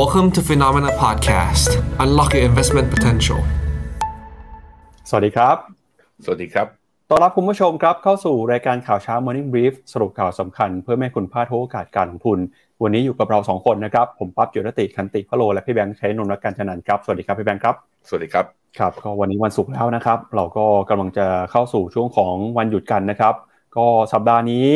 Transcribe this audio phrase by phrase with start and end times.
[0.00, 1.70] Welcome to Phenomena Podcast.
[2.04, 3.40] Unlock your investment potential.
[5.08, 5.56] สวัสดีครับ
[6.24, 6.66] สวัสดีครับ
[7.10, 12.38] ต้อนรับคุณผู้ชมครับเข้าสู่รายการข่าวเช้า Morning Brief สรุปข่าวสำคัญเพื่อไม่ให้คุณพลาดโอกาสการลงทุน
[12.82, 17.74] วันนี้อยู่กับเราสองคนนะครับ ผมปั๊บจุรติคันติพะโล และพี่แบงค์ใช้นนท์รักการชนันครับ สวัสดีครับพี่แบงค์ครับ
[18.08, 18.44] สวัสดีครับ
[18.78, 23.34] ครับ ก็วันนี้วันศุกร์แล้วนะครับ เราก็กำลังจะเข้าสู่ช่วงของวันหยุดกันนะครับ
[23.76, 24.66] ก็สัปดาห์นี้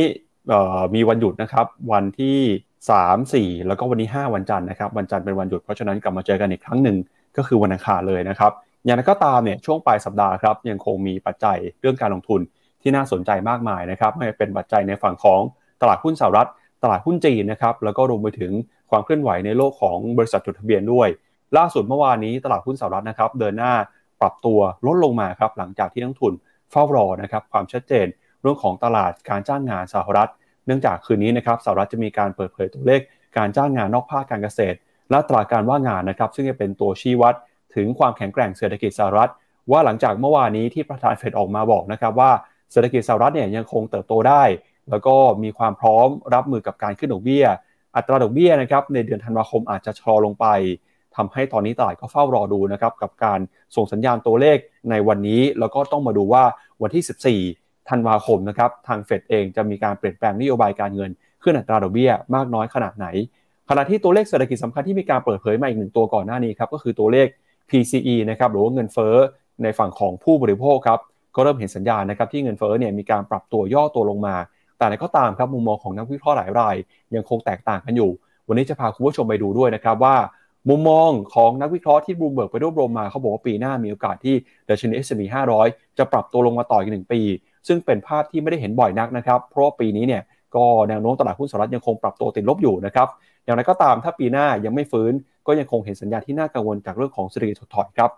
[0.49, 2.39] เอ่อมีวันหยุดนะครับ วันที่
[2.87, 6.97] 3 4แล้วก็วันนี้5วันจันทร์นะครับวันจันทร์เป็นวันหยุดเพราะฉะนั้นกลับมาเจอกันอีกครั้งหนึ่ง
[7.37, 8.53] ก็คือวันอังคารเลยนะครับ
[8.85, 12.41] อย่างไรก็ตามเนี่ยช่วงปลายสัปดาห์ครับยังคงมีปัจจัยเรื่องการลงทุน
[12.83, 15.41] ที่น่าสนใจมากมายนะครับไม่ว่าเป็นปัจจัยในฝั่งของ
[15.81, 16.49] ตลาดหุ้นสหรัฐ
[16.83, 18.53] ตลาดหุ้นจีนนะครับแล้วก็รวมไปถึง
[18.91, 21.09] ความเคลื่อนไหวในโลกของบริษัทจดทะเบียนด้วย
[21.57, 23.73] ล่าสุดเมื่อวานนี้ตลาดหุ้นสหรัฐนะครับเดินหน้า
[24.21, 26.33] ปรับตัวลดลงมาครับหลังจากที่นักทุน
[26.71, 28.07] เฝ้ารอนะครับความชัดเจน
[28.43, 30.31] เรื่องของตลาดการจ้างงานสหรัฐ
[30.69, 33.01] เนื่องจากคืนนี้นะครับสหรัฐจะมีการเปิดเผยตัวเลข
[33.37, 34.77] การจ้างงานนอกภาคการเกษตร
[35.11, 37.35] และตราการว่างงานนะครับซึ่งจะเป็นตัวชี้วัด
[37.75, 39.31] ถึงความแข็งแกร่งเศรษฐกิจสหรัฐ
[39.71, 42.31] ว่าหลังจากเมื่อวานนี้ที่ประธานเฟดออกมาบอกนะครับว่า
[42.73, 44.43] เศรษฐกิจสหรัฐเนี่ยยังคงเติบโตได้
[44.91, 47.47] แล้วก็มีความพร้อมรับมือกับการขึ้นดอกเบี้ย
[47.97, 50.47] อัตราดอกเบี้ยนะครับในเดือนธันวาคมอาจจะชะลอลงไป
[51.17, 53.41] ทำให้ตอนนี้ตลาดก็เฝ้ารอดูนะครับกับการ
[53.77, 54.59] ส่งสัญญาณตัวเลข
[54.91, 56.45] ในวันนี้ แล้วก็ต้องมาดูว่า
[56.83, 61.11] วันที่ 14 ธันวาคมนะครับทางเฟดเองจะมีการเปลี่ยนแปลงนโยบายการเงิน
[61.43, 63.07] ขึ้นอัตราดอกเบี้ยมากน้อยขนาดไหน
[63.71, 67.27] ขณะที่ตัวเลขเศรษฐกิจสำคัญที่มีการเปิดเผยมาอีกหนึ่งตัวก่อนหน้านี้ครับก็คือตัวเลข
[67.71, 69.15] PCE นะครับหรือว่าเงินเฟ้อ
[69.63, 71.01] ในฝั่งของผู้บริโภคครับ
[71.37, 74.35] ก็เริ่มเห็นสัญญาณนะครับที่เงินเฟ้อเนี่ยมีการปรับตัวย่อตัวลงมา
[74.79, 76.77] แต่ในก็ตามครับมุมมองของนักวิเคราะห์หลายราย
[77.15, 78.11] ยังคงแตกต่างกันอยู่
[78.49, 80.17] วันนี้จะพาคุณผู้ชมไปดูด้วยนะครับว่า
[80.69, 84.35] มุมมองของนักวิเคราะห์ที่บูมเบิร์กไปรวบรวมมาเขาบอกว่าปีหน้ามีโอกาสที่
[84.69, 85.23] ดัชนี S&P
[85.61, 87.21] 500 จะปรับตัวลงมาต่ออีกหนึ่งปี
[87.67, 90.23] ซึ่งเป็นภาพที่ไม่ได้เห็นบ่อยนักนะครับ เพราะปีนี้เนี่ย
[90.57, 93.09] ก็แนวโน้มตลาดหุ้นสหรัฐยังคงปรับตัวติดลบอยู่นะครับ
[93.45, 95.13] อย่างไรก็ตามถ้าปีหน้ายังไม่ฟื้น
[95.47, 98.11] ก็ยังคงเห็นสัญญาณที่น่ากังวลจากเรื่องของเศรษฐกิจถดถอยครับ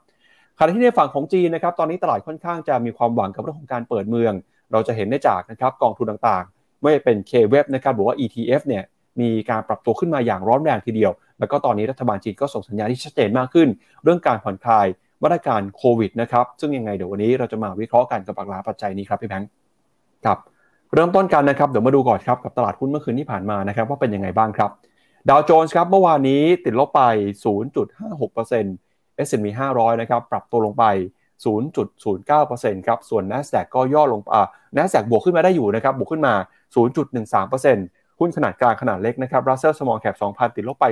[0.58, 4.33] ขณะที่ในฝั่งของจีนนะครับตอนนี้ตลาดค่อนข้างจะมีความหวังกับเรื่องของการเปิดเมือง
[4.72, 8.83] เราจะเห็นได้จากนะครับกองทุนต่างๆ ไม่เป็น K-Web นะครับหรือว่า ETF เนี่ย
[9.20, 13.68] มีการปรับตัวขึ้นมาอย่างร้อนแรงทีเดียว แล้วก็ตอนนี้รัฐบาลจีนก็ส่งสัญญาณที่ชัดเจนมากขึ้น
[14.02, 14.86] เรื่องการผ่อนคลาย
[15.23, 19.48] มาตรการโควิดนะครับซึ่งยังไงเดี๋ยววันนี้เราจะมาวิเคราะห์กันกับหลากหลายปัจจัยนี้ครับพี่แบงค์
[20.25, 20.39] ครับ
[20.95, 24.70] เริ่มต้นกันนะครับเดี๋ยวมาดูก่อนครับกับตลาดหุ้นเมื่อคืนที่ผ่านมานะครับว่าเป็นยังไงบ้างครับ
[25.29, 27.03] ดาวโจนส์ครับเมื่อวานนี้ติดลบไป
[28.35, 30.85] 0.56% S&P 500 นะครับปรับตัวลงไป
[31.64, 36.35] 0.09%ครับส่วน NASDAQ ก็ย่อลงอ่า NASDAQ บวกขึ้นมาได้อยู่นะครับบวกขึ้นมา
[37.27, 40.87] 0.13%หุ้นขนาดกลางขนาดเล็กนะครับ Russell Small Cap 2,000 ติดลบไป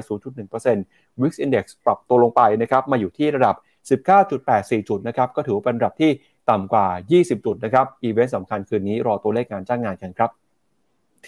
[0.59, 3.55] 0.1% Wix Index ปรับตัวลงไปนะครับมาอยู่ที่ระดับ
[3.91, 6.11] 19.84 จุดนะครับก็ถือว่าเป็นระดับที่
[6.51, 10.31] ต่ำกว่า 20 จุดนะครับอีเวนต์สำคัญคืนนี้รอตัวเลขงานจ้างงานกันครับ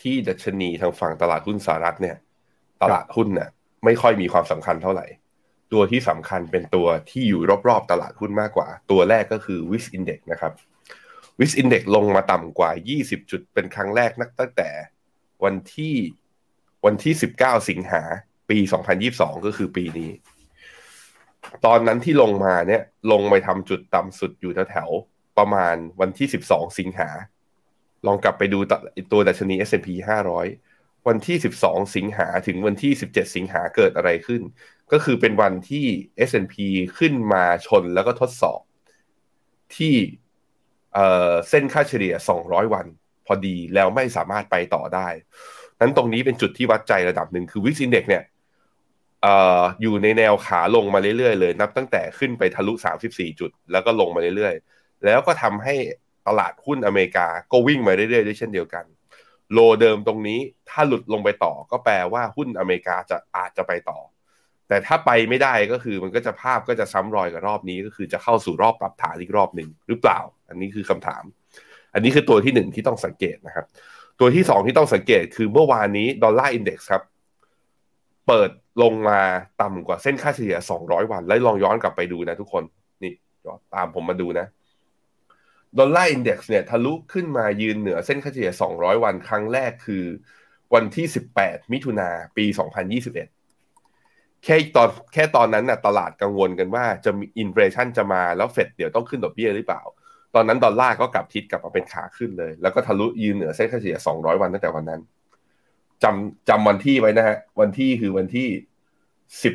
[0.01, 2.17] ที่ดัชนีทางฝั่งตลาดหุ้นสหรัฐเนี่ย
[2.83, 3.49] ตลาดหุ้นเนี่ย
[3.85, 5.07] ไม่ค่อยมีความสำคัญเท่าไหร่
[5.73, 10.53] ตัวที่สำคัญเป็นตัวที่อยู่รอบๆตลาดหุ้นมากกว่า ตัวแรกก็คือ Wix Index นะครับ
[11.39, 12.71] Wix Index ลงมาต่ำกว่า
[13.01, 14.69] 20 จุดเป็นครั้งแรกนักตั้งแต่
[15.45, 15.95] วันที่
[16.85, 18.03] วันที่ 19 สิงหา
[18.51, 18.59] ปี
[19.03, 20.11] 2022 ก็คือปีนี้
[21.67, 27.09] ตอนนั้นที่ลงมาเนี่ย ลงไปทำจุดต่ำสุดอยู่แถวๆประมาณวันที่ 12 สิงหา
[28.07, 28.59] ลองกลับไปดู
[29.13, 29.89] ตัวดัชนี S&P
[30.49, 34.43] 500 วันที่ 12 สิงหาถึงวันที่ 17 สิงหาเกิดอะไรขึ้น
[34.93, 35.87] ก็คือเป็นวันที่
[36.29, 36.57] S&P
[36.99, 38.61] ขึ้นมาชนแล้วก็ทดสอบ
[39.77, 39.95] ที่
[41.51, 42.15] เส้นค่าเฉลี่ย
[42.45, 42.87] 200 วัน
[43.27, 45.09] พอดีแล้วไม่สามารถไปต่อได้
[45.81, 48.25] นั้นตรงนี้เป็นจุดที่วัดใจระดับหนึ่งคือ Wix Index เนี่ย
[49.83, 52.73] อยู่ในแนวขาลงมาเรื่อยๆเลย นับตั้งแต่ขึ้นไปทะลุ
[53.07, 55.75] 34 จุด แล้วก็ลงมาเรื่อยๆ แล้วก็ทำให้
[56.29, 58.85] ตลาดหุ้นอเมริกาก็วิ่งมาเรื่อยๆด้วยเช่นเดียวกัน
[59.53, 63.99] โลเดิมตรงนี้ถ้าหลุดลงไปต่อก็แปลว่าหุ้นอเมริกาจะอาจจะไปต่อ
[64.69, 71.23] แต่ถ้าไปไม่ได้ก็คือมันก็จะภาพก็จะซ้ำรอยกับรอบนี้ ก็คือจะเข้าสู่รอบปรับฐานอีกรอบหนึ่งหรือเปล่า อันนี้คือคำถาม
[71.95, 73.67] อันนี้คือตัวที่หนึ่งที่ต้องสังเกตนะครับ
[74.21, 77.03] ตัวที่สองที่ต้องสังเกตคือเมื่อวานนี้ดอลลาร์อินเด็กซ์ครับ
[78.27, 78.51] เปิด
[78.83, 79.21] ลงมา
[79.63, 82.65] ต่ำกว่าเส้นค่าเฉลี่ย 200 วัน แล้วลองย้อนกลับไปดูนะทุกคน
[83.03, 83.13] นี่
[83.75, 84.47] ตามผมมาดูนะ
[85.79, 90.05] ดอลลาร์ index เนี่ยทะลุขึ้นมายืนเหนือเส้นค่าเฉลี่ย 200 วัน ครั้งแรกคือ
[90.75, 91.07] วันที่
[91.39, 92.45] 18 มิถุนาปี
[93.65, 99.83] 2021 แค่ตอนแค่ตอนนั้นน่ะตลาดกังวลกันว่าจะมี inflation จะมาแล้วเฟดเดี๋ยวต้องขึ้นดอกเบี้ยหรือเปล่า
[100.35, 105.01] ตอนนั้นดอลลาร์ก็กลับทิศกลับมาเป็นขาขึ้นเลย แล้วก็ทะลุยืนเหนือเส้นค่าเฉลี่ย 200 วันตั้งแต่วันนั้น
[106.03, 108.49] จำจำวันที่ไว้นะฮะ วันที่คือวันที่
[109.43, 109.55] สิบ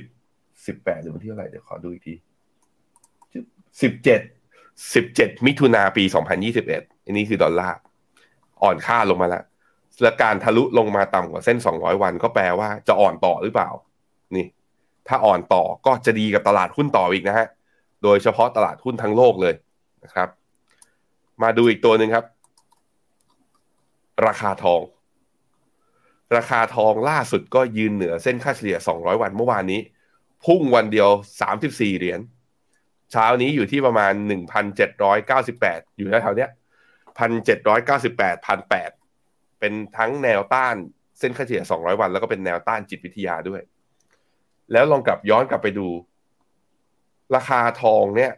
[0.65, 2.15] สิบแปดหรือวันที่เท่าไหร่เดี๋ยวขอดูอีกที
[3.81, 4.21] สิบเจ็ด
[4.93, 7.77] สิบเจ็ดมิถุนาปีสองพันยี่สิบเอ็ดอันนี้คือดอลลาร์
[8.63, 9.43] อ่อนค่าลงมาแล้ว
[10.01, 13.69] และการทะลุลงมาต่ำกว่าเส้นสองร้อยวันก็แปลว่าจะอ่อนต่อหรือเปล่า
[14.35, 14.45] นี่
[15.07, 17.47] ถ้าอ่อนต่อก็จะดีกับตลาดหุ้นต่ออีกนะฮะ
[18.03, 19.53] โดยเฉพาะตลาดหุ้นทั้งโลกเลย
[20.03, 20.29] นะครับ
[21.43, 22.25] มาดูอีกตัวหนึ่งครับ
[24.27, 24.81] ราคาทอง
[26.35, 29.79] ราคาทองล่าสุดก็ยืนเหนือเส้นค่าเฉลี่ย 200 วันเมื่อวานนี้
[30.45, 31.09] พุ่งวันเดียว
[31.53, 32.19] 34 เหรียญ
[33.11, 34.13] เช้านี้อยู่ที่ประมาณ
[34.85, 36.49] 1,798 อยู่แถวๆเนี้ย
[37.17, 40.75] 1,798 1,800 เป็นทั้งแนวต้าน
[41.19, 43.61] เส้นค่าเฉลี่ย 200 วัน แล้วก็เป็นแนวต้านจิตวิทยาด้วย
[44.71, 45.87] แล้วลองกลับย้อนกลับไปดู
[47.35, 48.31] ราคาทองเนี่ย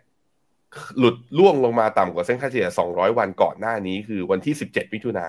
[0.97, 5.27] หลุดล่วงลงมาต่ำกว่าเส้นค่าเฉลี่ย 200 วันก่อนหน้านี้ คือวันที่ 17 มิถุนา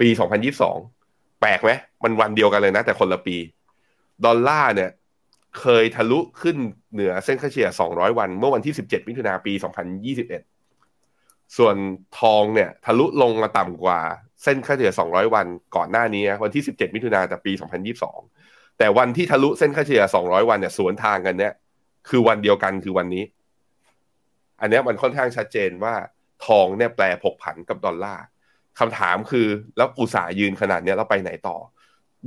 [0.00, 0.08] ปี
[0.52, 0.95] 2022
[1.40, 1.70] แปลกไหม
[2.04, 3.36] มันวันเดียวกันเลยนะ แต่คนละปี
[4.24, 4.90] ดอลลาร์เนี่ย
[5.60, 6.56] เคยทะลุขึ้น
[6.92, 9.52] เหนือเส้นค่าเฉลี่ย 200 วัน เมื่อวันที่ 17 มิถุนาปี
[10.74, 11.76] 2021 ส่วน
[12.18, 14.00] ทองเนี่ย ทะลุลงมาต่ำกว่า
[14.42, 15.46] เส้นค่าเฉลี่ย 200 วัน
[15.76, 17.52] ก่อนหน้านี้ วันที่ 17 มิถุนาแต่ปี
[18.14, 21.52] 2022 แต่วันที่ทะลุเส้นค่าเฉลี่ย 200 วันเนี่ยสวนทางกันเนี่ย
[22.08, 23.24] คือวันเดียวกันคือวันนี้
[24.60, 25.94] อันนี้มันค่อนข้างชัดเจนว่า
[26.46, 28.24] ทองเนี่ยแปลผกผันกับดอลลาร์
[28.78, 29.46] คำถามคือ
[29.76, 31.56] แล้วอุตสาห์ยืนขนาดนี้แล้วไปไหนต่อ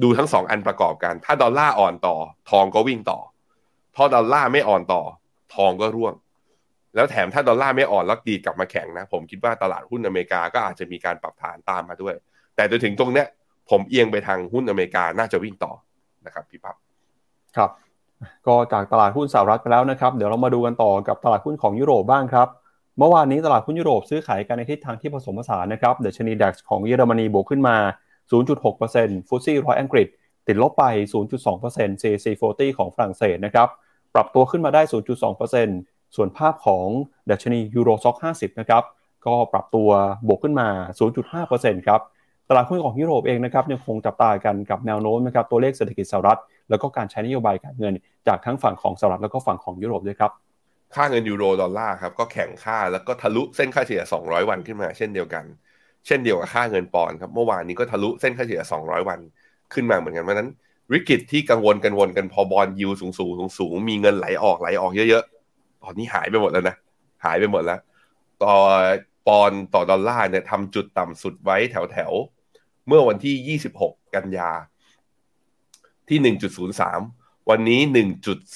[0.04, 2.16] ดูทั้งสองอันประกอบกัน ถ้าดอลลาร์อ่อนต่อ
[2.50, 3.20] ทองก็วิ่งต่อ
[3.96, 5.02] พอดอลลาร์ไม่อ่อนต่อ
[5.56, 6.14] ทองก็ร่วง
[6.96, 12.16] แล้วแถมถ้าดอลลาร์ไม่อ่อนแล้วดีกลับมาแข็งนะ ผมคิดว่าตลาดหุ้นอเมริกาก็อาจจะมีการปรับฐานตามมาด้วย
[12.56, 13.28] แต่จนถึงตรงเนี้ย
[13.70, 15.74] ผมเอียงไปทางหุ้นอเมริกาน่าจะวิ่งต่อ
[16.26, 16.76] นะครับพี่ปั๊บ
[17.58, 17.70] ครับ
[18.48, 22.48] ก็จากตลาดหุ้นสหรัฐไปแล้วนะครับ เดี๋ยวเรามาดูกันต่อกับตลาดหุ้นของยุโรปบ้างครับ
[23.02, 27.76] เมื่อวานนี้ตลาดหุ้นยุโรปซื้อขายกันในทิศทางที่ผสมผสานนะครับเดชนีดัคของเยอรมนีบวกขึ้นมา
[28.52, 30.08] 0.6%ฟุตซี่ร้อยอังกฤษ
[30.48, 30.84] ติดลบไป
[31.44, 32.26] 0.2% CAC
[32.56, 33.68] 40 ของฝรั่งเศสนะครับ
[34.16, 34.82] ปรับตัวขึ้นมาได้
[35.50, 36.86] 0.2%ส่วนภาพของ
[37.30, 38.84] ดัชนียูโรซ็อก50 นะครับ
[39.26, 39.90] ก็ปรับตัว
[40.28, 40.68] บวกขึ้นมา
[41.28, 42.02] 0.5%ครับ
[42.50, 47.94] ตลาดหุ้นของยุโรปเองนะครับยังคงจับตากันกับแนวโน้มนะครับตัวเลขเศรษฐกิจสหรัฐ แล้วก็การใช้นโยบายการเงิน
[48.28, 50.34] จากทั้งฝั่งของสหรัฐแล้วก็ฝั่งของยุโรปด้วยครับ
[50.96, 55.46] ค่าเงินยูโรดอลลาร์ครับก็แข็งค่าแล้วก็ทะลุเส้นค่าเฉลี่ย 200 วันขึ้นมา เช่นเดียวกัน
[56.08, 59.20] เช่นเดียวกับค่าเงินปอนด์ครับเมื่อวานนี้ก็ทะลุเส้นค่าเฉลี่ย 200 วัน
[59.74, 60.50] ขึ้นมาเหมือนกันเพราะนั้น
[60.94, 66.76] วิกฤตที่กังวลกันวนกันพอบอลยูสูงสูงสูงสูงมีเงินไหลออกไหลออกเยอะๆ ตอนนี้หายไปหมดแล้วนะ
[67.26, 67.80] หายไปหมดแล้ว
[68.44, 68.56] ต่อ
[69.28, 74.52] ปอนด์ต่อดอลลาร์เนี่ยทำจุดต่ำสุดไว้แถวแถวๆเมื่อวันที่ 26 กันยา
[76.10, 76.36] ที่
[76.88, 77.80] 1.03 วันนี้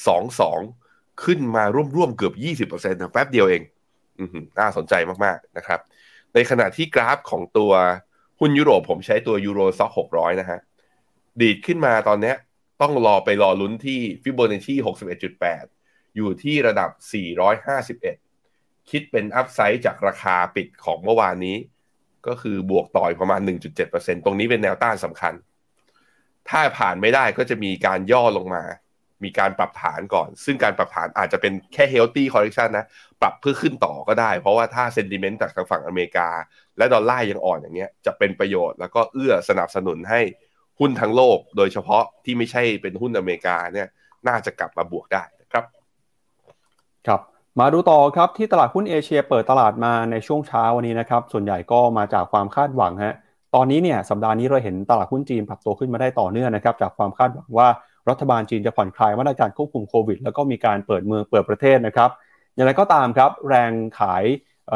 [0.03, 0.82] 1.22
[1.23, 1.63] ขึ้นมา
[1.95, 4.21] ร่วมๆเกือบ 20%นะแป๊บเดียวเอง
[4.59, 4.93] น่าสนใจ
[5.25, 5.79] มากๆนะครับ
[6.33, 7.71] ในขณะที่กราฟของตัว
[8.39, 10.59] หุ้นยุโรปผมใช้ตัว Euro Stoxx 600นะฮะ
[11.41, 12.33] ดีดขึ้นมาตอนนี้
[12.81, 14.75] ต้องรอไปรอลุ้นที่ฟิโบนัชชี
[15.45, 16.89] 61.8อยู่ที่ระดับ
[17.69, 21.57] 451คิดเป็น upside จากราคาปิดของเมื่อวานนี้
[22.27, 23.41] ก็คือบวกต่ออีกประมาณ
[23.83, 25.33] 1.7%ตรงนี้เป็นแนวต้านสำคัญ
[26.49, 28.63] ถ้าผ่านไม่ได้ก็จะมีการย่อลงมา
[29.25, 32.85] มีการปรับฐานก่อน ซึ่งการปรับฐานอาจจะเป็นแค่ healthy correction นะ
[33.21, 36.29] ปรับเพื่อขึ้นต่อก็ได้ เพราะว่าถ้า sentiment จากทางฝั่งอเมริกา
[36.77, 40.21] และดอลลาร์ยังอ่อนอย่างเงี้ยจะเป็นประโยชน์แล้วก็เอื้อสนับสนุนให้
[40.79, 43.87] หุ้นทั้งโลก โดยเฉพาะที่ไม่ใช่เป็นหุ้นอเมริกาเนี่ย
[44.27, 45.63] น่าจะกลับมาบวกได้นะครับ
[47.07, 47.21] ครับ
[47.59, 53.15] มาดูต่อครับที่ตลาดหุ้นเอเชียเปิดตลาดมาในช่วงเช้าวันนี้นะครับส่วนใหญ่ก็มาจากความคาดหวังฮะ
[53.55, 57.67] ตอนนี้เนี่ยสัปดาห์นี้เราเห็นตลาดหุ้นจีนปรับตัวขึ้นมาได้ต่อเนื่องนะครับจากความคาดหวังว่า
[58.09, 62.09] รัฐบาลจีนจะผ่อนคลายมาตรการควบคุมโควิด แล้วก็มีการเปิดเมืองเปิดประเทศนะครับ
[62.55, 64.23] อย่างไรก็ตามครับ แรงขาย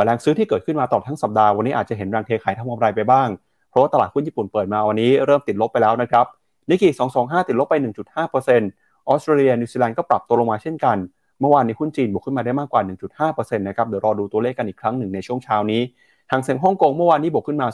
[0.05, 3.27] แรงซื้อที่เกิดขึ้นมาตลอดทั้งสัปดาห์วันนี้อาจจะเห็นแรงเทขายทำกำไรไปบ้าง
[3.69, 6.25] เพราะว่าตลาดหุ้นญี่ปุ่นเปิดมาวันนี้เริ่มติดลบไปแล้วนะครับ
[6.69, 10.97] นิกเกิ225 ติดลบไป 1.5%ออสเตรเลียนิวซีแลนด์ก็ปรับตัวลงมาเช่นกัน
[11.39, 12.81] เมื่อวานนี้หุ้นจีนบวกขึ้นมาได้มากกว่า
[13.19, 15.81] 1.5%นะครับเดี๋ยวรอดูตัวเลขกันอีกครั้งหนึ่งในช่วงเช้านี้
[16.31, 17.67] ฮั่งเส็งฮ่องกงเมื่อวานนี้บวกขึ้นมา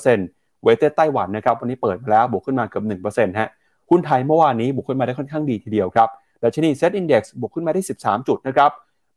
[0.00, 3.48] 0.7%เวทไต้หวันนะครับวันนี้เปิดมาแล้วบวกขึ้นมาเกือบ1%ฮะ
[3.90, 6.08] หุ้นไทยเมื่อวานนี้บวกขึ้นมาได้ค่อนข้างดีทีเดียวครับ
[6.42, 8.70] ดัชนีเซ็ตอินดี x บวกขึ้นมาได้ 13 จุดนะครับ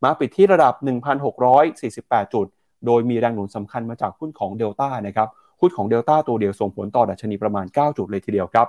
[0.04, 0.74] มาปิดที่ระดับ
[1.54, 2.46] 1,648 จุด
[2.86, 5.28] โดยมีแรงหนุนสำคัญมาจากหุ้นของเดลต้านะครับ
[5.62, 8.68] หุ้นของเดลต้าตัวเดียวส่งผลต่อดัชนีประมาณ 9 จุดเลยทีเดียวครับ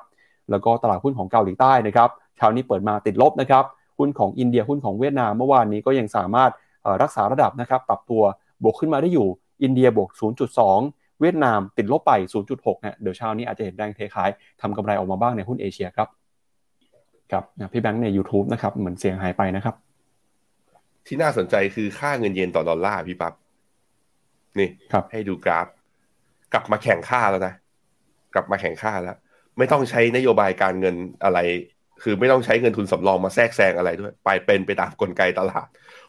[0.50, 3.64] แล้วก็ตลาดหุ้นของเกาหลีใต้นะครับเช้านี้เปิดมาติดลบนะครับ
[3.99, 6.50] หุ้นของอินเดียหุ้นของเวียดนามเมื่อวานนี้ก็ยังสามารถ
[7.02, 8.23] รักษาระดับนะครับ ปรับตัว
[8.62, 9.28] บวกขึ้นมาได้อยู่
[9.62, 10.11] อินเดียบวก
[10.61, 12.12] 0.2 เวียดนามติดลบไป
[12.49, 16.09] 0.6นะเดี๋ยวเช้านี้อาจจะเห็นแรงเทขายทำกำไรออกมาบ้างในหุ้นเอเชียครับ
[17.33, 19.75] ครับพี่แบงค์ใน YouTube นะครับเหมือนเสียงหายไปนะครับ
[21.07, 23.35] ที่น่าสนใจคือค่าเงินเยนต่อดอลลาร์พี่ปับ๊บ
[24.59, 25.67] นี่ครับให้ดูกราฟ
[26.53, 27.55] กลับมาแข่งค่าแล้วนะ
[28.35, 29.17] กลับมาแข่งค่าแล้ว
[29.59, 31.39] ไม่ต้องใช้นโยบายการเงินอะไร
[32.03, 35.67] คือไม่ต้องใช้เงินทุนสำรองมาแทรกแซงอะไรด้วย ไปเป็นไปตามกลไกตลาด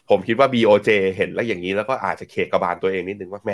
[0.09, 3.51] ผมคิดว่า BOJ เห็นแล้วอย่างนี้แล้วก็อาจจะเคกระบาลตัวเองนิดนึงว่าแหม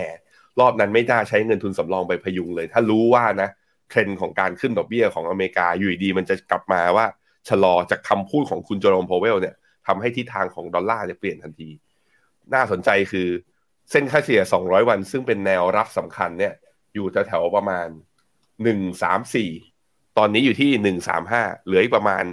[0.60, 3.50] รอบนั้นไม่น่าใช้เงินทุนสำรองไปพยุงเลย ถ้ารู้ว่านะ
[3.90, 7.06] เทรนด์ของการขึ้นดอกเบี้ยของอเมริกาอยู่ดีมันจะกลับมาว่า
[7.50, 9.56] ชะลอจากคำพูดของคุณโจโรมโพเวลเนี่ย
[9.88, 11.70] ทำให้ทิศทางของดอลลาร์เนี่ยเปลี่ยนทันที
[12.54, 13.28] น่าสนใจคือ
[13.92, 16.54] เส้นค่าเฉลี่ย 200 วัน ซึ่งเป็นแนวรับสำคัญเนี่ย
[16.94, 17.88] อยู่แถวๆประมาณ
[18.84, 20.70] 134 ตอนนี้อยู่ที่
[21.24, 22.24] 135 เหลืออีกประมาณ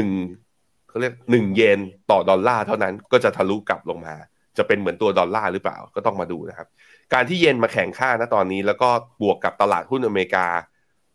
[0.00, 1.78] 1เขาเรียก1เยน
[2.10, 4.16] ต่อดอลลาร์เท่านั้นก็จะทะลุกลับลงมา
[4.58, 6.68] จะเป็นเหมือนตัวดอลลาร์หรือเปล่าก็ต้องมาดูนะครับ
[7.12, 8.88] การที่เยนมาแข็งค่านะตอนนี้ แล้วก็
[9.22, 10.46] บวกกับตลาดหุ้นอเมริกา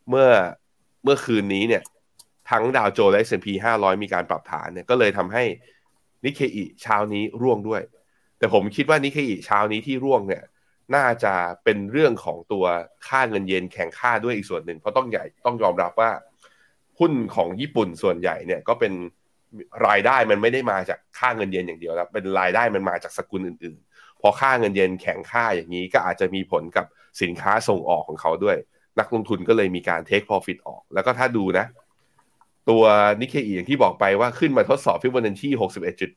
[0.10, 0.30] เมื่อ
[1.04, 1.84] เมื่อคืนนี้เนี่ย
[2.50, 5.44] ทั้งดาวโจนส์และ S&P 500 มีการปรับฐานเนี่ยก็เลยทำให้
[6.26, 7.82] นิเคอิเช้านี้ร่วงด้วย
[8.38, 10.44] แต่ผมคิดว่านิเคอิเช้านี้ที่ร่วงเนี่ย
[10.96, 11.34] น่าจะ
[11.64, 12.66] เป็นเรื่องของตัว
[13.08, 16.12] ค่าเงินเยนแข่งค่าด้วยอีกส่วนหนึ่งเพราะต้องใหญ่ต้องยอมรับว่า
[17.00, 18.94] หุ้นของญี่ปุ่นส่วนใหญ่เนี่ยก็เป็น
[19.88, 26.86] รายได้มันไม่ได้มาจากค่าเงินเยนอย่างเดียวแล้วเป็นรายได้มันมาจากสกุลอื่นๆ พอค่าเงินเยนแข่งค่าอย่างนี้ก็อาจจะมีผลกับ
[27.22, 28.58] สินค้าส่งออกของเขาด้วย
[29.00, 31.66] นักลงทุนก็เลยมีการ take profit ออก แล้วก็ถ้าดูนะ
[32.70, 32.84] ตัว
[33.22, 35.50] นิเคอีอย่างที่บอกไปว่าขึ้นมาทดสอบฟิบอนัชชี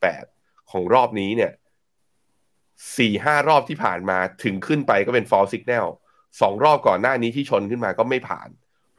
[0.01, 1.51] 61.8 ของรอบนี้เนี่ย
[2.97, 5.87] สี่ห้ารอบที่ผ่านมาถึงขึ้นไปก็เป็น false signal
[6.41, 8.49] สองรอบก่อนหน้านี้ที่ชนขึ้นมาก็ไม่ผ่าน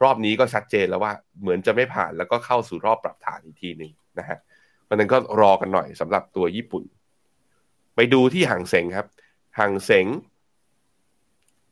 [0.03, 4.37] รอบนี้ก็ชัดเจนแล้วว่าเหมือนจะไม่ผ่านแล้วก็เข้าสู่รอบปรับฐานอีกทีหนึ่ง นะฮะ
[4.85, 6.83] เพระนั้นก็รอกันหน่อยสำหรับตัวญี่ปุ่น
[7.95, 9.07] ไปดูที่ห่างเสงครับ
[9.59, 10.07] ห่างเสง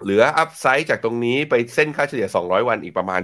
[0.04, 3.22] เหลืออัพไซด์จากตรงนี้ไปเส้นค่าเฉลี่ย 200 วันอีกประมาณ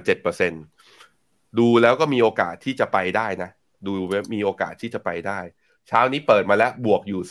[0.78, 3.50] 7%ดูแล้วก็มีโอกาสที่จะไปได้นะ
[3.86, 3.94] ดู
[4.34, 5.40] มีโอกาสที่จะไปได้
[5.88, 7.22] เช้านี้เปิดมาแล้วบวกอยู่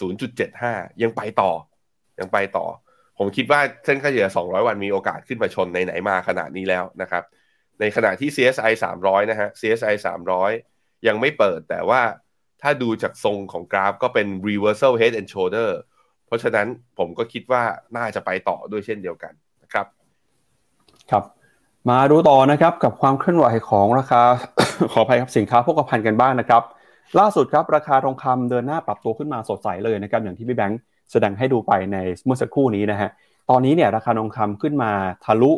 [0.47, 1.53] 0.75 ยังไปต่อ
[2.21, 2.67] ยังไปต่อ
[3.19, 7.25] ผมคิดว่าเส้นค่าเฉลี่ย 200 วันมีโอกาสขึ้นมาชนไหนๆมาขนาดนี้แล้วนะครับ
[7.81, 10.70] ในขณะที่ CSI 300 นะฮะ CSI 300
[11.07, 12.03] ยังไม่เปิดแต่ว่า
[12.63, 15.71] ถ้าดูจากทรงของกราฟก็เป็น reversal head and shoulder
[16.27, 16.67] เพราะฉะนั้น
[16.99, 17.63] ผมก็คิดว่า
[17.97, 19.87] น่าจะไปต่อด้วยเช่นเดียวกันนะครับ
[21.11, 21.25] ครับ
[21.91, 24.23] มาดูต่อนะครับกับความเคลื่อนไหวของราคา
[24.93, 26.63] ขออภัยครับสินค้าโภคภัณฑ์กันบ้างนะครับ
[27.19, 30.81] ล่าสุดครับราคาทองคำเดินหน้าปรับตัวขึ้นมาสดใสเลยนะครับอย่างที่พี่แบงค์
[31.13, 33.11] แสดงให้ดูไปในเมื่อสักครู่นี้นะฮะ
[33.51, 34.93] ตอนนี้เนี่ยราคาทองคำขึ้นมา
[35.25, 35.51] ทะลุ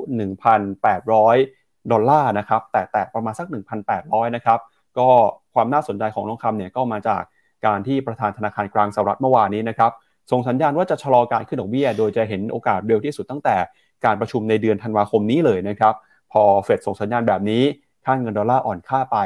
[0.73, 3.47] 1,800 ดอลลาร์นะครับแต่แต่ประมาณสัก
[3.91, 4.59] 1,800 นะครับ
[4.99, 5.09] ก็
[5.55, 7.23] ความน่าสนใจของทองคำเนี่ยก็มาจาก
[7.67, 9.93] การที่ประธานธนาคารกลางสหรัฐเมื่อวานนี้นะครับ
[10.31, 13.57] ส่งสัญญาณว่าจะชะลอการขึ้นดอกเบี้ย โดยจะเห็นโอกาสเร็วที่สุดตั้งแต่
[14.05, 15.95] การประชุมในเดือนธันวาคมนี้เลยนะครับ
[16.33, 17.63] พอเฟดส่งสัญญาณแบบนี้
[18.05, 19.19] ค่าเงินดอลลาร์อ่อนค่าไป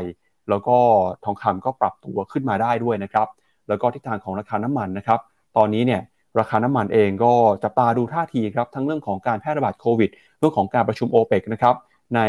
[0.49, 0.77] แล้วก็
[1.25, 3.29] ทองคำก็ปรับตัวขึ้นมาได้ด้วยนะครับ
[3.69, 5.21] แล้วก็ทิศทางของราคาน้ำมันนะครับ
[5.57, 6.03] ตอนนี้เนี่ย
[6.39, 7.33] ราคาน้ำมันเองก็
[7.63, 11.75] จับตาดูท่าทีครับทั้งเรื่องของการแพร่ระบาดโควิด เรื่องของการประชุมโอเปกนะครับ
[12.17, 12.21] ใน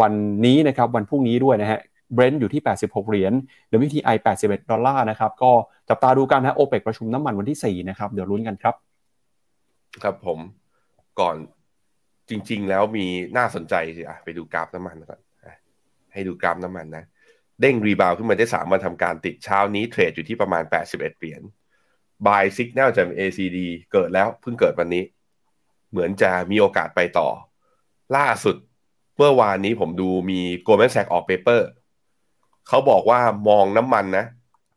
[0.00, 0.12] วัน
[0.46, 1.80] นี้นะครับวันพรุ่งนี้ด้วยนะฮะ
[2.12, 3.32] เบรนท์อยู่ที่ 86 เหรียญ
[3.86, 5.50] WTI 81 ดอลลาร์นะครับ ก็
[5.88, 8.74] จับตาดูกันนะโอเปกประชุมน้ำมันวันที่ 4 นะครับ เดี๋ยวลุ้นกันครับ
[10.02, 10.38] ครับผม
[11.20, 11.36] ก่อน
[12.28, 13.06] จริง ๆ แล้วมี
[13.36, 15.20] น่าสนใจสิอะไปดูกราฟน้ำมันก่อน
[16.12, 17.04] ให้ดูกราฟน้ำมันนะ
[17.60, 21.42] เด้ง rebound ขึ้นมาได้สามวันทำการติดเช้านี้ trade อยู่ที่ประมาณ 81 เหรียญ
[22.26, 23.58] buy signal จาก MACD
[23.92, 25.04] เกิดแล้วเพิ่งเกิดวันนี้
[25.90, 27.28] เหมือนจะมีโอกาสไปต่อ
[28.16, 28.56] ล่าสุด
[29.16, 31.68] เมื่อวานนี้ผมดูมี Goldman Sachs ออก paper
[32.68, 34.26] เขาบอกว่ามองน้ำมันนะ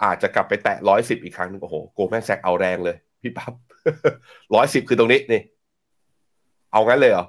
[0.04, 3.54] อาจจะกลับไปแตะร้อยสิบอีกครั้งนึงโอ้โห Goldman Sachs เอาแรงเลย พี่ปั๊บ
[4.56, 5.42] ร้อยสิบคือตรงนี้นี่
[6.72, 7.26] เอางั้นเลยเหรอ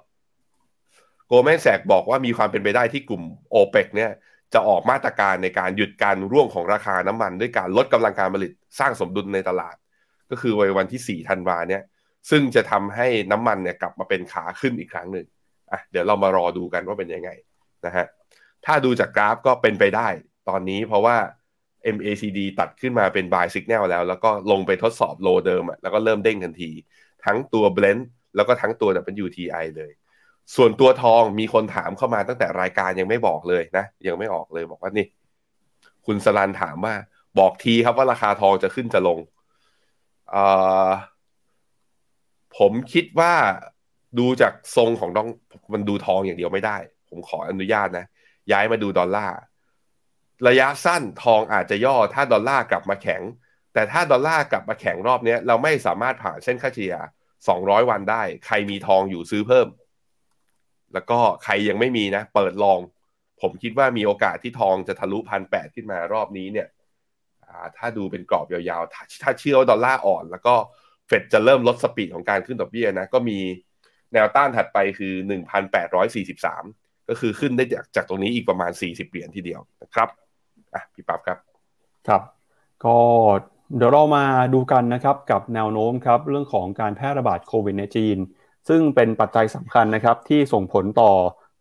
[1.27, 4.11] โกลแมนแซกบอกว่ามีความเป็นไปได้ที่กลุ่มโอเปกเนี่ย
[4.55, 9.77] จะออกมาตรการในการหยุดการร่วงของราคาน้ำมัน ด้วยการลดกำลังการผลิตสร้างสมดุลในตลาด
[10.31, 11.83] ก็คือวันที่สี่ธันวาเนี่ย
[12.31, 15.27] ซึ่งจะทำให้น้ำมันเนี่ยกลับมาเป็นขาขึ้นอีกครั้งหนึ่ง
[15.73, 17.31] อะเดี๋ยวเรามารอดูกันว่าเป็นยังไง
[17.87, 18.07] นะฮะ
[18.67, 20.09] ถ้าดูจากกราฟก็เป็นไปได้
[20.49, 21.17] ตอนนี้เพราะว่า
[21.97, 26.71] MACD ตัดขึ้นมาเป็น buy signal แล้ว แล้วก็ลงไปทดสอบโลเดิมอะแล้วก็เริ่มเด้งทันที
[27.25, 28.03] ทั้งตัว blend
[28.37, 28.91] แล้วก็ทั้งตัว
[29.25, 29.93] WTI เลย
[30.57, 35.07] ส่วนตัวทองมีคนถามเข้ามาตั้งแต่รายการยังไม่บอกเลยนะ ยังไม่ออกเลยบอกว่านี่
[36.07, 36.95] คุณสลันถามว่า
[37.39, 39.19] บอกทีครับว่าราคาทองจะขึ้นจะลง
[42.59, 43.35] ผมคิดว่า
[44.19, 45.29] ดูจากทรงของต้อง
[45.73, 46.77] มันดูทองอย่างเดียวไม่ได้
[47.09, 48.07] ผมขออนุญาตนะ
[48.53, 49.37] ย้ายมาดูดอลลาร์
[50.47, 53.23] ระยะสั้นทองอาจจะย่อถ้าดอลลาร์กลับมาแข็ง
[53.75, 56.95] แต่ถ้าดอลลาร์กลับมาแข็งรอบนี้เราไม่สามารถผ่านเส้นค่าเฉลี่ย
[57.43, 59.69] 200 วันได้ ใครมีทองอยู่ซื้อเพิ่ม
[60.95, 62.81] แล้วก็ใครยังไม่มีนะ เปิดลอง
[63.41, 66.69] ผมคิดว่ามีโอกาสที่ทองจะทะลุพันแปดขึ้นมารอบนี้เนี่ย
[67.77, 70.55] ถ้าดูเป็นกรอบยาวๆ ถ้าเชื่อว่าดอลลาร์อ่อน แล้วก็
[71.07, 73.39] เฟดจะเริ่มลดสปีดของการขึ้นดอกเบี้ยนะ ก็มี
[74.13, 75.13] แนวต้านถัดไปคือ
[75.91, 80.09] 1,843 ก็คือขึ้นได้จากจากตรงนี้อีกประมาณ 40 เหรียญทีเดียวนะครับ
[80.75, 81.39] อะพี่ปั๊บครับ
[82.09, 82.23] ครับ
[82.85, 82.97] ก็
[83.77, 88.17] เดี๋ยวเรามาดูกันนะครับกับแนวโน้มครับเรื่องของการแพร่ระบาดโควิดในจีน
[88.69, 91.11] ซึ่งเป็นปัจจัยสำคัญนะครับที่ส่งผลต่อ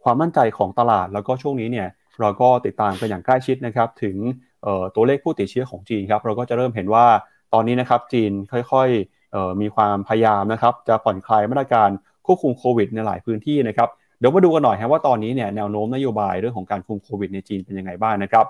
[0.04, 1.88] ความมั่นใจของตลาด แล้วก็ช่วงนี้เนี่ย
[2.20, 4.18] เราก็ติดตามกันอย่างใกล้ชิดนะครับถึง
[4.96, 7.06] ตัวเลขผู้ติดเชื้อของจีนครับเราก็จะเริ่มเห็นว่า
[7.54, 11.90] ตอนนี้นะครับจีนค่อยๆมีความพยายามนะครับจะผ่อนคลายมาตรการ
[12.26, 18.46] ควบคุมโควิดในหลายพื้นที่นะครับเดี๋ยวมาดูกันหน่อยครับว่าตอนนี้เนี่ยแนวโน้มนโยบายเรื่องของการคุมโควิดในจีนเป็นยังไงบ้างนะครับ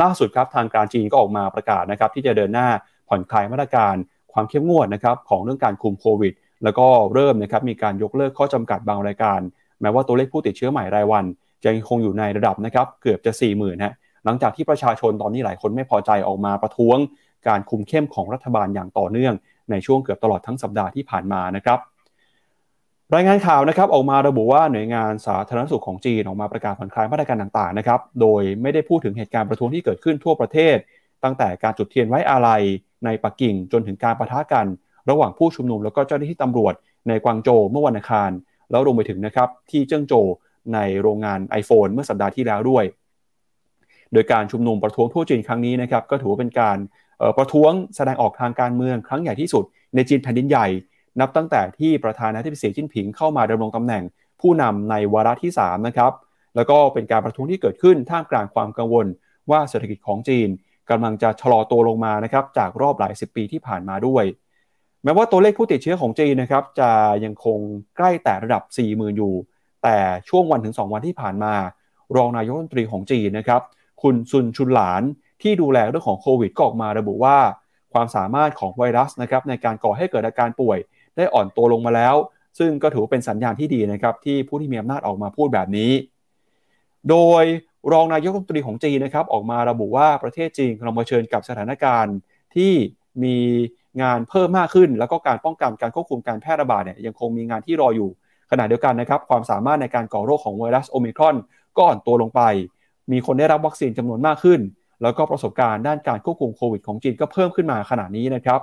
[0.00, 2.68] ล่าสุดครับทางการจีนก็ออกมาประกาศนะครับที่จะเดินหน้า
[3.08, 3.94] ผ่อนคลายมาตรการ
[4.32, 6.32] ความเข้มงวดนะครับของเรื่องการคุมโควิด
[6.64, 9.40] แล้วก็เริ่มนะครับมีการยกเลิกข้อจำกัดบางรายการ
[9.80, 11.24] แม้ว่าตัวเลขผู้ติดเชื้อใหม่รายวัน
[11.62, 13.94] จะยังคงอยู่ในระดับนะครับเกือบจะ4 0,000ฮะ
[14.24, 16.98] หลังจากที่ประชาชนตอนนี้หลายคนไม่พอใจออกมาประท้วง
[17.48, 19.34] การคุมเข้มของรัฐบาลอย่างต่อเนื่อง
[19.70, 21.78] ในช่วงเกือบตลอดทั้งสัปดาห์ที่ผ่านมานะครับ
[23.16, 30.76] รายงานข่าวนะครับออกมาระบุว่าหน่วยงานสาธารณสุขของจีนออกมาประกาศผ่อนคลายมาตรการต่างๆนะครับ โดยไม่ได้พูดถึงเหตุการณ์ประท้วงที่เกิดขึ้นทั่วประเทศ
[31.24, 32.62] ตั้งแต่การจุดเทียนไว้อาลัย
[33.04, 34.66] ในปักกิ่งจนถึงการประทะกัน
[35.10, 36.74] ระหว่างผู้ชุมนุมแล้วก็เจ้าหน้าที่ตำรวจ
[37.08, 38.30] ในกวางโจวเมื่อวันอังคาร
[38.70, 40.26] แล้วรวมไปถึงนะครับที่เจิ้งโจว
[40.74, 42.84] ในโรงงาน iPhone เมื่อสัปดาห์ที่แล้วด้วย
[44.12, 46.78] โดยการชุมนุมประท้วงทั่วจีนครั้งนี้นะครับก็ถือว่าเป็นการ
[47.38, 49.64] ประท้วงแสดงออกทางการเมืองครั้งใหญ่ที่สุด
[49.94, 50.66] ในจีนแผ่นดินใหญ่
[51.20, 54.02] นับตั้งแต่ที่ประธานาธิบดีสีจิ้นผิงเข้ามาดำรงตำแหน่ง
[54.40, 56.12] ผู้นำในวาระที่3นะครับ
[56.56, 59.06] แล้วก็เป็นการประท้วงที่เกิดขึ้นท่ามกลางความกังวล
[59.50, 60.48] ว่าเศรษฐกิจของจีน
[60.90, 64.24] กำลังจะชะลอตัวลงมานะครับจากรอบหลายสิบปีที่ผ่านมาด้วย
[65.04, 66.90] แม้ว่าตัวเลขผู้ติดเชื้อของจีนนะครับจะ
[67.24, 67.58] ยังคง
[67.96, 69.34] ใกล้แต่ระดับ 40,000 อยู่
[69.82, 69.96] แต่
[70.28, 71.54] ช่วงวันถึง 2 วันที่ผ่านมา
[72.16, 73.62] รองนายกรัฐมนตรีของจีนนะครับ
[74.02, 75.02] คุณซุนชุนหลาน
[75.42, 77.38] ที่ดูแลเรื่องของโควิดก็ออกมาระบุว่า
[77.92, 80.78] ความสามารถของไวรัสนะครับในการก่อให้เกิดอาการป่วย
[81.16, 82.14] ได้อ่อนตัวลงมาแล้ว
[82.58, 85.92] ซึ่งก็ถือเป็นสัญญาณที่ดีนะครับที่ผู้ที่มีอำนาจออกมาพูดแบบนี้
[87.10, 87.44] โดย
[87.92, 92.16] รองนายกรัฐมนตรีของจีนนะครับออกมาระบุว่าประเทศจีนกำลังเผชิญกับสถานการณ์
[92.56, 92.72] ที่
[93.24, 93.36] มี
[94.02, 98.10] งานเพิ่มมากขึ้น แล้วก็การป้องกันการควบคุมการแพร่ระบาดเนี่ยยังคงมีงานที่รออยู่
[98.50, 101.36] ขณะเดียวกันนะครับความสามารถในการก่อโรคของไวรัสโอมิครอน
[101.76, 102.40] ก็อ่อนตัวลงไป
[103.12, 104.60] มีคนได้รับวัคซีนจำนวนมากขึ้น
[105.02, 108.60] แล้วก็ประสบการณ์ด้านการควบคุมโควิดของจีนก็เพิ่มขึ้นมาขนาดนี้นะครับ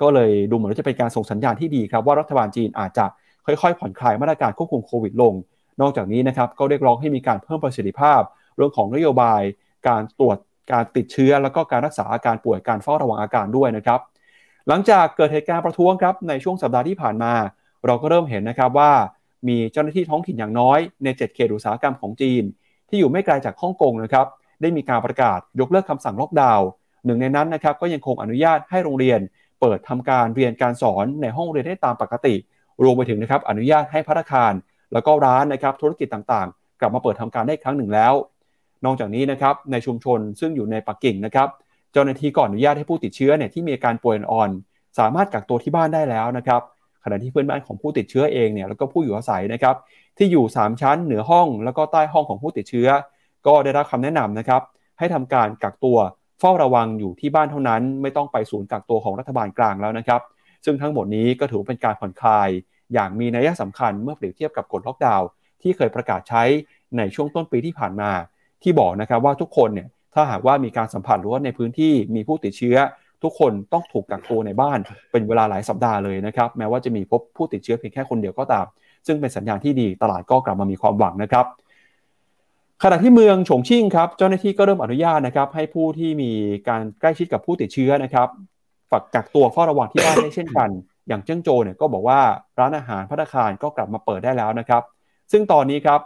[0.00, 3.06] ก็เลยดูเหมือนว่าจะเป็นการส่งสัญญาณที่ดีครับว่ารัฐบาลจีนอาจจะ
[3.46, 5.34] ค่อยๆ ผ่อนคลายมาตรการควบคุมโควิดลง
[5.80, 8.20] นอกจากนี้นะครับก็เรียกร้องให้มีการเพิ่มประสิทธิภาพ
[8.56, 9.42] เรื่องของนโยบาย
[9.88, 10.38] การตรวจ
[10.72, 14.00] การติดเชื้อ แล้วก็การรักษาอาการป่วยการเฝ้าระวังอาการด้วยนะครับ
[14.68, 17.32] หลังจากเกิดเหตุการณ์ประท้วงครับในช่วงสัปดาห์ที่ผ่านมา
[17.86, 18.92] เราก็เริ่มเห็นนะครับว่า
[19.48, 22.42] มีเจ้าหน้าที่ท้องถิ่นอย่างน้อยใน 7 เขตอุตสาหกรรมของจีน
[22.88, 24.26] ที่อยู่ไม่ไกลจากฮ่องกงนะครับ
[24.60, 26.66] ได้มีการประกาศยกเลิกคำสั่งล็อกดาวน์
[27.04, 29.20] หนึ่งในนั้นนะครับก็ยังคงอนุญาตให้โรงเรียน
[29.62, 32.34] เปิดทำการเรียนการสอนในห้องเรียนได้ตามปกติ
[32.82, 34.52] รวมไปถึงนะครับอนุญาตให้พัฒคาร
[34.92, 38.14] แล้วก็ร้านนะครับธุรกิจต่างๆ กลับมาเปิดทำการได้ครั้งหนึ่งแล้ว
[38.84, 41.48] นอกจากนี้นะครับในชุมชนซึ่งอยู่ในปักกิ่งนะครับ
[41.92, 44.50] เจ้าหน้าที่ก็อนุญาตให้ผู้ติดเชื้อเนี่ยที่มีอาการป่วยอ่อน
[44.98, 46.60] สามารถกักตัวที่บ้านได้แล้วนะครับ
[47.04, 49.76] ขณะที่เพื่อนบ้านของผู้ติดเชื้อเองเนี่ยแล้วก็ผู้อยู่อาศัยนะครับ
[50.18, 52.88] ที่อยู่ 3 ชั้นเหนือห้อง แล้วก็ใต้ห้องของผู้ติดเชื้อ
[53.46, 54.62] ก็ได้รับคำแนะนำนะครับ
[54.98, 55.98] ให้ทำการกักตัว
[56.44, 60.20] เฝ้าระวังอยู่ที่บ้านเท่านั้น ไม่ต้องไปศูนย์กักตัวของรัฐบาลกลางแล้วนะครับ
[60.64, 62.48] ซึ่งทั้งหมดนี้ก็ถือเป็นการผ่อนคลาย
[62.94, 65.26] อย่างมีนัยสำคัญเมื่อเปรียบเทียบกับกฎล็อกดาวน์
[65.62, 66.42] ที่เคยประกาศใช้
[66.96, 68.10] ในช่วงต้นปีที่ผ่านมา
[68.62, 72.76] ที่บอกนะครับว่าทุกคนเนี่ยถ้าหากว่ามีการสัมผัสหรือว่าในพื้นที่มีผู้ติดเชื้อ
[73.22, 74.78] ทุกคนต้องถูกกักตัวในบ้าน
[75.10, 78.66] เป็นเวลาหลายสัปดาห์เลยนะครับแม้ว่าจะมีพบผู้ติดเชื้อเพียงแค่คนเดียวก็ตาม
[79.06, 81.46] ซึ่งเป็นสัญญาณที่ดีตลาดก็กลับมามีความหวังนะครับ
[82.84, 86.30] ขณะที่เมืองฉงชิ่งครับเจ้าหน้าที่ก็เริ่มอนุญาตนะครับ ให้ผู้ที่มี
[86.68, 88.28] การใกล้ชิดกับผู้ติดเชื้อนะครับ
[88.90, 90.68] ฝักกักตัวเฝ้าระวังที่บ้านได้เช่นกัน
[91.08, 92.20] อย่างเจิ้งโจเนี่ยก็บอกว่า
[92.58, 94.82] ร้านอาหารพัตคารก็กลับมาเปิดได้แล้วนะครับ
[95.32, 96.00] ซึ่งตอนนี้ครับ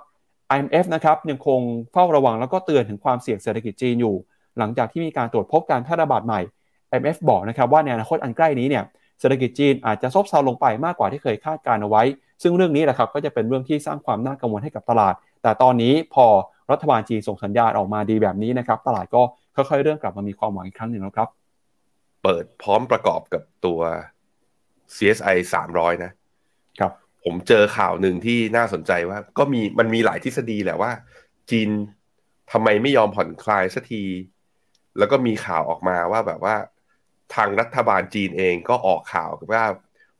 [0.55, 1.61] IMF นะครับยังคง
[1.93, 4.15] เฝ้าระวังแล้วก็เตือนถึงความเสี่ยงเศรษฐกิจจีนอยู่
[4.59, 6.41] หลังจากที่มีการตรวจพบการแพร่ระบาดใหม่
[6.93, 8.85] IMF บอกนะครับว่าในอนาคตอันใกล้นี้เนี่ย
[9.21, 12.03] เศรษฐกิจจีนอาจจะซบเซาลงไปมากกว่าที่เคยคาดการเอาไว้
[12.43, 16.27] ซึ่งเรื่องนี้แหละครับก็จะเป็นเรื่องที่สร้างความน่ากังวลให้กับตลาด แต่ตอนนี้พอ
[16.73, 19.23] รัฐบาลจีนส่งสัญญาณออกมาดีแบบนี้นะครับ ตลาดก็
[19.57, 21.29] ค่อยๆเริ่มกลับมามีความหวังอีกครั้งหนึ่งแล้วครับ
[22.23, 23.81] เปิดพร้อมประกอบกับตัว
[24.97, 25.37] CSI
[25.71, 26.13] 300 นะ
[26.81, 26.93] ครับ
[27.25, 30.93] ผมเจอข่าวหนึ่งที่น่าสนใจว่า ก็มีมันมีหลายทฤษฎีแหละว่า
[31.51, 31.69] จีน
[32.53, 34.05] ทำไมไม่ยอมผ่อนคลายสักที
[34.99, 36.57] แล้วก็มีข่าวออกมาว่าแบบว่า
[37.35, 39.65] ทางรัฐบาลจีนเองก็ออกข่าวว่า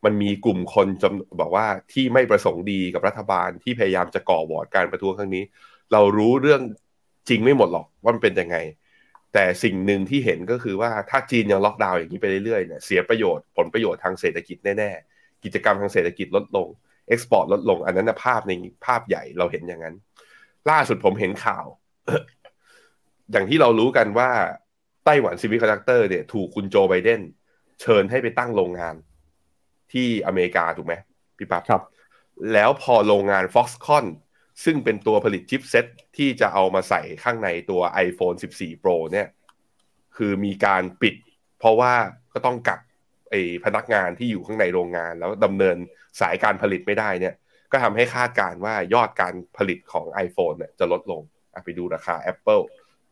[0.05, 5.43] มันมีกลุ่มคนจำบอกว่าที่ไม่ประสงค์ดีกับรัฐบาลที่พยายามจะก่อวอร์ดการประท้วงครั้งนี้
[5.93, 6.61] เรารู้เรื่อง
[7.29, 8.57] จริงไม่หมดหรอกว่ามันเป็นยังไง
[9.33, 16.67] แต่สิ่งหนึ่งที่เห็นก็คือว่าถ้าจีนยังล็อกดาวน์อย่างนี้ไปเรื่อยๆเนี่ยเสียประโยชน์ผลประโยชน์ทางเศรษฐกิจแน่ๆกิจกรรมทางเศรษฐกิจลดลง
[17.07, 18.51] export ลดลงอันนั้นภาพใน
[18.85, 19.95] ภาพใหญ่เราเห็นอย่างนั้น
[20.69, 21.65] ล่าสุดผมเห็นข่าว
[23.31, 24.29] อย่างที่เรารู้กันว่า
[25.05, 27.21] ไต้หวัน Semiconductor เนี่ยถูกคุณโจไบเดน
[27.81, 28.95] เชิญให้ไปตั้งโรงงาน
[29.93, 30.93] ที่อเมริกาถูกไหม
[31.37, 31.83] พี่ปั๊บครับ
[32.53, 34.05] แล้วพอโรงงาน Foxconn
[34.63, 35.85] ซึ่งเป็นตัวผลิต chipset
[36.17, 39.27] ที่จะเอามาใส่ข้างในตัว iPhone 14 Pro เนี่ย
[40.17, 41.15] คือมีการปิด
[41.59, 41.93] เพราะว่า
[42.33, 42.81] ก็ต้องกัก
[43.29, 45.77] ไอ้พนักงานที่อยู่ข้างในโรงงาน แล้วดำเนิน
[46.19, 47.35] สายการผลิตไม่ได้เนี่ย
[47.71, 51.21] ก็ทำให้คาดการณ์ว่ายอดการผลิตของ iPhone เนี่ยจะลดลง
[51.63, 52.63] ไปดูราคา Apple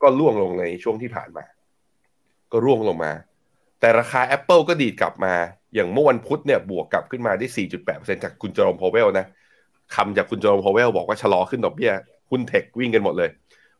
[0.01, 1.45] ก็ร่วงลงในช่วงที่ผ่านมา
[2.51, 3.13] ก็ร่วงลงมา
[3.79, 5.33] แต่ราคา Apple ก็ดีดกลับมา
[5.75, 7.47] อย่างเมื่อวันพุธเนี่ยบวกกลับขึ้นมาได้
[7.85, 9.25] 4.8%จากคุณเจอโรมพาวเวลนะ
[9.95, 11.91] คำจากคุณเจอโรมพาวเวลบอกว่าชะลอขึ้นดอกเบี้ย
[12.29, 13.29] หุ้น tech ควิ่งกันหมดเลย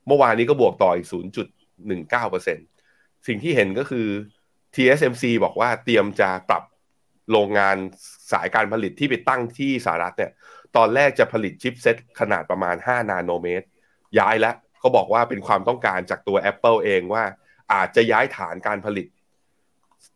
[0.08, 1.08] เมื่อวานนี้ก็บวกต่ออีก
[1.72, 4.08] 0.19%สิ่งที่เห็นก็คือ
[4.76, 6.64] TSMC บอกว่าเตรียมจะปรับ
[7.32, 7.78] โรงงาน
[8.32, 10.32] สายการผลิตที่ไปตั้งที่สหรัฐเนี่ย
[10.76, 13.66] ตอนแรกจะผลิตชิปเซ็ตขนาดประมาณ 5 นาโนเมตร
[14.20, 17.24] ย้ายแล้วเขาบอกว่าเป็นความต้องการจากตัว Apple เองว่า
[17.74, 19.08] อาจจะย้ายฐานการผลิต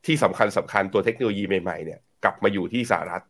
[0.05, 3.23] ที่สำคัญสำคัญตัวเทคโนโลยีใหม่ๆเนี่ยกลับมาอยู่ที่สหรัฐ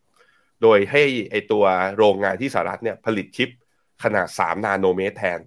[0.61, 1.63] โดยให้ไอตัว
[1.97, 3.49] โรงงานที่สหรัฐเนี่ยผลิตชิป
[4.03, 5.39] ขนาด 3 นาโนเมตรแทน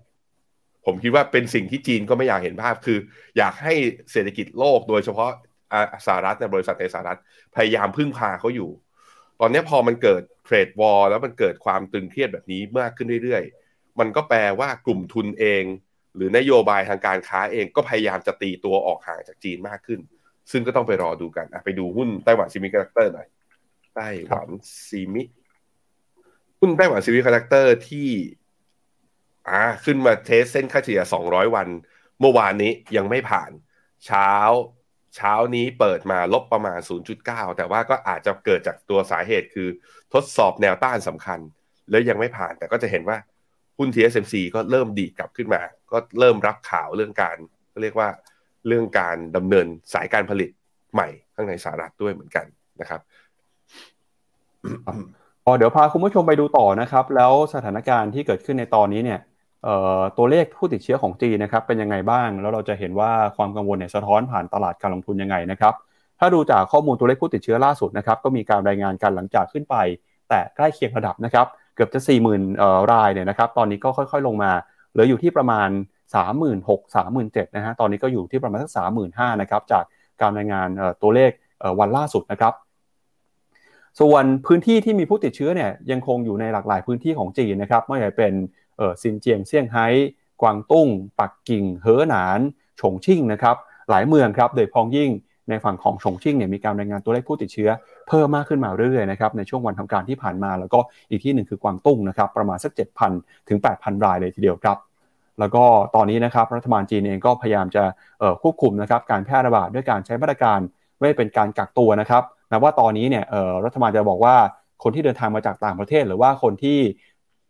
[0.86, 2.98] ผมคิดว่าเป็นสิ่งที่จีนก็ไม่อยากเห็นภาพคือ
[3.38, 3.74] อยากให้
[4.12, 5.30] เศรษฐกิจโลกโดยเฉพาะ
[6.06, 7.18] สหรัฐในบริษัทในสหรัฐ
[7.56, 8.70] พยายามพึ่งพาเขาอยู่
[9.40, 15.64] ตอนนี้พอมันเกิด trade war แล้วมันเกิดความตึงเครียดแบบนี้มากขึ้นเรื่อยๆ มันก็แปลว่ากลุ่มทุนเอง
[16.16, 20.00] หรือนโยบายทางการค้าเองก็พยายามจะตีตัวออกห่างจากจีนมากขึ้น
[20.52, 23.28] ซึ่งก็ต้องไปรอดูกันไปดูหุ้นไต้หวัน Semiconductor หน่อย
[23.94, 24.48] ไต้หวัน
[24.86, 25.22] Semi
[26.60, 28.08] หุ้นไต้หวัน Semiconductor ที่
[29.48, 31.68] อ่า ขึ้นมา test เส้นค่าเฉลี่ย 200 วัน
[32.20, 33.50] เมื่อวานนี้ยังไม่ผ่าน
[34.06, 34.30] เช้า
[35.16, 36.78] เช้านี้เปิดมาลบประมาณ
[37.18, 39.68] 0.9 แต่ว่าก็อาจจะเกิดจากตัวสาเหตุคือ
[40.14, 41.38] ทดสอบแนวต้านสำคัญ
[41.90, 43.18] แล้วยังไม่ผ่าน แต่ก็จะเห็นว่า
[43.78, 47.36] หุ้น TSMC ก็เริ่มดีดกลับขึ้นมา ก็เริ่มรับข่าวเรื่องการ
[47.82, 48.08] เรียกว่า
[48.66, 50.50] เรื่องการดำเนินสายการผลิต
[50.94, 52.46] ใหม่ข้างในสหรัฐด้วยเหมือนกัน
[52.80, 53.00] นะครับ
[55.44, 59.20] พอเดี๋ยวพาคุณผู้ชมไปดูต่อนะครับ แล้วสถานการณ์ที่เกิดขึ้นในตอนนี้เนี่ย
[60.18, 65.74] ตัวเลขผู้ติดเชื้อของจีนนะครับเป็นยังไงบ้าง แล้วเราจะเห็นว่าความกังวลเนี่ยสะท้อนผ่านตลาดการลงทุนยังไงนะครับ
[66.18, 69.76] ถ้าดูจากข้อมูลตัวเลขผู้ติดเชื้อล่าสุดนะครับ ก็มีการรายงานกันหลังจากขึ้นไป
[70.28, 72.00] แต่ใกล้เคียงระดับนะครับ เกือบจะ
[72.46, 74.52] 40,000รายเนี่ยนะครับ ตอนนี้ก็ค่อยๆลงมา
[74.92, 75.68] เหลืออยู่ที่ประมาณ
[76.12, 78.70] 36,000 37,000นะฮะ ตอนนี้ก็อยู่ที่ประมาณสัก
[79.06, 79.84] 35,000นะครับ จาก
[80.20, 80.68] การรายงาน
[81.02, 81.30] ตัวเลข
[81.78, 82.52] วันล่าสุดนะครับ
[84.00, 88.32] ส่วนพื้นที่ที่มีผู้ติดเชื้อเนี่ยยังคงอยู่ในหลากหลายพื้นที่ของจีนนะครับไม่ว่าจะเป็น
[89.02, 89.86] ซินเจียงเซี่ยงไฮ้
[90.42, 90.88] กวางตุ้ง
[91.20, 92.40] ปักกิ่งเฮอหนาน
[92.80, 93.56] ฉงชิ่งนะครับ
[93.90, 95.10] หลายเมืองครับโดยพองยิ่ง
[95.48, 97.70] ในฝั่งของฉงชิ่งเนี่ยมีการรายงานตัวเลขผู้ติดเชื้อ
[98.08, 100.78] เพิ่มมากขึ้นมาเรื่อยๆนะครับในช่วงวันทำการที่ผ่านมา แล้วก็
[101.10, 102.72] อีกที่หนึ่งคือกวางตุ้งนะครับประมาณสัก
[103.10, 104.78] 7,000 ถึง 8,000 รายเลยทีเดียวครับ
[105.40, 107.84] แล้วก็ตอนนี้นะครับรัฐบาลจีนเองก็พยายามจะ
[108.42, 110.58] ควบคุมนะครับการแพร่ระบาดด้วยการใช้มาตรการ
[111.00, 112.22] ไม่เป็นการกักตัวนะครับ
[112.52, 113.24] นะว่าตอนนี้เนี่ย
[113.64, 114.34] รัฐบาลจะบอกว่า
[114.82, 116.78] คนที่เดินทางมาจากต่างประเทศ หรือว่าคนที่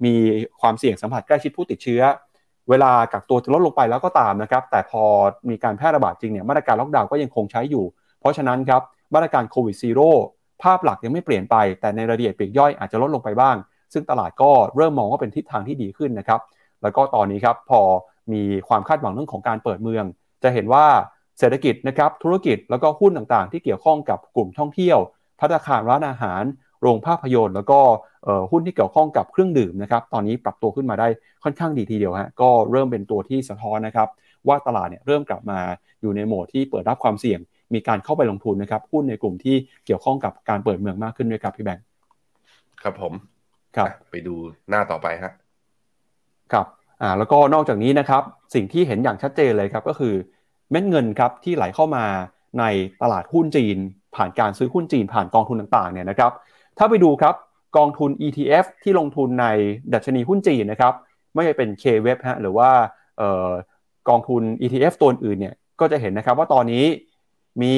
[0.05, 0.15] มี
[0.61, 2.03] ความเสี่ยงสัมผัสใกล้ชิดผู้ติดเชื้อ
[2.71, 5.03] เวลากักตัวจะลดลงไปแล้วก็ตามนะครับแต่พอ
[5.49, 7.85] มีการแพร่ระบาดจริงเนี่ยมาตรการล็อกดาวน์ก็ยังคงใช้อยู่
[8.21, 8.83] เพราะฉะนั้นครับ
[9.15, 10.11] มาตรการโควิดซีโร่
[10.63, 13.57] ภาพหลักยังไม่เปลี่ยนไป แต่ในรายละเอียดปีกย่อยอาจจะลดลงไปบ้าง
[13.93, 16.41] ซึ่งตลาดก็เริ่มมองว่าเป็นทิศทางที่ดีขึ้นนะครับ
[16.83, 17.81] แล้วก็ตอนนี้ครับพอ
[18.33, 20.05] มีความคาดหวังเรื่องของการเปิดเมือง
[20.43, 20.87] จะเห็นว่า
[21.43, 24.99] เศรษฐกิจนะครับธุรกิจแล้วก็หุ้นต่างๆ ที่เกี่ยวข้องกับกลุ่มท่องเที่ยว
[25.41, 26.43] พัฒนาคารร้านอาหาร
[26.83, 27.81] โรงภาพยนตร์ แล้วก็
[28.51, 31.09] หุ้นที่เกี่ยวข้องกับเครื่องดื่มนะครับตอนนี้ปรับตัวขึ้นมาได้
[31.45, 34.09] ค่อนข้างดีทีเดียวฮะก็เริ่มเป็นตัวที่สะท้อนนะครับ
[34.49, 35.61] ว่าตลาดเนี่ยเริ่มกลับมา
[36.01, 37.41] อยู่ในโหมดที่เปิดรับความเสี่ยง
[37.75, 41.85] มีการเข้าไปลงทุนนะครับหุ้นในกลุ่มที่เกี่ยวข้องกับการเปิดเมืองมากขึ้นด้วยครับพี่แบงค์
[42.83, 43.13] ครับผม
[43.77, 44.35] ครับไปดู
[44.71, 45.33] หน้าต่อไปฮะ
[46.53, 46.67] ครับ
[47.03, 48.23] อ่าแล้วก็นอกจากนี้นะครับ
[48.55, 50.15] สิ่งที่เห็นอย่างชัดเจนเลยครับก็คือ
[50.73, 52.05] เม็ดเงินครับที่ไหลเข้ามา
[52.59, 52.65] ใน
[53.03, 53.77] ตลาดหุ้นจีน
[54.17, 56.33] ผ่านการซื้อหุ้นจีนผ่านกองทุนต่างๆเนี่ยนะครับ
[56.79, 57.35] ถ้าไปดูครับ
[57.77, 59.47] กองทุน ETF ที่ลงทุนใน
[59.95, 60.93] ดัชนีหุ้นจีนนะครับ
[61.35, 62.71] ไม่ใช่เป็น K-Web ฮะหรือว่า
[64.09, 66.85] กองทุน ETF ตัวอื่นเนี่ยก็จะเห็นนะครับว่าตอนนี้
[67.63, 67.77] มี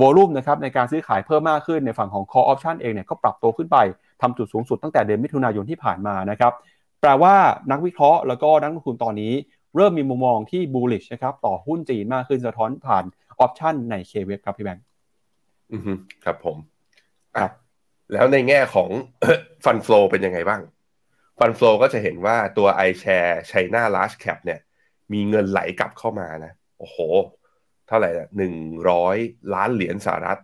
[0.00, 3.76] วอลุ่มนะครับในการซื้อขายเพิ่มมากขึ้นในฝั่งของ call option เองเนี่ยก็ปรับตัวขึ้นไป
[4.22, 6.52] ทำจุดสูงสุดตั้งแต่เดือนมิถุนายนที่ผ่านมานะครับ
[7.00, 7.34] แปลว่า
[7.70, 9.32] นักวิเคราะห์แล้วก็นักลงทุนตอนนี้
[9.76, 13.04] เริ่มมีมุมมองที่ bullish นะครับต่อหุ้นจีนมากขึ้นสะท้อนผ่าน
[13.40, 14.84] ออปชันใน K-Web ครับพี่แบงค์
[15.72, 15.82] อือ
[16.24, 16.56] ครับผม
[17.38, 17.52] ครับ
[18.12, 18.90] แล้วในแง่ของ
[19.64, 20.60] ฟันฟลอเป็นยังไงบ้าง
[21.38, 24.60] ฟันฟลอก็จะเห็นว่าตัว iShare China Large Cap เนี่ย
[25.12, 26.98] มีเงินไหลกลับเข้ามานะ โอ้โห
[27.88, 28.54] เท่าไหร่นะหนึ่ง
[28.90, 29.16] ร้อย
[29.54, 30.40] ล้านเหรียญสหรัฐ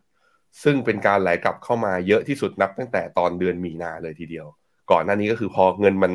[0.62, 4.46] ซึ่งเป็นการไหลกลับเข้ามาเยอะที่สุดนับตั้งแต่ตอนเดือนมีนาเลยทีเดียว
[4.90, 6.12] ก่อนหน้านี้ก็คือพอเงินมัน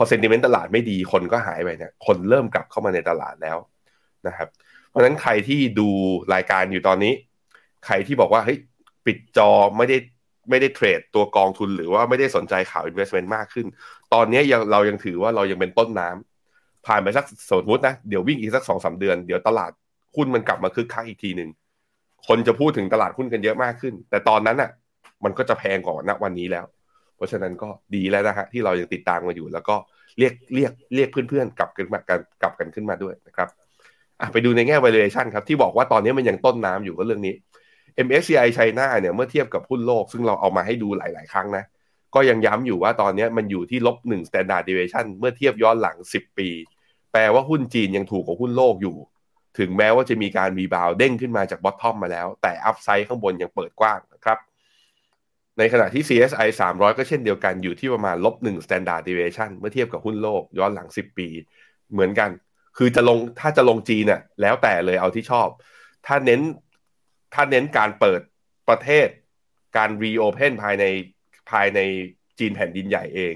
[0.00, 3.56] พอเซนติเมนต์ตลาดไม่ดีคนก็หายไปเนี่ยคนเริ่มกลับเข้ามาในตลาดแล้ว
[4.26, 4.48] นะครับ
[4.88, 5.88] เพราะฉะนั้นใครที่ดู
[6.34, 7.12] รายการอยู่ตอนนี้
[7.86, 8.58] ใครที่บอกว่าเฮ้ย
[9.06, 9.96] ปิดจอไม่ได้
[10.50, 13.66] ไม่ได้เทรดตัวกองทุนหรือว่าไม่ได้สนใจข่าว investment มากขึ้น
[14.14, 19.72] ตอนนี้ยังเรายังถือว่าเรายังเป็นต้นน้ำผ่านไปสักสมมตินะ เดี๋ยววิ่งอีกสักสองสาเดือน เดี๋ยวตลาด
[20.16, 21.50] หุ้นมันกลับมาคึกคักอีกทีหนึ่ง
[22.26, 24.70] คนจะพูดถึงตลาดหุ้นกันเยอะมากขึ้น แต่ตอนนั้นอะ
[25.24, 26.64] มันก็จะแพงกว่าณวันนี้แล้ว
[27.18, 29.76] เพราะฉะนั้นก็ดีแล้วนะฮะที่เรายังติดตามมาอยู่ แล้วก็
[30.18, 33.48] เรียกเรียกเรียกเพื่อนๆกลับกันมากันกลับกันขึ้นมาด้วยนะครับ
[34.32, 37.34] ไปดูในแง่ valuation ครับที่บอกว่าตอนนี้มันยังต้นน้ำอยู่ก็เรื่องนี้
[38.06, 41.64] MSCI China เนี่ยเมื่อเทียบกับหุ้นโลก ซึ่งเราเอามาให้ดูหลาย ๆ ครั้งนะ
[42.14, 46.48] ก็ยังย้ำอยู่ว่าตอนนี้มันอยู่ที่ลบหนึ่ง standard deviation เมื่อเทียบย้อนหลัง 10 ปี
[47.12, 48.96] แปลว่าหุ้นจีนยังถูกกว่าหุ้นโลกอยู่
[49.58, 54.38] ถึงแม้ว่าจะมีการ rebound เด้งขึ้นมาจาก bottom มาแล้ว แต่ upside ข้างบนยังเปิดกว้างนะครับ
[55.58, 61.28] ในขณะที่ CSI 300 ก็เช่นเดียวกันอยู่ที่ประมาณลบหนึ่ง standard deviation เมื่อเทียบกับหุ้นโลกย้อนหลัง 10 ปี
[61.92, 62.30] เหมือนกัน
[62.76, 65.48] คือจะลงถ้าจะลงจีนน่ะแล้วแต่เลยเอาที่ชอบ
[66.06, 66.40] ถ้าเน้น
[67.34, 68.20] ถ้าเน้นการเปิด
[68.68, 69.08] ประเทศ
[69.76, 70.84] การรีโอเพนภายใน
[71.50, 71.80] ภายใน
[72.38, 73.34] จีนแผ่นดินใหญ่เอง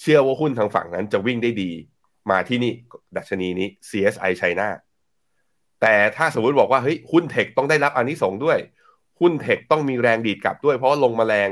[0.00, 1.70] เชื่อว่าหุ้นทางฝั่งนั้นจะวิ่งได้ดี
[2.30, 2.72] มาที่นี่
[3.16, 4.68] ดัชนีนี้ CSI China
[5.80, 8.58] แต่ถ้าสมมติบอกว่าเฮ้ยหุ้นเทคต้องได้รับอันนี้สงด้วย
[9.20, 11.50] หุ้นเทคต้องมีแรงดีดกลับด้วยเพราะลงมาแรง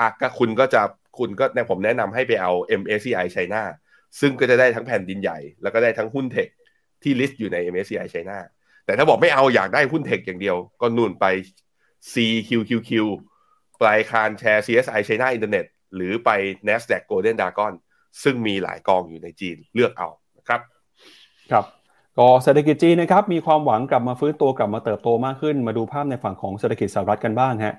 [0.00, 0.82] อะก็คุณก็จะ
[1.18, 3.62] คุณก็ในผมแนะนำให้ไปเอา MSCI China
[4.20, 6.48] ซึ่งก็จะได้ทั้งแผ่นดินใหญ่ แล้วก็ได้ทั้งหุ้นเทค
[7.02, 8.38] ที่ลิสต์อยู่ใน MSCI China
[8.84, 11.26] แต่ถ้าบอกไม่เอาอยากได้หุ้นเทคอย่างเดียว ก็นู่นไป
[12.12, 12.90] CQQQ
[13.80, 16.30] ปลายคารแชร์ CSI China Internet หรือไป
[16.68, 17.72] NASDAQ Golden Dragon
[18.22, 20.08] ซึ่งมีหลายกองอยู่ในจีนเลือกเอา
[20.38, 20.60] นะครับ
[21.50, 21.64] ครับ
[22.18, 27.74] ก็เศรษฐกิจจีนนะครับมีความหวังกลับมาฟื้นตัวกลับมาเติบโตมากขึ้น มาดูภาพในฝั่งของเศรษฐกิจสหรัฐกันบ้างฮะ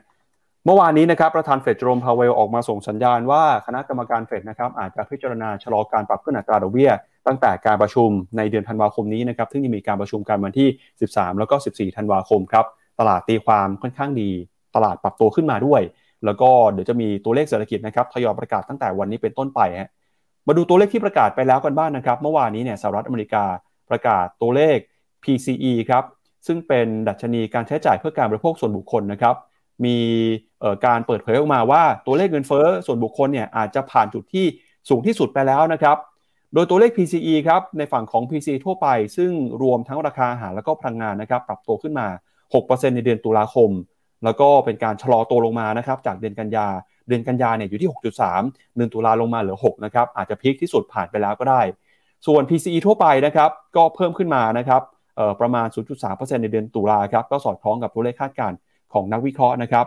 [0.65, 6.91] เมื่อวานนี้นะครับประธานเฟดโจมพาวเวลออกมาส่งสัญญาณว่าคณะกรรมการเฟดนะครับอาจจะพิจารณาชะลอการปรับขึ้นอัตราดอกเบี้ย
[7.27, 10.67] ตั้งแต่การประชุมในเดือนธันวาคมนี้นะครับซึ่งจะมีการประชุมกันวันที่
[11.03, 12.65] 13 แล้วก็ 14 ธันวาคมครับ
[12.99, 14.29] ตลาดตีความค่อนข้างดี
[14.75, 15.81] ตลาดปรับตัวขึ้นมาด้วย
[16.25, 19.89] แล้วก็เดี๋ยวจะมีตัวเลขเศรษฐกิจนะครับทยอยประกาศตั้งแต่วันนี้เป็นต้นไปฮะ
[20.47, 23.43] มาดูตัวเลขที่ประกาศไปแล้วกันบ้างนนะครับ เมื่อวานนี้เนี่ยสหรัฐอเมริกา
[23.89, 24.77] ประกาศตัวเลข
[25.23, 26.03] PCE ครับ
[26.47, 29.35] ซึ่งเป็นดัชนีการใช้จ่ายเพื่อการบริโภคส่วนบุคคลนะครับ
[29.85, 29.97] มี
[30.85, 34.45] การเปิดเผยออกมาว่าตัวเลขเงินเฟ้อส่วนบุคคลเนี่ยอาจจะผ่านจุดที่
[34.89, 35.97] สูงที่สุดไปแล้วนะครับ
[36.53, 39.31] โดยตัวเลข PCE ครับในฝั่งของ PCE ทั่วไป ซึ่ง
[39.63, 42.07] รวมทั้งราคาอาหารแล้วก็พลังงานนะครับปรับตัวขึ้นมา
[42.53, 43.69] 6%ในเดือนตุลาคม
[44.23, 46.67] แล้วก็เป็นการชะลอตัวลงมานะครับจากเดือนกันยา
[47.07, 47.89] เดือนกันยาเนี่ยอยู่ที่
[48.33, 51.61] 6.3 เดือนตุลาลงมาเหลือ 6 นะครับอาจจะพีคที่สุดผ่านไปแล้วก็ได้
[52.25, 54.81] ส่วน PCE ทั่วไปนะครับก็เพิ่มขึ้นมานะครับ
[55.41, 55.67] ประมาณ
[56.05, 58.57] 0.3%ในเดือนตุลาครับก็สอดคล้องกับตัวเลขคาดการณ์
[58.93, 59.85] ของนักวิเคราะห์นะครับ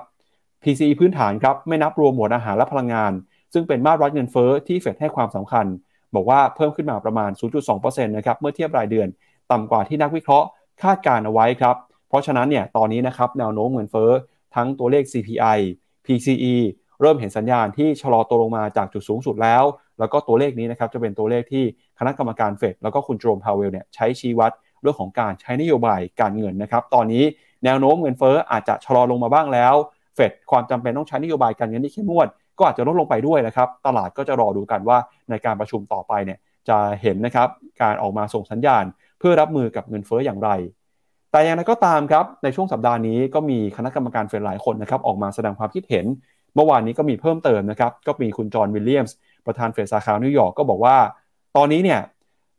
[0.63, 3.13] PCE พื้นฐานครับไม่นับรวมหมวดอาหารและพลังงาน
[3.53, 5.67] ซึ่งเป็นมาตรวัดเงินเฟ้อที่เฟดให้ความสำคัญ
[6.15, 7.31] บอกว่าเพิ่มขึ้นมาประมาณ
[7.69, 9.09] 0.2%นะครับเมื่อเทียบรายเดือน
[9.53, 10.47] ต่ำกว่าที่นักวิเคราะห์
[10.83, 11.77] คาดการเอาไว้ครับ
[12.09, 14.11] เพราะฉะนั้นเนี่ยตอนนี้นะครับแนวโน้มเงินเฟ้อ
[14.55, 15.59] ทั้งตัวเลข CPI
[16.07, 16.55] PCE
[17.01, 19.65] เริ่มเห็นสัญญาณที่ชะลอตัวลงมาจากจุดสูงสุดแล้ว
[19.99, 21.65] แล้วก็ตัวเลขนี้นะครับจะเป็นตัวเลขที่
[21.99, 27.25] คณะกรรมการเฟดแล้วก็คุณโจมพาวเวลเนี่ยใช้ชี้วัดเรื่องของการใช้นโยบายการเงินนะครับ ตอนนี้
[27.65, 29.75] แนวโน้มเงินเฟ้ออาจจะชะลอลงมาบ้างแล้ว
[30.15, 34.99] เฟดความจำเป็นต้องใช้นโยบายการเงินที่เข้มงวด ก็อาจจะลดลงไปด้วยนะครับ ตลาดก็จะรอดูกันว่า
[35.31, 37.49] ในการประชุมต่อไปเนี่ยจะเห็นนะครับ
[37.83, 38.85] การออกมาส่งสัญญาณ
[39.19, 40.51] เพื่อรับมือกับเงินเฟ้ออย่างไร
[41.33, 46.07] แต่อย่างไรก็ตามครับในช่วงสัปดาห์นี้ก็มีคณะกรรมการเฟดหลายคนนะครับออกมาแสดงความคิดเห็น
[46.55, 50.97] เมื่อวานนี้ก็มีเพิ่มเติมนะครับก็มีคุณจอห์นวิลเลียมส์ประธานเฟดสาขานิวยอร์กก็บอกว่า
[51.61, 52.01] ตอนนี้เนี่ย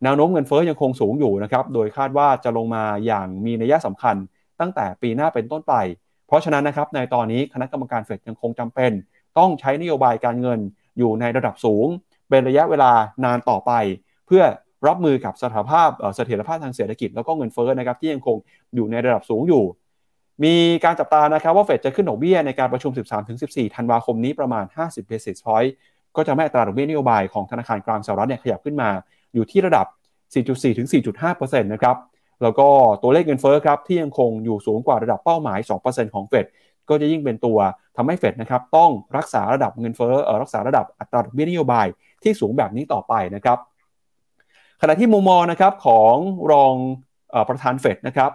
[0.04, 4.16] แนวโน้มเงินเฟ้อยังคงสูงอยู่นะครับ โดยคาดว่าจะลงมาอย่างมีนัยสำคัญ
[4.60, 5.74] ตั้งแต่ปีหน้าเป็นต้นไป
[6.26, 8.90] เพราะฉะนั้นนะครับในตอนนี้คณะกรรมการเฟดยังคงจำเป็น
[9.38, 10.58] ต้องใช้นโยบายการเงิน
[10.98, 11.86] อยู่ในระดับสูง
[12.30, 12.92] เป็นระยะเวลา
[13.24, 13.72] นานต่อไป
[14.26, 14.42] เพื่อ
[14.86, 18.36] รับมือกับสถานภาพเสถียรภาพทางเศรษฐกิจแล้วก็เงินเฟ้อนะครับที่ยังคง
[18.74, 19.64] อยู่ในระดับสูงอยู่
[20.44, 22.92] มีการจับตานะครับว่าเฟดจะขึ้นดอกเบี้ยในการประชุม
[23.34, 25.70] 13-14 ธันวาคมนี้ประมาณ 50 basis point
[26.16, 28.88] ก็จะแม่อัตราดอกเบี้ยนโยบายของธนาคารกลางสหรัฐเนี่ยขยับขึ้นมา
[29.34, 29.86] อยู่ที่ระดับ
[30.32, 30.88] 4.4 ถึง
[31.22, 31.96] 4.5%นะครับ
[32.42, 32.68] แล้วก็
[33.02, 36.46] ตัวเลขเงินเฟ้อครับที่ยังคงอยู่สูงกว่าระดับเป้าหมาย 2%ของเฟด
[36.88, 37.58] ก็จะยิ่งเป็นตัว
[37.96, 41.86] ทำให้เฟดนะครับต้องรักษาระดับเงินเฟ้อรักษาระดับอัตราดอกเบี้ยนโยบาย
[42.22, 43.58] ที่สูงแบบนี้ต่อไปนะครับ
[44.82, 46.14] ขณะที่มุมมองนะครับของ
[46.52, 48.30] รองประธานเฟดนะครับ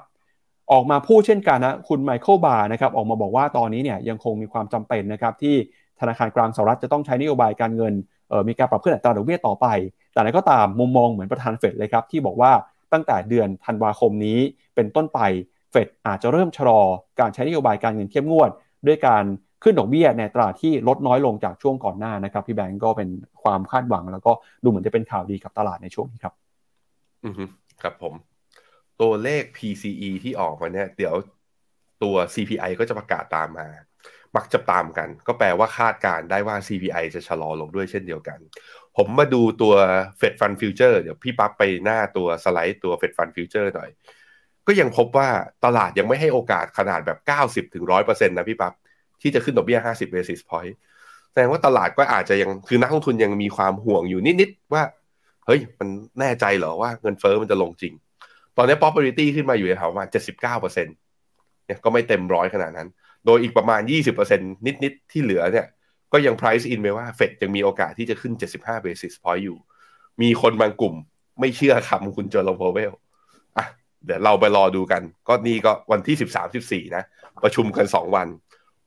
[0.71, 5.55] ออกมาพูดเช่นกันนะคุณไมเคิลบาร์นะครับออกมาบอกว่าตอนนี้เนี่ยยังคงมีความจำเป็นนะครับที่
[5.99, 7.93] ธนาคารกลางสหรัฐจะต้องใช้นโยบายการเงิน
[8.47, 9.67] มีการปรับขึ้นอัตราดอกเบี้ยต่อไป
[10.11, 12.51] แต่อะไรก็ตามมุมมองเหมือนประธานเฟดเลยครับที่บอกว่า
[12.93, 14.39] ตั้งแต่เดือนธันวาคมนี้
[14.75, 15.19] เป็นต้นไป
[15.71, 16.81] เฟดอาจจะเริ่มชะลอ
[17.19, 18.49] การใช้นโยบายการเงินเข้มงวด
[18.87, 19.23] ด้วยการ
[19.63, 23.09] ขึ้นดอกเบี้ยในอัตราที่ลดน้อยลงจากช่วงก่อนหน้านะครับพี่แบงก์ก็เป็น
[23.43, 24.31] ความคาดหวัง แล้วก็
[24.63, 26.33] ดูเหมือนจะเป็นข่าวดีกับตลาดในช่วงนี้ครับ
[27.25, 27.33] อือ
[27.81, 28.13] ครับผม
[29.01, 31.13] ตัวเลข PCE ที่ออกมาเนี่ย เดี๋ยว
[32.03, 33.67] ตัว CPI ก็จะประกาศตามมา
[34.35, 38.39] มักจะตามกัน ก็แปลว่าคาดการได้ว่า CPI จะชะลอลงด้วยเช่นเดียวกัน
[38.97, 39.73] ผมมาดูตัว
[40.19, 43.89] Fed Fund Future เดี๋ยวพี่ปั๊บไปหน้าตัวสไลด์ตัว Fed Fund Future หน่อย
[44.67, 45.29] ก็ยังพบว่า
[45.65, 47.19] ตลาดยังไม่ให้โอกาสขนาดแบบ
[47.65, 48.73] 90ถึง100%นะพี่ปั๊บ
[49.21, 50.73] ที่จะขึ้นดอกเบี้ย 50 basis point
[51.31, 54.83] แสดงว่าตลาดก็อาจจะยังคือนักลงทุนยังมีความห่วงอยู่นิดๆว่า
[55.45, 57.93] เฮ้ย มันแน่ใจเหรอว่าเงินเฟอ้อมันจะลงจริง
[58.57, 62.87] ตอนนี้ popularity ขึ้นมาอยู่แถวประมาณ79%เนี่ยก็ไม่เต็มร้อยขนาดนั้น
[63.25, 63.81] โดยอีกประมาณ
[64.23, 64.39] 20%
[64.83, 65.67] นิด ๆ ที่เหลือเนี่ย
[66.13, 69.57] ก็ยัง price in ไปว่าเฟดยังมีโอกาสที่จะขึ้น 75 basis point อยู่
[70.21, 70.95] มีคนบางกลุ่ม
[71.39, 72.91] ไม่เชื่อคำคุณเจอร์ลโพเวล
[73.57, 73.65] อะ
[74.05, 77.03] เดี๋ยวเราไปรอดูกัน ก็นี่ก็วันที่ 13 14 นะ
[77.43, 78.27] ประชุมกัน 2 วัน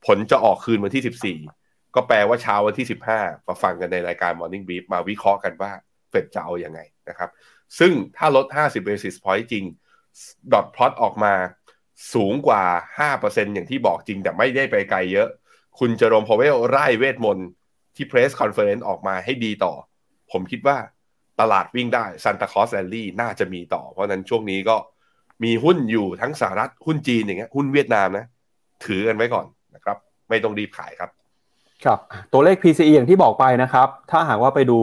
[0.05, 5.71] ผลจะออกคืนวันที่ 14 ก็แปลว่าเช้าวันที่ 15 มาฟังกันในรายการ Morning Brief มาวิเคราะห์กันว่า
[6.09, 7.29] เฟดจะเอาอย่างไงนะครับ
[7.79, 9.65] ซึ่งถ้าลด 50 basis point จริง
[10.53, 11.33] dot plot ออกมา
[12.13, 12.63] สูงกว่า
[13.07, 15.27] 5%อย่างที่บอกจริงแต่ไม่ได้ไปไกลเยอะ
[15.79, 17.47] คุณเจอโรมพาวเวลร่ายเวทมนต์
[17.95, 19.73] ที่ press conference ออกมาให้ดีต่อ
[20.31, 20.77] ผมคิดว่า
[21.39, 24.75] ตลาดวิ่งได้ Santa Claus rally น่าจะมีต่อ เพราะนั้นช่วงนี้ก็
[25.43, 28.25] มีหุ้นอยู่ทั้งสหรัฐหุ้นจีนอย่างเงี้ยหุ้นเวียดนามนะ
[28.85, 29.97] ถือกันไว้ก่อนนะครับ
[30.29, 31.09] ไม่ต้องรีบขายครับ
[31.85, 31.99] ครับ
[32.33, 34.79] ตัวเลข PCE อย่างที่บอกไปนะครับ ถ้าหากว่าไปดู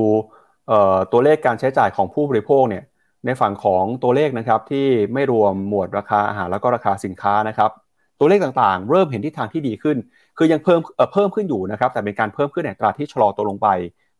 [1.12, 2.84] ตัวเลขการใช้จ่ายของผู้บริโภคเนี่ย
[3.26, 7.70] ในฝั่งของตัวเลขนะครับที่ไม่รวมหมวดราคาอาหารแล้วก็ราคาสินค้านะครับ
[8.18, 9.96] ตัวเลขต่างๆ เริ่มเห็นทิศทางที่ดีขึ้น
[10.38, 13.68] คือยังเพิ่มเเพิ่มขึ้นอยู่นะครับ แต่เป็นการเพิ่มขึ้นในตราที่ชะลอตัวลงไป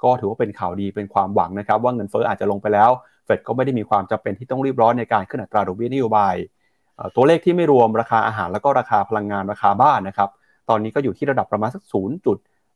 [0.02, 2.90] ก็ถือว่าเป็นข่าวดีเป็นความหวังนะครับ ว่าเงินเฟ้ออาจจะลงไปแล้ว
[3.24, 6.34] เฟดก็ไม่ได้มีความจำเป็นที่ต้องรีบร้อนในการขึ้นอัตราดอกเบี้ยนโยบาย
[7.16, 10.28] ตัวเลขที่ไม่รวมราคาอาหารแล้วก็ราคาพลังงานราคาบ้านนะครับ
[10.68, 11.82] ตอนนี้ก็อยู่ที่ระดับประมาณสัก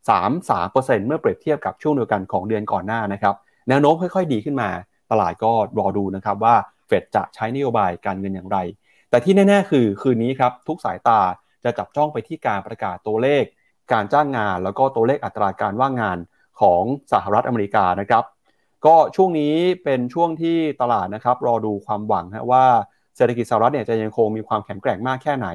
[0.06, 3.34] 0.33%เมื่อเปรียบเทียบกับช่วงเดียวกันของเดือนก่อนหน้านะครับ
[3.68, 4.68] แนวโน้มค่อย ๆ ดีขึ้นมา
[5.10, 6.54] ตลาดก็รอดูนะครับว่า
[6.86, 8.58] เฟดจะใช้นโยบายการเงินอย่างไร
[9.10, 11.20] แต่ที่แน่ ๆ คือคืนนี้ครับทุกสายตา
[11.64, 13.44] จะจับจ้องไปที่การประกาศตัวเลข
[13.92, 16.18] การจ้างงาน แล้วก็ตัวเลขอัตราการว่างงาน
[16.60, 18.24] ของสหรัฐอเมริกานะครับ
[18.86, 22.64] ก็ช่วงนี้เป็นช่วงที่ตลาดนะครับรอดูความหวังฮะว่า
[23.16, 25.48] เศรษฐกิจสหรัฐเนี่ยจะยังคงมีความแข็งแกร่งมากแค่ไหน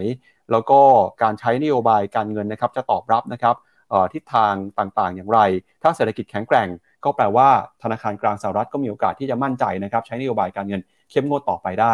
[0.52, 0.80] แล้วก็
[1.22, 3.56] การใช้นโยบายการเงินนะครับจะตอบรับนะครับ
[4.14, 5.40] ทิศทางต่างๆ อย่างไร
[5.84, 6.68] ถ้าเศรษฐกิจแข็งแกร่ง
[7.04, 7.50] ก็แปลว่า
[7.84, 10.82] ธนาคารกลางสหรัฐก็มีโอกาสที่จะมั่นใจนะครับใช้นโยบายการเงิน
[11.12, 11.94] เข้มงวดต่อไปได้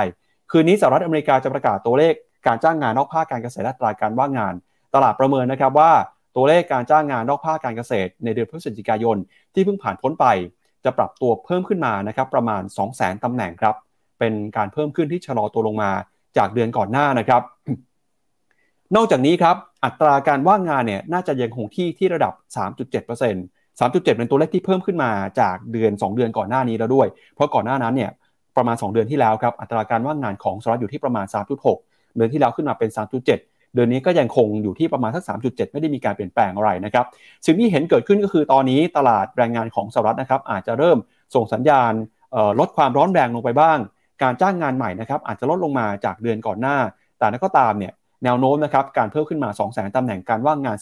[0.52, 2.14] คืนนี้สหรัฐอเมริกาจะประกาศตัวเลข
[2.48, 4.54] การจ้างงานนอกภาคการเกษตรและตราการว่างงาน
[4.96, 5.92] ตลาดประเมินนะครับว่า
[6.36, 9.18] ตัวเลขการจ้างงานนอกภาคการเกษตร ในเดือนพฤศจิกายน
[9.54, 10.26] ที่เพิ่งผ่านพ้นไป
[10.84, 13.76] จะปรับตัวเพิ่มขึ้นมานะครับประมาณ 2 0 0 0 0 0ตำแหน่งครับ
[14.20, 15.92] เป็นการเพิ่มขึ้นที่ชะลอตัวลงมา
[16.38, 17.42] จากเดือนก่อนหน้านะครับ
[18.96, 28.12] นอกจากนี้ครับอัตราการว่างงานเนี่ยน่าจะยังคงที่ที่ระดับ 3.7% 3.7 เป็นตัวเลขที่เพิ่มขึ้นมาจากเดือน 2 เดือนก่อนหน้านี้แล้วด้วย เพราะก่อนหน้านั้นเนี่ย
[28.58, 31.26] ประมาณ 2 เดือนที่แล้วครับอัตราการว่างงานของสหรัฐอยู่ที่ประมาณ
[31.72, 37.06] 3.6 เดือนที่แล้วขึ้นมาเป็น 3.7 เดือนนี้ก็ยังคงอยู่ที่ประมาณสัก 3.7 ไม่ได้มีการเปลี่ยนแปลงอะไรนะครับ
[37.46, 40.98] สิ่งที่เห็นเกิดขึ้นก็คือตอนนี้ตลาดแรงงานของสหรัฐนะครับอาจจะเริ่ม
[41.36, 41.94] ส่งสัญญาณ
[42.60, 43.78] ลดความร้อนแรงลงไปบ้าง
[44.24, 46.78] การจ้างงานใหม่นะครับอาจจะลดลงมาจากเดือนก่อนหน้า
[47.18, 50.78] แต่นั้นก็ตามเนี่ย แนวโน้มนะครับการเพิ่มขึ้นมา2 0 0 0 0 0ตำแหน่งการว่างงาน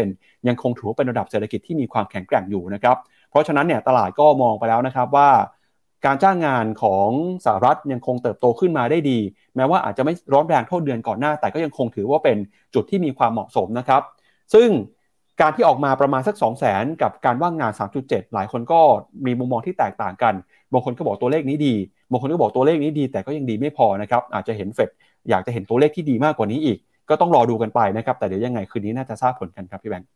[0.00, 2.96] 3.7%ยังคงถือว่าเป็นระดับเศรษฐกิจที่มีความแข็งแกร่งอยู่นะครับ
[3.30, 5.30] เพราะฉะนั้นเนี่ยตลาดก็มองไปแล้วนะครับว่า
[6.06, 7.08] การจ้างงานของ
[7.44, 9.18] สหรัฐยังคงเติบโตขึ้นมาได้ดี
[9.56, 12.36] แม้ว่าอาจจะไม่ร้อนแรงเท่าเดือนก่อนหน้า แต่ก็ยังคงถือว่าเป็น
[12.74, 14.02] จุดที่มีความเหมาะสมนะครับ
[14.54, 14.68] ซึ่ง
[15.40, 18.80] การที่ออกมาประมาณสัก 2 0 0 0 0 0กับการว่างงาน 3.7 หลายคนก็
[19.26, 20.34] มีมุมมองที่แตกต่างกัน
[20.72, 21.74] บางคนก็บอกตัวเลขนี้ดี
[22.10, 24.90] บางคนก็บอกตัวเลขนี้ดี แต่ก็ยังดีไม่พอนะครับ อาจจะเห็นเฟด
[25.30, 26.78] อยากจะเห็นตัวเลขที่ดีมากกว่านี้อีก
[27.10, 30.08] ก็ต้องรอดูกันไปนะครับ แต่เดี๋ยวยังไงคืนนี้น่าจะทราบผลกันครับพี่แบงค์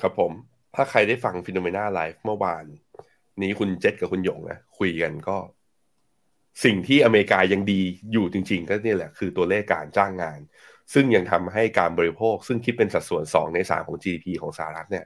[0.00, 0.32] ครับผม
[0.74, 2.64] ถ้าใครได้ฟัง FINNOMENA Live เมื่อวาน
[3.42, 5.36] นี้คุณเจษกับคุณหยงนะคุยกันก็
[6.64, 7.80] สิ่งที่อเมริกายังดี
[8.12, 10.40] อยู่จริง ๆ ก็นี่แหละ คือตัวเลขการจ้างงาน
[10.92, 15.04] ซึ่งยังทำให้การบริโภค ซึ่งคิดเป็นสัดส่วน 2 ใน 3 ของ GDP ของสหรัฐเนี่ย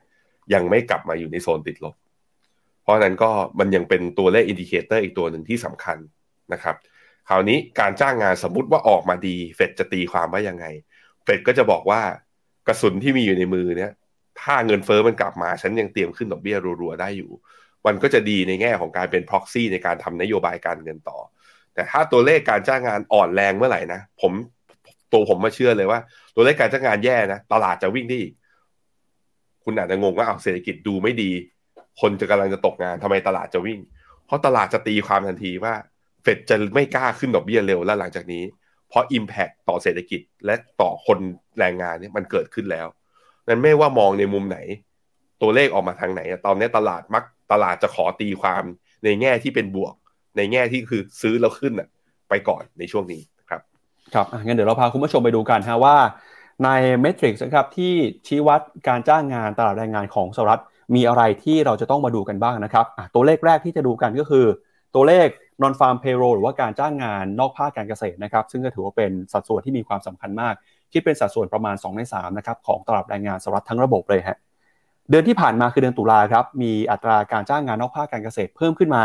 [0.54, 1.94] ยังไม่กลับมาอยู่ในโซนติดลบ
[2.82, 5.98] เพราะนั้นก็มันยังเป็นตัวเลข indicator อีกตัวหนึ่งที่สำคัญ
[6.52, 6.76] นะครับ
[7.28, 10.66] คราวนี้การจ้างงานสมมติว่าออกมาดีเฟดจะตีความว่ายังไง
[11.24, 12.00] เฟดก็จะบอกว่า
[12.66, 13.92] กระสุนที่มีอยู่ในมือเนี่ย
[14.40, 17.30] ถ้าเงินเฟอ้อมันกลับมา ฉันยังเตรียมขึ้นดอกเบี้ยรัวๆได้อยู่
[17.86, 21.18] มันก็จะดีในแง่ของการเป็นพ็อกซี่ในการทำนโยบายการเงินต่อ
[21.74, 24.32] แต่ถ้าตัวเลขการจ้างงานอ่อนแรงเมื่อไหร่นะ ผม
[25.12, 26.00] ตัวผมมาเชื่อเลยว่า
[26.34, 28.32] ตัวเลขการจ้างงานแย่นะ ตลาดจะวิ่งได้อีก
[29.64, 31.30] คุณอาจจะงงว่าเอาเศรษฐกิจดูไม่ดี
[32.00, 33.80] คนจะกำลังจะตกงานทำไมตลาดจะวิ่ง
[34.26, 35.74] เพราะตลาดจะตีความทันทีว่า
[36.24, 38.42] เฟดจะไม่กล้าขึ้นดอกเบี้ยเร็วแล้วหลังจากนี้
[38.88, 41.18] เพราะ Impact ต่อเศรษฐกิจและต่อคน
[41.58, 42.86] แรงงานเนี่ยมันเกิดขึ้นแล้ว
[43.48, 44.58] นั้นไม่ว่ามองในมุมไหน
[45.42, 48.64] ตัวเลขออกมาทางไหน ตอนนี้ตลาดมักตลาดจะขอตีความ
[49.04, 49.94] ในแง่ที่เป็นบวก
[50.36, 51.88] ในแง่ที่คือซื้อแล้วขึ้นอะ
[52.28, 53.60] ไปก่อนในช่วงนี้ครับ
[54.14, 55.96] ครับงั้นเดี๋ยวเราพาคุณผู้ชมไปดูกันฮะว่า
[56.64, 56.68] ใน
[57.00, 57.94] เมทริกซ์นะครับที่
[58.26, 60.62] ชี้วัดการจ้างงานตลาดแรงงานของสหรัฐ
[60.94, 64.46] มีอะไรที่เราจะต้องมาดูกันบ้างนะครับตัวเลขแรกที่จะดูกันก็คือ
[64.94, 65.26] ตัวเลข
[65.62, 70.54] non farm payroll หรือว่าการจ้างงานนอกภาคการเกษตรนะครับ ซึ่งก็ถือว่าเป็นสัดส่วนที่มีความสำคัญมาก
[70.92, 74.36] คิดเป็นสัดส่วนประมาณ 2 ใน3นะครับของตลาดแรงงานสหรัฐทั้งระบบเลยฮะ
[75.10, 79.04] เดือนที่ผ่านมาคือเดือนตุลาครับมีอัตราการจ้างงานนอกภาคการเกษตรเพิ่มขึ้นมา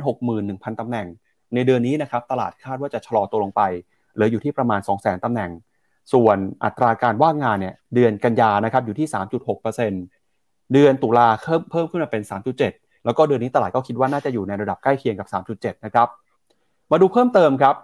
[0.00, 1.06] 261,000 ตำแหน่ง
[1.54, 3.62] ในเดือนนี้นะครับตลาดคาดว่าจะชะลอตัวลงไป
[4.14, 5.50] เหลืออยู่ที่ประมาณ 200,000ตำแหน่ง
[6.12, 9.06] ส่วนอัตราการว่างงานเนี่ยเดือนกันยานะครับอยู่ที่
[9.90, 16.08] 3.6%เดือนตุลาเพิ่มเพิ่มขึ้นมาเป็น 3.7 แล้วก็เดือนนี้ตลาดก็คิดว่าน่าจะอยู่ในระดับใกล้เคียงกับ 3.7 นะครับ
[16.90, 17.74] มาดูเพิ่มเติมครับ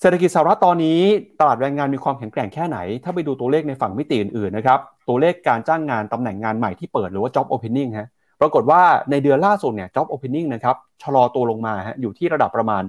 [0.00, 1.00] เศรษฐกิจสหรัฐตอนนี้
[1.40, 4.78] ตลาดแรงงานมีความแข็งแกร่งแค่ไหน ถ้าไปดูตัวเลขในฝั่งมิติอื่นๆนะครับ
[5.08, 8.08] ตัวเลขการจ้างงานตำแหน่งงานใหม่ที่เปิดหรือว่า job opening ฮะ
[8.40, 12.82] ปรากฏว่าในเดือนล่าสุดเนี่ย job opening นะครับชะลอตัวลงมาฮะอยู่ที่ระดับประมาณ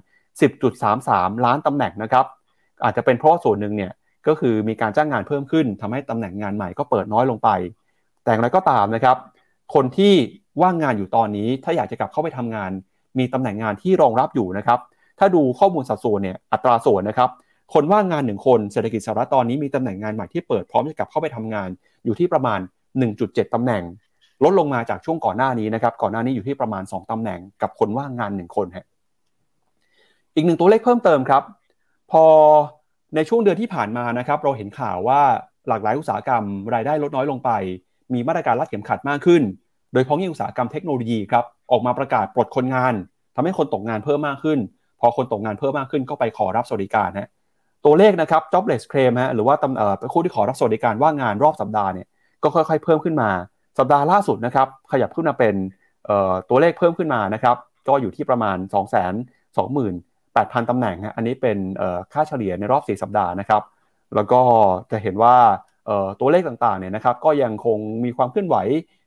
[0.70, 2.26] 10.33 ล้านตำแหน่งนะครับ
[2.84, 3.92] อาจจะเป็นเพราะส่วนหนึ่งเนี่ย
[4.28, 7.50] ก็คือมีการจ้างงานเพิ่มขึ้นทำให้ตำแหน่งงานใหม่ก็เปิดน้อยลงไป
[8.24, 9.18] แต่อย่างไรก็ตามนะครับ
[9.74, 10.14] คนที่
[10.62, 12.72] ว่างงานอยู่ตอนนี้ ถ้าอยากจะกลับเข้าไปทำงาน
[13.20, 14.80] มีตำแหน่งงานที่รองรับอยู่นะครับ
[15.20, 17.30] ถ้าดูข้อมูลสัดส่วนเนี่ยอัตราส่วนนะครับ
[17.74, 21.70] คนว่างงานหนึ่งคนเศรษฐกิจสหรัฐตอนนี้มีตำแหน่งงานใหม่ที่เปิดพร้อมจะกลับเข้าไปทำงาน
[22.06, 22.60] อยู่ที่ประมาณ
[23.08, 23.84] 1.7ตำแหน่ง
[24.44, 28.86] ลดลงมาจากช่วงก่อนหน้านี้นะครับ ก่อนหน้านี้อยู่ที่ประมาณ 2ตำแหน่งกับคนว่างงาน1คนฮะ
[30.36, 31.44] อีกหนึ่งตัวเลขเพิ่มเติมครับ
[32.12, 32.24] พอ
[33.16, 35.22] ในช่วงเดือนที่ผ่านมานะครับ เราเห็นข่าวว่า
[35.68, 36.44] หลากหลายอุตสาหกรรม
[36.74, 37.50] รายได้ลดน้อยลงไป
[38.14, 39.42] มีมาตรการรัดเข็มขัดมากขึ้น
[39.92, 42.94] โดยเฉพาะยิ่งอุตสาหกรรมเทคโนโลยีครับออกมาประกาศปลดคนงาน
[43.36, 44.60] ทำให้คนตกงานเพิ่มมากขึ้น
[45.00, 47.30] พอคนตกงานเพิ่มมากขึ้นก็ไปขอรับสวัสดิการฮะ
[47.86, 52.08] ตัวเลขนะครับ jobless claim ฮะหรือว่าตำเอ่อผู้ที่ขอรับสวัสดิการว่างงานรอบสัปดาห์เนี่ย
[52.44, 53.30] ก็ค่อยๆเพิ่มขึ้นมา
[53.80, 55.56] สัปดาห์ล่าสุดนะครับขยับขึ้นมาเป็น
[56.06, 59.14] เอ่อตัวเลขเพิ่มขึ้นมานะครับก็อยู่ที่ประมาณ 2 2 0 0
[59.58, 59.94] 0 0
[60.36, 61.58] 8,000 ตำแหน่งฮะอันนี้เป็น
[62.14, 63.62] ค่าเฉลี่ยในรอบ 4 สัปดาห์นะครับ
[64.16, 64.42] แล้วก็
[64.92, 65.36] จะเห็นว่า
[66.20, 68.56] ตัวเลขต่างๆเนี่ยนะครับ ก็ยังคงมีความเคลื่อนไหว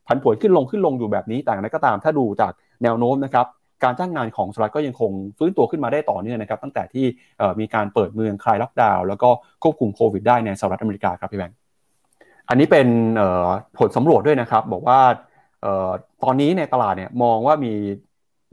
[0.07, 3.47] ผันผวนขึ้นลงขึ้นลงอยู่แบบนี้แต่นั้นก็ตามถ้าดูจากแนวโน้มนะครับ
[3.85, 7.05] การจ้างงานของสหรัฐก็ยังคงฟื้นตัวขึ้นมาได้ต่อเนื่องนะครับตั้งแต่ที่
[7.61, 9.29] มีการเปิดเมืองคลายล็อกดาวน์แล้วก็
[9.63, 11.57] ควบคุมโควิดได้ในสหรัฐอเมริกาครับพี่แบงค์
[12.49, 12.87] อันนี้เป็น
[13.79, 15.01] ผลสำรวจด้วยนะครับบอกว่า
[16.23, 17.73] ตอนนี้ในตลาดเนี่ยมองว่ามี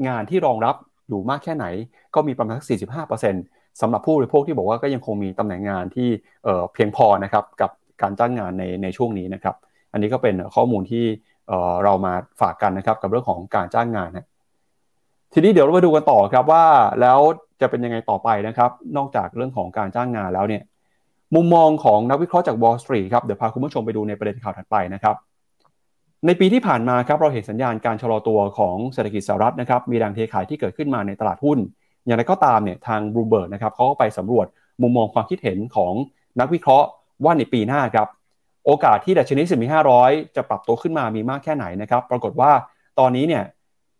[0.07, 0.75] งานที่รองรับ
[1.07, 1.65] อยู่มากแค่ไหน
[2.15, 2.65] ก็มีประมาณสัก
[3.23, 6.09] 45%สำหรับผู้บริโภคที่บอกว่าก็ยังคงมีตำแหน่งงานที่
[6.73, 7.71] เพียงพอนะครับกับ
[8.01, 9.55] การจ้างงานในในช่วงนี้นะครับ
[9.91, 11.05] อันนี้ก็เป็นข้อมูลที่
[11.83, 14.27] เรามาฝากกันนะครับกับเรื่องของการจ้างงานนะ
[15.33, 16.65] ทีนี้เดี๋ยวเราไปดูกันต่อครับว่า
[17.01, 17.19] แล้ว
[17.61, 20.63] จะเป็นยังไงต่อไปนะครับ นอกจากเรื่องของการจ้างงานแล้วเนี่ย
[21.35, 25.15] มุมมองของนักวิเคราะห์จาก Wall Street ครับเดี๋ยวพาคุณผู้ชมไปดูในประเด็นข่าวถัดไปนะครับ
[26.25, 31.57] ในปีที่ผ่านมาครับเราเห็นสัญญาณการชะลอตัวของเศรษฐกิจสหรัฐนะครับมีแรงเทขายที่เกิดขึ้นมาในตลาดหุ้น
[32.05, 34.47] อย่างไรก็ตามเนี่ยทางบลูเบิร์กนะครับเขาก็ไปสำรวจ
[34.81, 35.93] มุมมองความคิดเห็นของ
[36.39, 36.87] นักวิเคราะห์
[37.23, 38.07] ว่าในปีหน้าครับ
[38.69, 42.51] โอกาสที่ดัชนีสิบห้าร้อยจะปรับตัวขึ้นมามีมากแค่ไหนนะครับ ปรากฏว่า
[42.99, 43.43] ตอนนี้เนี่ย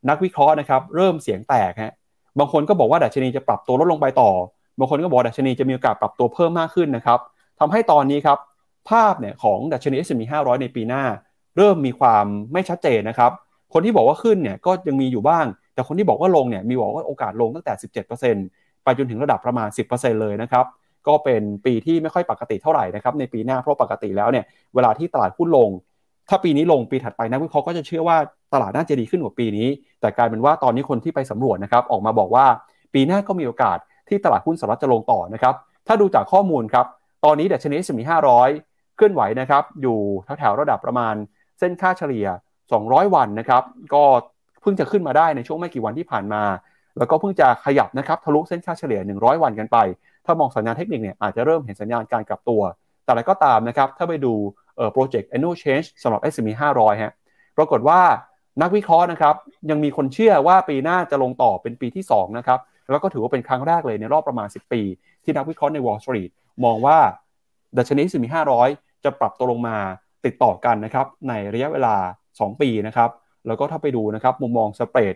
[0.09, 1.93] นักวิเคราะห์นะครับเริ่มเสียงแตกฮะ
[2.39, 4.31] บางคนก็บอกว่าดัชนีจะปรับตัวลดลงไปต่อ
[4.79, 7.19] บางคนก็บอกดัชนีจะมีโอกาสปรับตัวเพิ่มมากขึ้นนะครับ
[7.59, 8.37] ทำให้ตอนนี้ครับ
[8.89, 11.03] ภาพเนี่ยของดัชนี S&P 500 ในปีหน้า
[11.57, 13.31] เริ่มมีความไม่ชัดเจนนะครับ
[13.73, 17.73] คนที่บอกว่าขึ้นเนี่ยก็ยังมีอยู่บ้าง แต่คนที่บอกว่าลงเนี่ยมีบอกว่าโอกาสลงตั้งแต่
[18.29, 20.65] 17%ไปจนถึงระดับประมาณ 10%เลยนะครับ
[21.07, 24.45] ก็เป็นปีที่ไม่ค่อยปกติเท่าไหร่นะครับในปีหน้าเพราะปกติแล้วเนี่ย
[24.75, 25.69] เวลาที่ตลาดหุ้นลง
[26.29, 28.17] ถ้าปีนี้ลงปีถัดไปนักวิเคราะห์ก็จะเชื่อว่า
[28.53, 29.67] ตลาดน่าจะดีขึ้นกว่าปีนี้
[30.01, 32.45] แต่กลายเป็นว่าตอนนี้คนที่ไปสำรวจนะครับออกมาบอกว่า
[32.93, 33.77] ปีหน้าก็มีโอกาส
[34.09, 35.55] ที่ตลาดหุ้นสหรัฐจะลงต่อนะครับ
[35.87, 36.85] ถ้าดูจากข้อมูลครับ
[37.25, 38.01] ตอนนี้ดัชนี S&P
[38.49, 39.99] 500เคลื่อนไหวนะครับอยู่
[40.39, 41.15] แถวๆระดับประมาณ
[41.59, 42.27] เส้นค่าเฉลี่ย
[42.71, 44.03] 200 วันนะครับก็
[44.61, 46.43] เพิ่งจะขึ้นมาได้ในช่วงไม่กี่วันที่ผ่านมา
[46.97, 49.77] แล้วก็เพิ่งจะขยับนะครับทะลุเส้นค่าเฉลี่ย 100 วันกันไป
[50.25, 52.61] ถ้ามองสัญญาณเทคนิคเนี่ยอาจจะเริ่มเห็นสัญญาณการกลับตัว
[53.03, 54.33] แต่อะไรก็ตามนะครับ ถ้าไปดู
[54.77, 57.13] เอ่อ project annual change สำหรับ S&P 500 ฮะ
[57.57, 58.01] ปรากฏว่า
[58.61, 59.35] นักวิเคราะห์นะครับ
[59.69, 62.59] ยังมีคนเชื่อว่าปีหน้าจะลงต่อเป็นปีที่ 2 นะครับ
[62.91, 64.81] แล้วก็ถือว่าเป็นครั้งแรกเลยในรอบประมาณ 10 ปี
[65.23, 66.31] ที่นักวิเคราะห์ใน Wall Street
[66.65, 66.97] มองว่า
[67.77, 68.29] ดัชนีสิมี
[68.67, 69.77] 500 จะปรับตัวลงมา
[70.25, 71.95] ติดต่อกันนะครับในระยะเวลา
[72.27, 73.09] 2 ปีนะครับ
[73.47, 75.15] แล้วก็ถ้าไปดูนะครับมุมมองสเปรด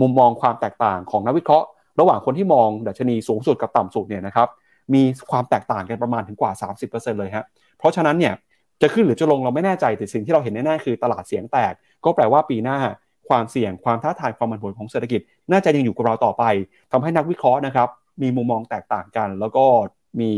[0.00, 1.66] มุมมองความแตกต่างของนักวิเคราะห์
[2.00, 4.48] ระหว่างคนที่มองดัชนีสูงสุดกับต่ำสุดเนี่ยนะครับ
[4.94, 6.52] มีความแตกต่างกันประมาณถึงกว่า
[6.88, 7.44] 30%เลยฮะ
[7.78, 8.34] เพราะฉะนั้นเนี่ย
[8.82, 11.72] จะขึ้นหรือจะลงเราไม่แน่ใจแต่สิ่งที่เราเห็นแน่ๆคือตลาดเสียงแตก
[12.04, 12.78] ก็แปลว่าปีหน้า
[13.28, 15.20] ความเสี่ยงความท้าทายความมันผลของเศรษฐกิจ
[15.52, 16.44] น่าจะยังอยู่กับเราต่อไป
[16.92, 17.88] ทำให้นักวิเคราะห์นะครับ
[18.22, 19.66] มีมุมมองแตกต่างกัน แล้วก็
[20.20, 20.32] มี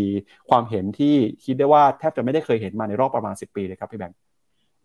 [0.51, 4.17] ความเห็นที่คิดได้ว่าแทบจะไม่ได้เคยเห็นมาในรอบประมาณ 10 ปีเลยครับพี่แบงค์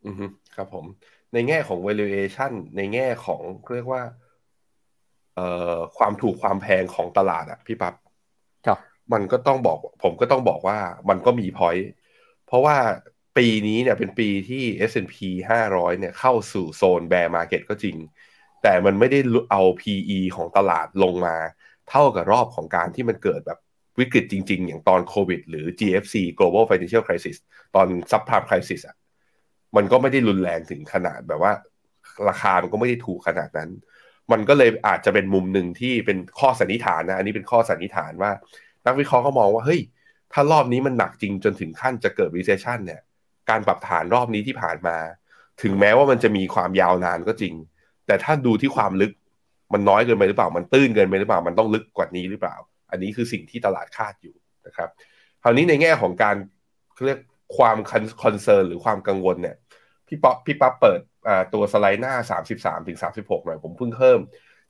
[0.05, 0.15] อือ
[0.55, 0.86] ครับผม
[1.34, 3.41] ในแง่ของ valuation ในแง่ของ
[3.74, 4.01] เรียกว่า
[5.97, 7.95] ความถูกความแพงของตลาดอะพี่ปั๊บ
[8.65, 8.79] ครับ
[9.13, 10.79] มันก็ต้องบอก ผมก็ต้องบอกว่า
[11.09, 11.89] มันก็มี point
[12.47, 12.77] เพราะว่า
[13.38, 15.17] ปีนี้เนี่ยเป็นปีที่ S&P
[15.59, 17.97] 500 เนี่ยเข้าสู่โซน bear market ก็จริง
[18.63, 19.19] แต่มันไม่ได้
[19.51, 21.36] เอา PE ของตลาดลงมา
[21.89, 23.59] เท่ากับรอบของการที่มันเกิดแบบ
[23.99, 27.38] วิกฤตจริง ๆ อย่างตอนโควิดหรือ GFC Global Financial Crisis
[27.75, 28.95] ตอน Subprime Crisis อะ
[29.75, 31.53] มันก็ไม่ได้รุนแรงถึงขนาดแบบว่า
[32.27, 33.69] ราคามันก็ไม่ได้ถูกขนาดนั้น
[34.32, 38.32] มันก็เลยอาจจะเป็นมุมหนึ่งที่เป็นข้อสันนิษฐานนะ อันนี้เป็นข้อสันนิษฐานว่า
[38.86, 39.82] นักวิเคราะห์ก็มองว่าเฮ้ย
[40.34, 43.01] ถ้ารอบนี้มันหนักจริงจนถึงขั้นจะเกิด recession เนี่ย
[43.49, 44.97] การปรับฐานรอบนี้ที่ผ่านมา
[45.61, 47.53] ถึงแม้ว่ามันจะมีความยาวนานก็จริง
[48.07, 49.11] แต่ถ้าดูที่ความลึก
[49.74, 52.55] มันน้อยเกินไปหรือเปล่า มันตื้นเกินไปหรือเปล่า มันต้องลึกกว่านี้หรือเปล่า
[52.91, 54.36] อันนี้คือสิ่งที่ตลาดคาดอยู่
[54.67, 54.89] นะครับ
[55.43, 56.36] คราวนี้ในแง่ของการ
[57.05, 57.19] เรียก
[57.57, 57.78] ความ
[58.24, 59.55] concern หรือความกังวลเนี่ย
[60.07, 60.99] พี่ปั๊บพี่ปั๊บเปิด
[61.53, 62.15] ตัวสไลด์หน้า
[62.47, 64.19] 33ถึง36 หน่อย ผมเพิ่งเพิ่ม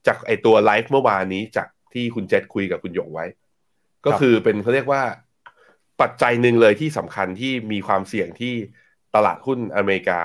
[0.07, 3.25] จากไอตัวไลฟ์เมื่อวานนี้จากที่คุณเจษคุยกับคุณหยงไว้
[4.05, 5.03] ก็คือเป็นเขาเรียกว่า
[6.01, 8.53] ปัจจัยหนึ่งเลยที่สำคัญที่มีความเสี่ยงที่
[9.15, 10.19] ตลาดหุ้นอเมริกา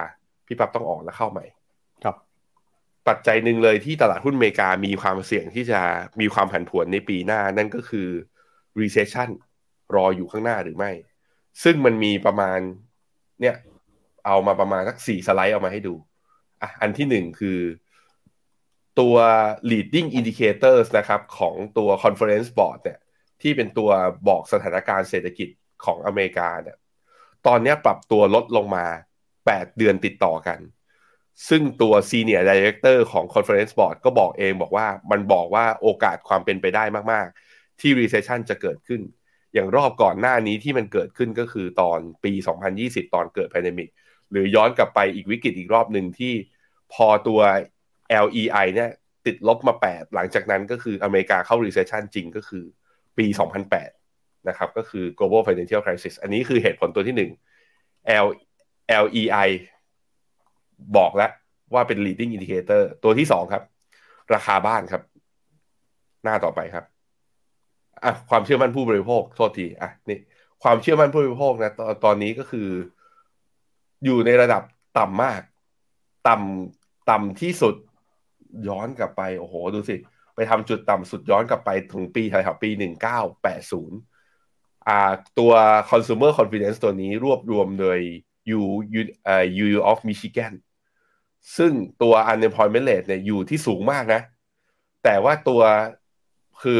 [0.46, 1.44] พี่ปั๊บต้องออกแล้วเข้าใหม่
[2.04, 2.16] ครับ
[3.08, 5.80] ปัจจัยหนึ่งเลยที่ตลาดหุ้นอเมริกามีความเสี่ยงที่จะ
[6.20, 8.08] มีความผันผวนในปีหน้านั่นก็คือ
[8.80, 9.30] recession
[9.94, 10.90] รออยู่ข้างหน้าหรือไม่
[11.64, 12.58] ซึ่งมันมีประมาณ
[13.40, 13.56] เนี่ย
[14.26, 15.94] เอามาประมาณสักสี่สไลด์เอามาให้ดู
[16.66, 17.60] อะอันที่หนึ่งคือ
[19.00, 19.16] ตัว
[19.70, 22.98] leading indicators นะครับของตัว conference board เนี่ย
[23.42, 23.90] ที่เป็นตัว
[24.28, 25.48] บอกสถานการณ์เศรษฐกิจ
[25.84, 26.76] ของอเมริกาเนี่ย
[27.46, 28.86] ตอนนี้ปรับตัวลดลงมา
[29.36, 30.60] 8 เดือนติดต่อกัน
[31.48, 39.00] ซึ่งตัว Senior Director ของ Conference Board ก็บอกเองบอกว่ามันบอกว่าโอกาสความเป็นไปได้มาก ๆ ที่ Recession จะเกิดขึ้น
[39.54, 42.32] อย่างรอบก่อนหน้านี้ที่มันเกิดขึ้นก็คือตอนปี
[42.72, 43.90] 2020 ตอนเกิด Pandemic
[44.30, 46.34] หรือย้อนกลับไปอีกวิกฤตอีกรอบหนึ่งที่
[46.92, 47.40] พอตัว
[48.24, 48.90] LEI เนี่ย
[49.26, 52.64] ติดลบมา 8 หลังจากนั้นก็คืออเมริกาเข้า Recession จริงก็คือ
[53.18, 53.26] ปี
[53.86, 57.30] 2008 นะครับ ก็คือ global financial crisis อันนี้คือเหตุผลตัวที่
[57.64, 58.26] 1 L
[59.04, 59.48] LEI
[60.96, 61.30] บอกแล้ว
[61.74, 63.62] ว่าเป็น leading indicator ตัวที่ 2 ครับ
[64.34, 65.02] ราคาบ้านครับ
[66.24, 66.84] หน้าต่อไปครับ
[68.04, 70.18] อะความเชื่อมั่นผู้บริโภคโทษทีอะนี่
[70.62, 72.68] ความเชื่อมั่นผู้บริโภคนะตอนตอนนี้ก็คือ
[74.04, 74.62] อยู่ในระดับ
[74.98, 75.40] ต่ำมาก
[76.28, 76.75] ต่ำ
[77.10, 77.74] ต่ำที่สุด
[78.68, 79.96] ย้อนกลับไป โอ้โห ดูสิ
[80.34, 82.70] ไปทำจุดต่ำสุดย้อนกลับไปถึงปีแถวๆปี
[83.78, 85.52] 1980อ่าตัว
[85.90, 87.98] consumer confidence ตัวนี้รวบรวมโดย
[88.58, 88.62] U
[88.98, 90.52] U อ่า U of Michigan
[91.56, 94.20] ซึ่งตัว unemployment rate เนี่ยอยู่ที่สูงมากนะ
[95.04, 95.62] แต่ว่าตัว
[96.62, 96.78] คือ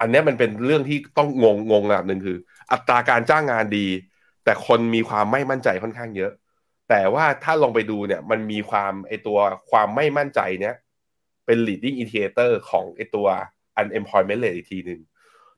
[0.00, 2.36] อันนี้มันเป็นเรื่องที่ต้องงงงงระดับหนึ่งคือ
[2.72, 3.86] อัตราการจ้างงานดี
[4.44, 6.32] แต่คนมีความไม่มั่นใจค่อนข้างเยอะ
[6.90, 9.38] แต่ว่าถ้าลองไปดูเนี่ยมันมีความไอตัว
[9.70, 10.74] ความไม่มั่นใจเนี้ย
[11.46, 13.26] เป็น leading indicator ของไอตัว
[13.80, 15.00] unemployment rate อีกทีหนึ่ง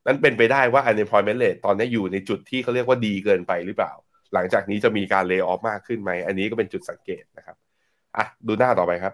[0.05, 3.93] นั้นเป็นไปได้ว่า unemployment rate ตอนนี้อยู่ในจุดที่เขาเรียกว่าดีเกินไปหรือเปล่า
[4.33, 7.57] หลังจากนี้จะมีการ lay off มากขึ้นไหม อันนี้ก็เป็นจุดสังเกตนะครับ
[8.17, 9.13] อะดูหน้าต่อไปครับ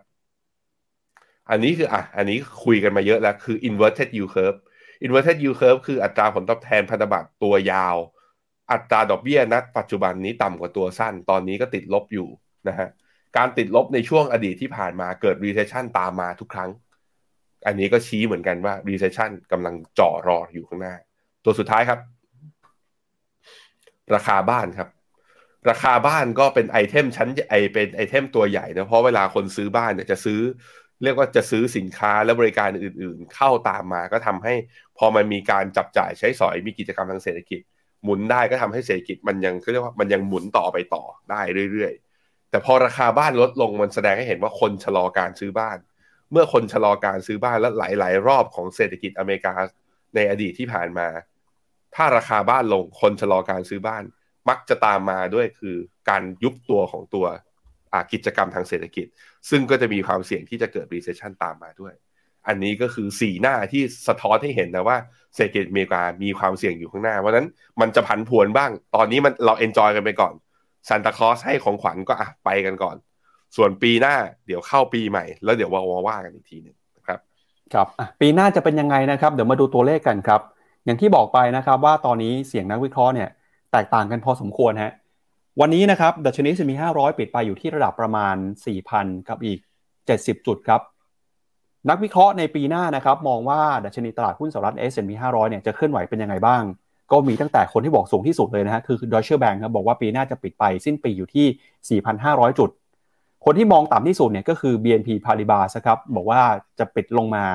[1.50, 4.60] อันนี้คืออะอันนี้คุยกันมาเยอะแล้วคือ inverted yield curve
[5.06, 7.96] inverted yield curve คืออัตราผลตอบแทนพันธบัตรตัวยาว
[8.72, 12.28] อัตราดอกเบี้ยนัดปัจจุบันนี้ต่ำกว่าตัวสั้น ตอนนี้ก็ติดลบอยู่
[12.68, 12.88] นะฮะ
[13.38, 16.70] การติดลบในช่วงอดีตที่ผ่านมาเกิด recession ตามมาทุกครั้ง
[17.68, 20.96] อันนี้ก็ชี้เหมือนกันว่า recession กำลังจ่อรออยู่ข้างหน้า
[21.44, 22.00] ตัวสุดท้ายครับ
[24.16, 24.90] ราคาบ้านครับ
[25.70, 30.40] ราคาบ้านก็เป็น item ชั้นไอเป็น item ตัวใหญ่นะเพราะเวลาคนซื้อบ้านเนี่ยจะซื้อ
[31.04, 34.54] เรียกว่าจะซื้อสินค้าและบริการอื่น ๆ เข้าตามมาก็ทำให้
[34.98, 37.62] พอมันมีการจับจ่ายใช้สอยมีกิจกรรมทางเศรษฐกิจ
[38.04, 41.42] หมุนได้ก็ทำให้เศรษฐกิจมันยังเขาเรียกว่ามันยังหมุนต่อไปต่อได้
[41.72, 45.78] เรื่อยๆ แต่พอราคาบ้านลดลงมันแสดงให้เห็นว่าคนชะลอการซื้อบ้าน
[46.32, 49.54] เมื่อคนชะลอการซื้อบ้านและหลาย ๆ รอบของเศรษฐกิจอเมริกา
[50.16, 51.08] ในอดีตที่ผ่านมา
[51.96, 54.04] ถ้าราคาบ้านลงคนชะลอการซื้อบ้าน
[54.50, 55.76] มักจะตามมาด้วยคือ
[56.10, 57.26] การยุบตัวของตัว
[58.14, 59.08] กิจกรรมทางเศรษฐกิจ
[59.50, 61.94] ซึ่งก็จะมีความเสี่ยงที่จะเกิด recession ตามมาด้วย
[62.48, 64.98] อันนี้ก็คือสีหน้าที่สะท้อนให้เห็นนะว่า
[65.36, 67.48] เศรษฐกิจอเมริกามีความเสี่ยงอยู่ข้างหน้า เพราะนั้น
[67.82, 70.34] มันจะผันผวนบ้าง ตอนนี้มันเราเอนจอยกันไปก่อน
[70.88, 72.96] ซานตาคลอสให้ของขวัญก็อะไปกันก่อน
[73.56, 74.16] ส่วนปีหน้า
[74.48, 77.20] เดี๋ยวเข้าปีใหม่ แล้วเดี๋ยวว่าว่ากันอีกทีหนึ่งนะครับ
[77.74, 77.88] ครับ
[78.22, 80.42] ปีหน้าจะเป็นยังไงนะครับ เดี๋ยวมาดูตัวเลขกันครับ
[80.86, 83.30] อย่างที่บอกไปนะครับว่าตอนนี้เสียงนักวิเคราะห์เนี่ย
[83.72, 84.94] แตกต่างกันพอสมควรฮะ
[85.62, 88.36] วันนี้นะครับดัชนีสมี500 ปิดไปอยู่ที่ระดับประมาณ
[88.82, 89.60] 4,000 กับอีก
[90.04, 90.82] 70 จุดครับ
[91.90, 96.64] นักวิเคราะห์ในปีหน้านะครับมองว่าดัชนีตลาดหุ้นสหรัฐ S&P 500 เนี่ยจะเคลื่อนไหวเป็นยังไงบ้าง
[97.12, 102.70] ก็มีตั้งแต่คนที่บอกสูงที่สุดเลยนะฮะคือ Deutsche Bank ครับบอกว่าปีหน้าจะปิดไปสิ้นปีอยู่ที่ 4,500 จุด
[103.46, 106.42] คนที่มองต่ำที่สุดเนี่ยก็คือ BNP Paribas ครับบอกว่า
[106.80, 107.46] จะปิดลงมา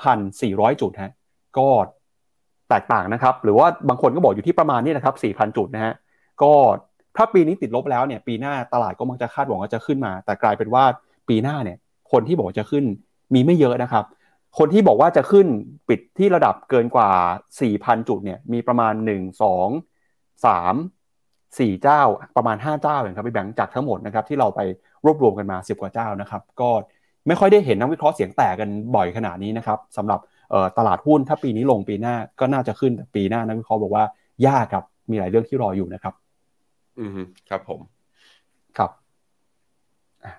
[0.00, 1.12] 3,400 จุดฮะ
[1.58, 1.68] ก็
[2.68, 5.94] แตกต่างนะครับ หรือว่าบางคนก็บอกอยู่ที่ประมาณนี้นะครับ 4,000 จุดนะฮะ
[6.42, 6.52] ก็
[7.16, 10.84] ถ้าปีนี้ติดลบแล้วเนี่ยปีหน้าตลาดก็มักจะคาดหวังว่าจะขึ้นมา แต่กลายเป็นว่า
[11.28, 11.78] ปีหน้าเนี่ย
[12.12, 12.84] คนที่บอกจะขึ้น
[13.34, 14.04] มีไม่เยอะนะครับ
[14.58, 15.46] คนที่บอกว่าจะขึ้น
[15.88, 17.10] ปิดที่ระดับเกินกว่า
[17.58, 22.02] 4,000 จุดเนี่ยมีประมาณ 1 2 3 4 เจ้า
[22.36, 24.60] ประมาณ 5 เจ้าเองครับพี่แบงค์จากทั้งหมดนะครับที่เราไป
[25.04, 26.70] รวบรวมกันมา 10 กว่าเจ้านะครับ ก็
[27.26, 30.20] ไม่ค่อยได้เห็นนักวิเคราะห์เสียงแตกกันบ่อยขนาดนี้นะครับสำหรับ
[30.78, 34.04] ตลาดหุ้นถ้าปีนี้ลงปีหน้าก็น่าจะขึ้นแต่ปีหน้านักวิเคราะห์บอกว่า
[34.46, 36.14] ยากครับมีหลายเรื่องที่รออยู่นะครับ
[36.98, 37.10] อืม
[37.48, 37.80] ครับผม
[38.78, 38.90] ครับ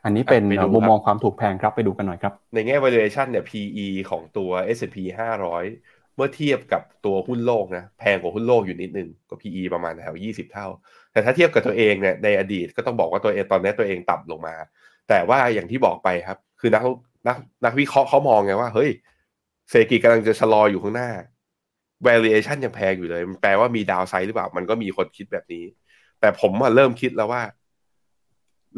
[0.06, 4.98] อันนี้เป็นมุมมองความถูกแพงครับไปดูกันหน่อยครับ ในแง่ valuation เนี่ย PE ของตัว S&P
[5.58, 10.68] 500 เมื่อเทียบกับตัวหุ้นโลกนะแพงกว่าหุ้นโลกอยู่นิดนึงก็ PE ประมาณแถว 20 เท่า
[11.12, 14.56] แต่ถ้าเทียบกับตัวเองเนี่ยในอดีตก็ต้องบอกว่าตัวเองตอนนี้ตัวเองต่ำลงมา
[15.10, 16.84] แต่ว่าอย่างที่บอกไปครับ คือนัก
[17.28, 18.90] นักนักวิเคราะห์เขามองไงว่าเฮ้ย
[19.70, 21.10] เศรษฐกิจกำลังจะชะลออยู่ข้างหน้า
[22.08, 25.64] valuation ยังแพงอยู่เลย มันแปลว่ามีดาวไซด์หรือเปล่า มันก็มีคนคิดแบบนี้
[26.20, 27.42] แต่ผมมาเริ่มคิดแล้วว่า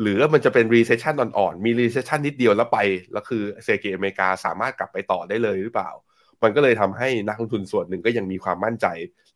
[0.01, 2.79] หรือมันจะเป็น recession อ่อนๆ มี recession นิดเดียวแล้วไป
[3.11, 5.91] แล้วคือเศรษฐกิจอเมริกาสามารถกลับไปต่อได้เลยหรือเปล่า
[6.43, 8.87] มันก็เลยทำให้นักลงทุนส่วนหนึ่งก็ยังมีความมั่นใจ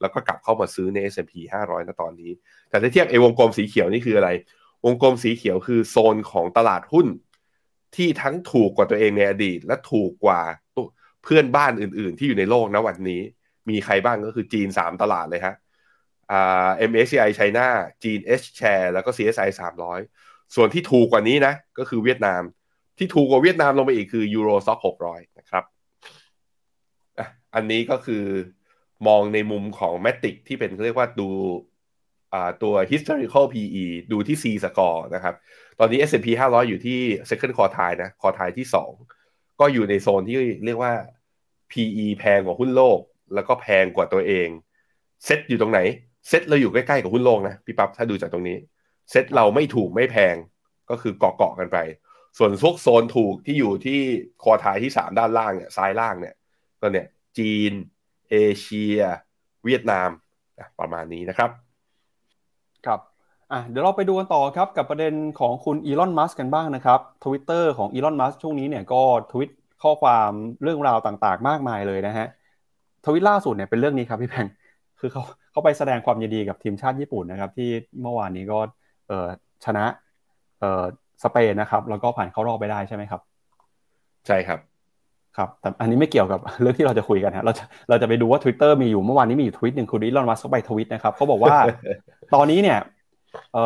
[0.02, 1.34] แล้วก็กลับเข้ามาซื้อใน S&P
[1.64, 2.32] 500ณตอนนี้
[2.70, 4.30] แต่ถ้าเทียบไอ้วงกลมสีเขียวนี่คืออะไร
[4.86, 7.08] วงกลมสีเขียวคือโซนของตลาดหุ้น
[7.96, 10.42] ที่ทั้งถูกกว่าตัวเองในอดีต และถูกกว่า
[11.24, 13.22] เพื่อนบ้านอื่น ๆ ที่อยู่ในโลกณวันนี้
[13.70, 15.56] มีใครบ้างก็คือจีน 3 ตลาดเลยฮะ
[16.32, 17.68] อ่า MSCI China
[18.04, 22.42] จีน H share แล้วก็ CSI 300 ส่วนที่ถูกกว่านี้นะก็คือเวียดนาม
[22.98, 25.64] ที่ถูกกว่าเวียดนามลงไปอีกคือ Euro Stock 600นะครับ
[27.56, 28.24] อันนี้ก็คือ
[29.08, 31.30] มองในมุมของ metric ที่เป็นเรียกว่าดู
[32.64, 35.36] ตัว historical PE ดูที่ Z-score นะครับ
[35.80, 37.00] ตอนนี้ S&P 500 อยู่ที่
[37.30, 38.68] second quartile นะ quartile ที่
[39.14, 40.94] 2 ก็อยู่ในโซนที่เรียกว่า
[41.72, 43.00] PE แพงกว่าหุ้นโลก
[43.34, 44.48] แล้วก็แพงกว่าตัวเอง
[45.26, 45.80] เซ็ตอยู่ตรงไหน
[46.28, 48.58] เซ็ตเราอยู่ใกล้ ๆ กับหุ้นโลกนะ พี่ปั๊บถ้าดูจากตรงนี้
[49.12, 50.36] เซ็ตเราไม่ถูกไม่แพง
[50.90, 51.78] ก็คือเกาะๆกันไป
[52.38, 54.00] ส่วนพวกโซนถูกที่อยู่ที่
[54.44, 56.36] คอทายที่3ด้านล่างเนี่ยซ้ายล่างเนี่ย
[56.82, 57.08] ก็เนี่ย
[57.38, 57.72] จีน
[58.30, 58.98] เอเชีย
[59.66, 60.10] เวียดนาม
[60.80, 61.50] ประมาณนี้นะครับ
[62.86, 63.00] ครับ
[63.52, 69.02] อะเดี๋ยวเราไปดูกันต่อครับกับประเด็นของคุณอีลอนมัสกันบ้างนะครับทวิตเตอร์ของอีลอนมัสช่วงนี้เนี่ยก็
[69.32, 69.50] ทวิต
[69.84, 70.32] ข้อความ
[70.64, 72.28] เรื่องราวต่างๆ มากมายเลยนะฮะ
[73.06, 74.48] ทวิตล่าสุดเนี่ยเป็นเรื่องนี้ครับพี่แพง
[75.00, 77.70] คือเขาเขาไปแสดงความยินดีกับทีมชาติญี่ปุ่นนะครับ ที่
[78.02, 78.60] เมื่อวานนี้ก็
[79.66, 79.86] ชนะ
[80.60, 80.84] เออ
[81.24, 83.22] สเปนนะครับ แล้วก็ผ่านเข้ารอบไปได้ใช่ไหมครับ
[84.28, 84.60] ใช่ครับ
[85.38, 91.56] ครับแต่อันนี้ไม่เกี่ยวกับเรื่องที่เราจะคุยกันฮะเราจะเราจะไปดูว่า Twitter มีอยู่เมื่อวานนี้มีอยู่ทวิตหนึ่งคุณอีลอนมัสเขาไปทวิตนะครับเขาบอกว่า
[92.36, 92.80] ตอนนี้เนี่ย
[93.54, 93.58] เอ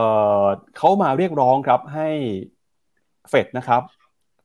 [0.41, 0.43] อ
[0.77, 2.09] เขามาเรียกร้องครับให้
[3.29, 3.81] เฟดนะครับ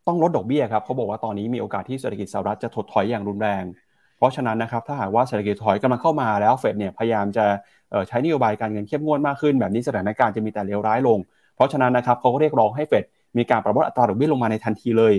[0.07, 3.65] ต้องลดดอกเบี้ยครับเขาบอกว่าตอนนี้มีโอกาสที่เศรษฐกิจสหรัฐจะถดถอยอย่างรุนแรง
[4.19, 7.47] เพราะฉะนั้นนะครับ ถ้าหากว่าเศรษฐกิจถอยกำลังเข้ามาแล้วเฟดเนี่ยพยายามจะ
[8.09, 11.19] ใช้นโยบายการเงินเข้มงวดมากขึ้น แบบนี้สถานการณ์จะมีแต่เลวร้ายลง
[11.55, 13.05] เพราะฉะนั้นนะครับเขาก็เรียกร้องให้เฟด
[13.37, 15.15] มีการปรับลดอัตราดอกเบี้ยลงมาในทันทีเลย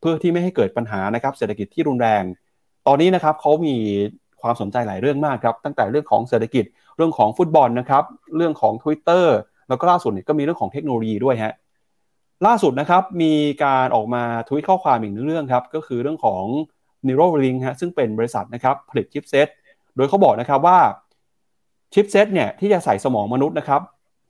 [0.00, 2.22] เพื่อที่ไม่ให้เกิดปัญหานะครับเศรษฐกิจที่รุนแรง
[2.86, 3.76] ตอนนี้นะครับเขามี
[4.42, 6.64] ความสนใจหลายเรื่องมากครับตั้งแต่เรื่องของเศรษฐกิจ
[6.96, 8.04] เรื่องของฟุตบอลนะครับ
[8.36, 9.24] เรื่องของ Twitter
[9.68, 11.54] แล้วก็ล่าสุดเนี่ยก็มีเรื่องของเทคโนโลยีด้วยฮะ
[12.46, 13.32] ล่าสุดนะครับมี
[13.64, 16.44] การออกมาทวิตข้อความอีกหนึ่งเรื่องครับก็คือเรื่องของ
[17.06, 19.48] Neuralink ฮะซึ่งเป็นบริษัทนะครับผลิตชิปเซต
[19.96, 20.78] โดยเขาบอกนะครับว่า
[21.94, 23.80] ชิปเซตเนี่ยที่จะใส่สมองมนุษย์นะครับ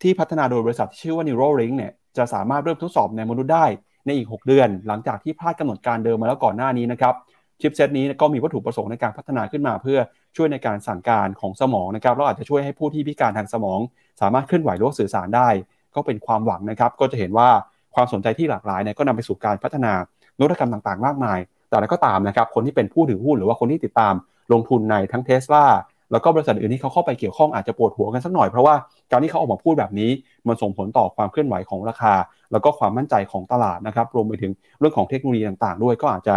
[0.02, 3.66] ที่พัฒนาโดยบริษัทที่ชื่อว่า Neuralink เนี่ยจะสามารถเริ่มทดสอบในมนุษย์ได้
[4.06, 7.14] ในอีก 6 เดือน หลังจากที่พลาดกำหนดการเดิมมาแล้วก่อนหน้านี้นะครับ
[7.60, 9.98] ชิปเซตนี้ก็มีวัตถุประสงค์ในการพัฒนาขึ้นมาเพื่อ
[10.36, 13.78] ช่วยในการสั่งการของสมองนะครับแล้วอาจจะช่วยให้ผู้ที่พิการทางสมอง
[14.20, 15.48] สามารถเคลื่อนไหวหรือสื่อสารได้
[15.94, 17.48] ก็เป็นความหวังนะครับ ก็จะเห็นว่า
[17.94, 19.92] ความสนใจที่หลากหลายเนี่ยก็นำไปสู่การพัฒนา
[20.38, 21.38] นวัตกรรมต่างๆ มากมาย
[21.68, 24.14] แต่อะไรก็ตามนะครับคนที่เป็นผู้ถือหุ้นหรือว่าคนที่ติดตาม
[24.52, 25.64] ลงทุนในทั้งเทสลา
[26.12, 28.74] แล้วก็บริษัทอื่นที่เขาเข้าไปเกี่ยวข้องอาจจะปวดหัวกันสักหน่อยเพราะว่า
[29.10, 30.10] การที่เขาออกมาพูดแบบนี้
[30.48, 32.14] มันส่งผลต่อความเคลื่อนไหวของราคา
[32.52, 36.36] แล้วก็ความมั่นใจของตลาดนะครับรวมไปถึงเรื่องของเทคโนโลยีต่างๆ ด้วยก็อาจจะ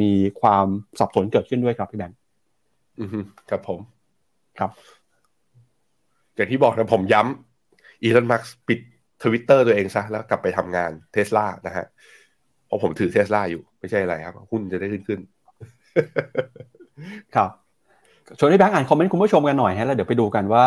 [0.00, 0.66] มีความ
[0.98, 2.18] สับสนเกิดขึ้นด้วยครับพี่แบงค์
[3.00, 3.78] อืมครับผม
[4.58, 4.70] ครับ
[6.36, 8.80] อย่างที่บอกนะผมย้ำอีลอนมัสปิด
[9.22, 11.86] ทวิตเตอร์ตัวเองซะแล้วกลับไปทำงานเทสลานะฮะ
[12.66, 15.20] เพราะผมถือเทสลาอยู่ไม่ใช่อะไรครับ หุ้นจะได้ขึ้นขึ้น
[17.36, 17.50] ครับ
[18.38, 20.64] ชวนให้แบงค์อ่านคอมเมนต์คุณผู้ชมกันหน่อยฮะแล้วเดี๋ยวไปดูกันว่า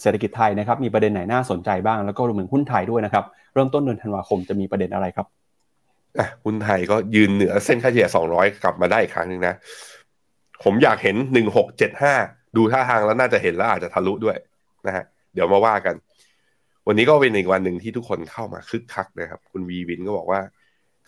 [0.00, 3.24] เศรษฐกิจไทยนะครับมีประเด็นไหนน่าสนใจบ้างแล้วก็รวมถึงหุ้นไทยด้วยนะครับ
[3.54, 5.26] เริ่มต้นเดือนธันวาคมจะมีประเด็นอะไรครับ
[6.44, 9.54] หุ้นไทยก็ยืนเหนือเส้นค่าเฉลี่ย 200 กลับมาได้อีกครั้งหนึ่งนะ
[10.64, 11.16] ผมอยากเห็น
[11.86, 14.36] 1675 ดูท่าทางแล้วน่าจะเห็นแล้วอาจจะทะลุด้วย
[14.86, 15.94] นะฮะเดี๋ยวมาว่ากัน
[16.86, 20.40] วันนี้ก็เป็นอีกวันหนึ่งที่ทุกคนเข้ามาคึกคักนะครับ คุณวีวินก็บอกว่า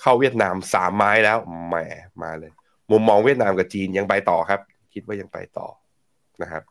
[0.00, 1.76] เข้าเวียดนามสามไม้แล้วแหม
[2.22, 2.50] มาเลย
[2.90, 4.60] มุมมองเวียดนามกับจีนยังไปต่อครับ
[4.98, 5.68] คิดว่ายังไปต่อ
[6.42, 6.62] นะครับ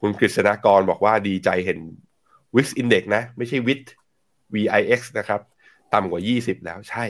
[0.00, 1.78] คุณกฤษณากรบอกว่าดีใจเห็น
[2.56, 3.84] Wix Index นะ ไม่ใช่ WIT
[4.54, 5.40] VIX นะครับ
[5.94, 7.04] ต่ำกว่า 20 แล้วใช่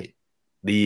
[0.71, 0.83] ดี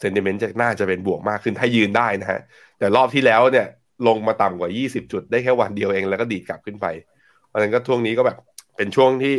[0.00, 2.40] เซนติเมนต์จะน่าจะเป็นบวกมากขึ้นถ้ายืนได้นะฮะ
[2.78, 3.66] แต่รอบที่แล้วเนี่ย
[4.06, 6.86] ลงมาต่ำกว่า 20 จุดได้แค่วันเดียวเองแล้วก็ดีดกลับขึ้นไป
[7.48, 8.38] เพราะฉะนั้นก็ช่วงนี้ก็แบบ
[8.76, 9.34] เป็นช่วงที่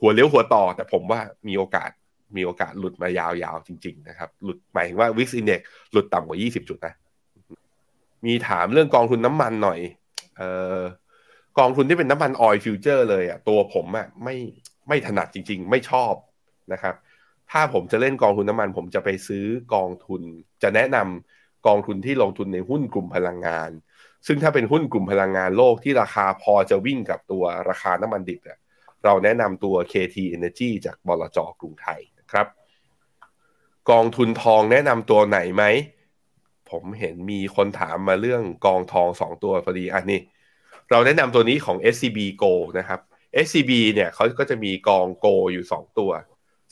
[0.00, 1.90] หัวเลี้ยวหัวต่อ แต่ผมว่ามีโอกาส
[2.36, 5.60] มีโอกาสหลุดมายาวๆจริง ๆ นะครับ หลุดหมายถึงว่า VIX Index
[5.92, 6.94] หลุดต่ำกว่า 20 จุดนะ
[8.26, 9.80] มีถามเรื่องกองทุนน้ำมันหน่อย
[10.36, 10.48] เอ่
[10.78, 10.80] อ
[11.58, 14.36] กองทุนที่เป็นน้ำมัน oil future เลยอะตัวผมอะไม่
[14.88, 16.14] ไม่ถนัดจริง ๆ ไม่ชอบ
[16.72, 16.94] นะครับ
[17.50, 20.22] ถ้าผมจะเล่นกองทุนน้ำมัน ผมจะไปซื้อกองทุน
[20.62, 23.70] จะแนะนำกองทุนที่ลงทุนในหุ้นกลุ่มพลังงาน
[24.26, 28.58] ซึ่งถ้าเป็นหุ้นกลุ่มพลังงานโลกที่ราคาพอจะวิ่งกับตัวราคาน้ำมันดิบอะ
[29.04, 32.46] เราแนะนำตัว KT Energy จากบลจกรุงไทยนะครับ
[33.90, 35.64] กองทุนทองแนะนำตัวไหนไหม
[36.70, 40.20] ผมเห็นมีคนถามมาเรื่องกองทองสองตัวพอดีอันนี้
[40.90, 43.00] เราแนะนำตัวนี้ของ SCB Go นะครับ
[43.44, 46.10] SCB เนี่ยเขาก็จะมีกอง Go อยู่ 2 ตัว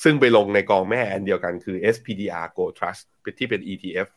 [0.03, 3.03] ซึ่งไปลงในกองแม่อันเดียวกันคือ SPDR Go Trust
[3.39, 4.09] ที่เป็น ETF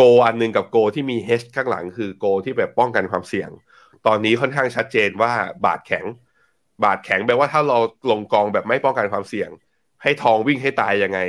[0.00, 3.50] Go อันหนึงกับ Go ที่มี H ข้างหลังคือ Go ที่แบบป้องกันความเสี่ยง
[4.06, 5.32] ตอนนี้ค่อนข้างชัดเจนว่า
[5.66, 6.04] บาทแข็ง
[6.84, 7.78] บาทแข็งแปลว่าถ้าเรา
[8.10, 9.50] ลงกองแบบไม่ป้องกันความเสี่ยง
[10.02, 11.20] ให้ทองวิ่งให้ตายยังไง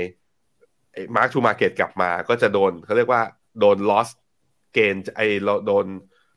[1.15, 3.21] มาร์กทูมาเก็ตกลับมาก็จะโดนเขาเรียกว่า
[3.59, 4.09] โดน loss
[4.77, 5.85] gain ไอเราโดน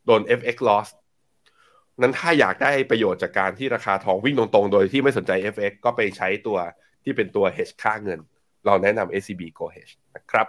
[0.06, 0.88] โดน FX loss
[2.00, 6.58] นั้นถ้าอยากได้ประโยชน์จากการที่ราคาทองวิ่งตรงๆ โดยที่ไม่สนใจ FX ก็ไปใช้ตัว
[7.04, 8.20] ที่เป็นตัว hedge ค่าเงิน
[8.66, 10.48] เราแนะนำ SCB Gold Hedge นะครับ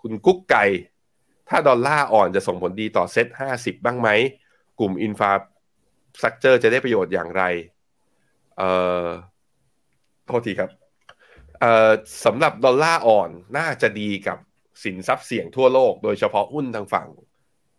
[0.00, 0.64] คุณกุ๊กไก่
[1.48, 4.08] ถ้าดอลลาร์อ่อนจะส่งผลดีต่อ SET50 บ้างไหม
[4.80, 7.42] กลุ่ม infrastructure จะได้ประโยชน์อย่างไร
[8.56, 8.70] เอ่
[9.04, 9.06] อ
[10.26, 10.70] โทษทีครับ
[11.60, 11.90] เอ่อ
[12.24, 14.38] สำหรับดอลลาร์อ่อนน่าจะดีกับ
[14.84, 17.08] สินทรัพย์เสี่ยงทั่วโลก โดยเฉพาะหุ้นทางฝั่ง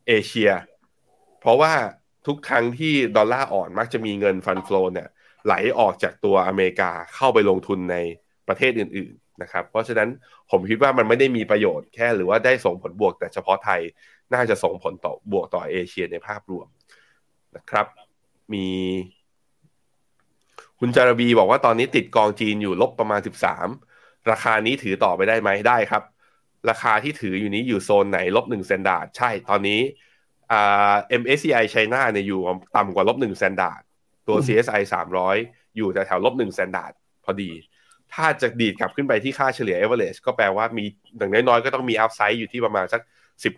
[0.07, 0.51] เอเชีย
[1.41, 1.73] เพราะว่า
[2.27, 5.09] ทุกครั้งที่ดอลลาร์อ่อนมักจะมีเงิน fund flow เนี่ย
[5.45, 7.97] ไหลออกจากตัวอเมริกาเข้าไปลงทุนใน
[8.47, 10.09] ประเทศอื่น ๆนะครับ เพราะฉะนั้น
[10.51, 13.81] ผมคิดว่ามันไม่ได้มีประโยชน์แค่หรือว่าได้ส่งผลบวกแต่เฉพาะไทย
[14.33, 16.67] น่าจะส่งผลต่อบวกต่อเอเชียในภาพรวม
[17.55, 17.85] นะครับ
[18.53, 18.67] มี
[20.79, 23.19] คุณจารบีบอกว่าตอนนี้ติดกองจีนอยู่ลบประมาณ
[23.73, 26.03] 13 ราคานี้ถือต่อไปได้ไหมได้ครับ
[26.69, 29.79] ราคาที่ถืออยู่นี้อยู่โซนไหนลบหนึ่ง standard ใช่ตอนนี้
[30.51, 32.39] อ่า MSCI China เนี่ยอยู่
[32.75, 33.81] ต่ำกว่าลบหนึ่ง standard
[34.27, 34.81] ตัว CSI
[35.29, 36.93] 300 อยู่แถวๆลบหนึ่ง standard
[37.25, 37.51] พอดี
[38.13, 40.85] ถ้าจะดีดกลับขึ้นไปที่ค่าเฉลี่ย average ก็แปลว่ามี
[41.17, 43.01] อย่างน้อยๆ ก็ต้องมี upside อยู่ที่ประมาณสัก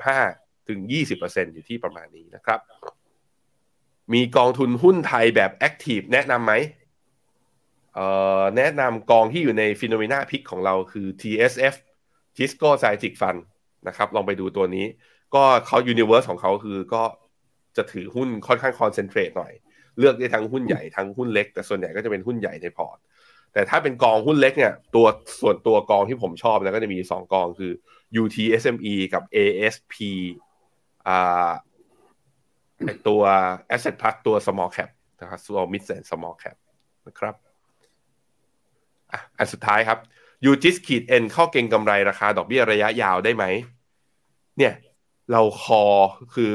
[0.08, 0.80] 15 ถึง
[1.18, 2.60] 20%อยู่ที่ประมาณนี้นะครับ
[4.14, 6.54] มีกองทุนหุ้นไทยแบบ active แนะนำไหม
[7.94, 8.08] เอ่
[8.40, 11.76] อแนะนำกองที่อยู่ใน Finnomena Pick ของเราคือ TSF
[12.38, 13.40] Tisco s c i e n t i c Fund
[13.88, 14.86] นะครับ ลองไปดูตัวนี้
[15.36, 17.04] ก็เขา Universe ของเขาคือก็
[17.78, 19.54] จะถือหุ้นค่อนข้างคอนเซนเทรตหน่อย
[20.00, 22.98] เลือกได้ทั้งหุ้นใหญ่ทั้งหุ้นเล็ก แต่ส่วนใหญ่ก็จะเป็นหุ้นใหญ่ในพอร์ต
[23.54, 25.06] แต่ถ้าเป็นกองหุ้นเล็กเนี่ยตัว
[25.42, 27.72] ส่วนตัวกองที่ผมชอบนะก็จะมี 2 กองคือ
[28.22, 29.94] UTSME กับ ASP
[31.08, 31.52] อ่า
[32.86, 33.22] ไอตัว
[33.76, 34.90] Asset Plus ตัว Small Cap
[35.22, 36.56] นะครับ Small Mid and Small Cap
[37.08, 37.36] นะครับ
[39.12, 40.00] อะอันสุดท้ายครับ
[40.46, 43.46] UGIS ขีด N เข้าเก็งกำไรราคาดอกเบี้ยระยะยาวได้ไหม
[44.58, 44.74] เนี่ย
[45.32, 45.84] เราคอ
[46.36, 46.52] คือ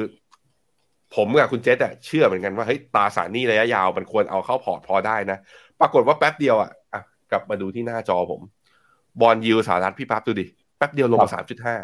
[1.14, 5.38] ผมกับคุณเจษอะเชื่อเหมือนกันว่าเฮ้ยตราสารหนี้ระยะยาวมันควรเอาเข้าพอร์ตพอได้นะ
[5.80, 8.40] ปรากฏว่าแป๊บเดียวอะอะกลับมาดูที่หน้าจอผม
[9.20, 10.46] bond yield สหรัฐพี่ปั๊บดูดิ
[10.78, 11.76] แป๊บเดียวลงมาสามจุดห้า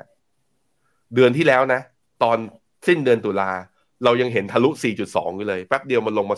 [1.15, 1.81] เดือนที่แล้วนะ
[2.23, 2.39] ตอน
[2.87, 3.51] สิ้นเดือนตุลา
[4.05, 4.71] เรายังเห็นทะลุ
[5.05, 6.37] 4.2 อยู่เลย แป๊บเดียวมันลงมา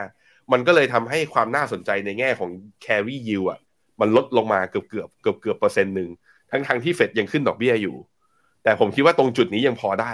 [0.00, 2.50] 3.5 มันก็เลยทำให้ความน่าสนใจในแง่ของ
[2.84, 3.60] carry yield อะ
[4.00, 6.10] มันลดลงมาเกือบเกือบเกือบเกือบเปอร์เซ็นต์หนึ่ง
[6.50, 7.96] ทั้งทางที่เฟดยังขึ้นดอกเบี้ยอยู่
[8.62, 10.12] แต่ผมคิดว่าตรงจุดนี้ยังพอได้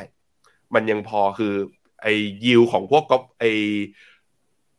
[0.74, 1.54] มันยังพอคือ
[2.02, 2.12] ไอ้
[2.46, 3.52] ยิวของพวกก็ไอ้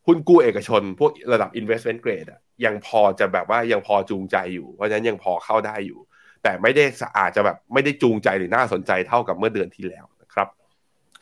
[0.06, 6.00] หุ้นกู้เอกชน พวกระดับ investment grade อะยังพอจะแบบว่ายังพอจูงใจอยู่ เพราะฉะนั้นยังพอเข้าได้อยู่
[6.44, 6.84] แต่ไม่ได้
[7.20, 10.48] อาจจะแบบไม่ได้จูงใจหรือน่าสนใจเท่ากับเมื่อเดือนที่แล้วนะครับ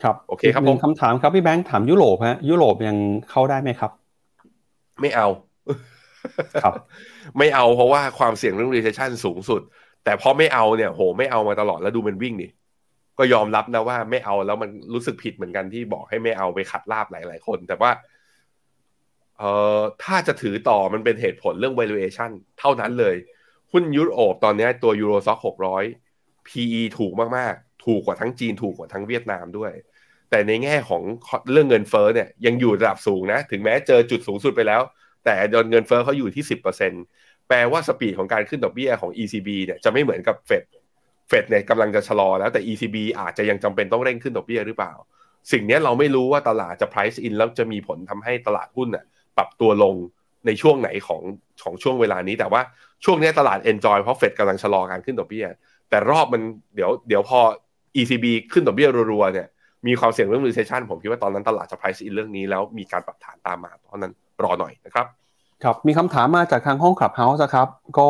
[0.02, 2.96] ครับโอเคครับผมคำถามครับพี่แบงค์ถามยุโรปฮะยุโรปยัง
[3.30, 3.90] เข้าได้ไหมครับ
[5.00, 5.28] ไม่เอา
[6.62, 6.74] ครับ
[7.38, 9.62] ไม่เอาเพราะว่าความเสี่ยงเรื่อง recession สูงสุด
[10.04, 12.48] แต่พอไม่เอาเนี่ยโหไม่เอามาตลอดแล้วดูมันวิ่งดิ
[13.18, 17.90] ก็ยอมรับนะว่าไม่เอาแล้วมันรู้สึกผิดเหมือนกันที่บอกให้ไม่เอาไปขัดลาบหลาย ๆ คน แต่ว่า
[19.38, 23.16] เอ่อถ้าจะถือต่อมันเป็นเหตุผลเรื่อง valuation เท่านั้นเลย
[23.72, 25.84] หุ้นยุโรปตอนนี้ตัวยูโรซ็อกหกร้อย
[26.48, 29.72] PE ถูกมาก ๆ ถูกกว่าทั้งจีนถูกกว่าทั้งเวียดนามด้วย
[30.30, 31.02] แต่ในแง่ของ
[31.52, 34.82] เรื่องเงินเฟ้อเนี่ยยังอยู่ระดับสูงนะ ถึงแม้เจอจุดสูงสุดไปแล้ว
[35.24, 36.44] แต่โดนเงินเฟ้อเขาอยู่ที่
[36.94, 40.64] 10%แปลว่าสปีดของการขึ้นดอกเบี้ยของ ECB เนี่ยจะไม่เหมือนกับเฟด
[41.28, 44.92] เฟดเนี่ยกำลังจะชะลอแล้วแต่ ECB อาจจะยังจำเป็นต้องเร่งขึ้นดอกเบี้ยหรือเปล่า
[45.52, 49.04] สิ่งนี้เราไม่รู้ว่าตลาดจะ price in แล้วจะมีผลทำให้ตลาดหุ้นน่ะ
[49.36, 49.94] ปรับตัวลง
[50.46, 51.22] ในช่วงไหนของ
[51.64, 52.60] ของช่วงเวลานี้ แต่ว่า
[53.04, 55.46] ช่วงนี้ตลาด enjoy เพราะเฟดกำลังชะลอการขึ้นดอกเบี้ย
[55.90, 56.42] แต่รอบมัน
[56.74, 57.40] เดี๋ยวเดี๋ยวพอ
[58.00, 59.46] ECB ขึ้นดอกเบี้ยรัวๆเนี่ย
[59.86, 64.12] มีความเสี่ยงเรื่อง recession ผมคิดว่าตอนนั้นตลาดจะ price in เรื่องนี้แล้วมีการปรับฐานตามมาเพราะนั้น
[64.44, 65.06] รอหน่อยนะครับ
[65.64, 67.68] ครับมีคำถามมาจากทางห้องคลับเฮาส์ครับ
[67.98, 68.08] ก็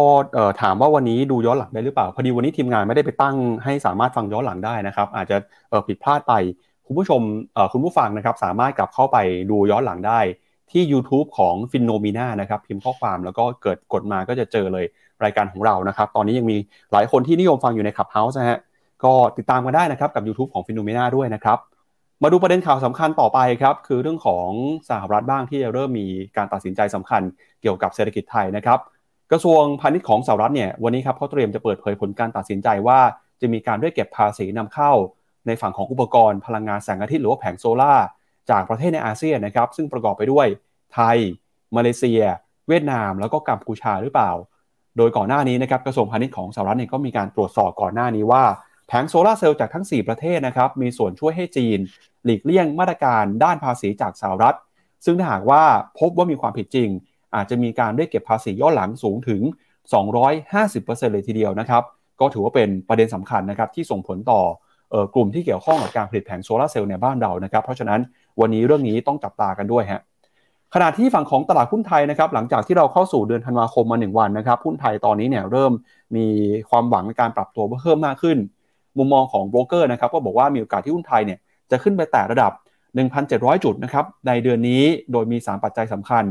[0.62, 5.37] ถามว่าวันนี้ดูย้อนหลังได้หรือเปล่า พอดีวันนี้ทีมงานไม่ได้ไปตั้งให้สามารถฟังย้อนหลังได้นะครับ อาจจะ
[5.89, 6.33] ผิดพลาดไป
[6.87, 7.20] คุณผู้ชม
[7.72, 9.16] คุณผู้ฟังนะครับ สามารถกลับเข้าไป
[9.51, 10.20] ดูย้อนหลังได้
[10.72, 14.85] ที่ YouTube ของ f i n o m e n a นะครับ พิมพ์ข้อความแล้วก็เกิดกดมาก็จะเจอเลย
[15.24, 16.57] รายการของเรานะครับ ตอนนี้ยังมี
[16.93, 18.59] หลายคนที่นิยมฟังอยู่ในคลับเฮาส์นะฮะ
[19.05, 21.59] ก็ติดตามกันได้นะครับกับ YouTube ของ f i n o m e n a ด้วยนะครับ
[22.25, 24.49] มาดูประเด็นข่าวสำคัญต่อไปครับคือเรื่องของ
[24.91, 26.07] สหรัฐบ้างที่จะเริ่มมี
[26.37, 27.23] การตัดสินใจสำคัญ
[27.62, 28.79] เกี่ยวกับเศรษฐกิจไทยนะครับ
[29.33, 33.01] กระทรวงพาณิชย์ของสหรัฐเนี่ยวันนี้ครับเขาเตรียมจะเปิดเผยผลการตัดสินใจว่า
[33.41, 34.93] จะมีการเรียกเก็บภาษีนำเข้า
[35.47, 37.95] ในฝั่งของอุปกรณ์พลังงานแสงอาทิตย์หรือว่าแผงโซลา่า
[38.51, 40.47] จากประเทศในอาเซียนนะครับซึ่งประกอบไปด้วย
[40.95, 41.16] ไทย
[41.77, 42.23] มาเลเซีย
[42.68, 44.31] เวียดนาม แล้วก็กัมพูชาหรือเปล่า
[44.97, 48.45] โดยก่อนหน้านี้นะครับกระทรวงพาณิชย์ของสหรัฐเนี่ยก็มีการตรวจสอบก่อนหน้านี้ว่า
[48.95, 51.78] แผงโซลาเซลล์จากทั้ง 4 ประเทศนะครับมีส่วนช่วยให้จีน
[52.24, 54.57] หลีกเลี่ยงมาตรการด้านภาษีจากสหรัฐ
[55.05, 55.62] ซึ่งถ้าหากว่า
[56.01, 56.88] พบว่ามีความผิดจริง
[57.34, 59.40] อาจจะมีการเรียกเก็บภาษีย้อนหลังสูงถึง
[60.07, 61.82] 250%เลยทีเดียวนะครับ
[62.20, 64.40] ก็ถือว่าเป็นประเด็นสำคัญนะครับที่ส่งผลต่อ
[65.14, 68.01] กลุ่มที่เกี่ยวข้องกับการผลิตแผงโซลาเซลล์ในบ้านเรานะครับเพราะฉะนั้น
[68.40, 70.01] วันนี้เรื่องนี้ต้องจับตากันด้วยฮะ
[70.74, 75.72] ขณะที่ฝั่งของตลาดหุ้นไทยนะครับหลังจากที่เราเข้าสู่เดือนธันวาคมมา 1 วันนะครับหุ้นไทยตอนนี้เนี่ยเริ่ม
[76.16, 76.26] มี
[76.70, 78.38] ความหวังในการปรับตัวเพิ่มมากขึ้น
[78.99, 81.38] มุมมองของโบรกเกอร์นะครับก็บอกว่ามีโอกาสที่หุ้นไทยเนี่ย
[81.70, 82.53] จะขึ้นไปแตะระดับ
[83.09, 84.82] 1,700 จุดนะครับในเดือนนี้
[85.12, 86.24] โดยมี 3 ปัจจัยสำคัญ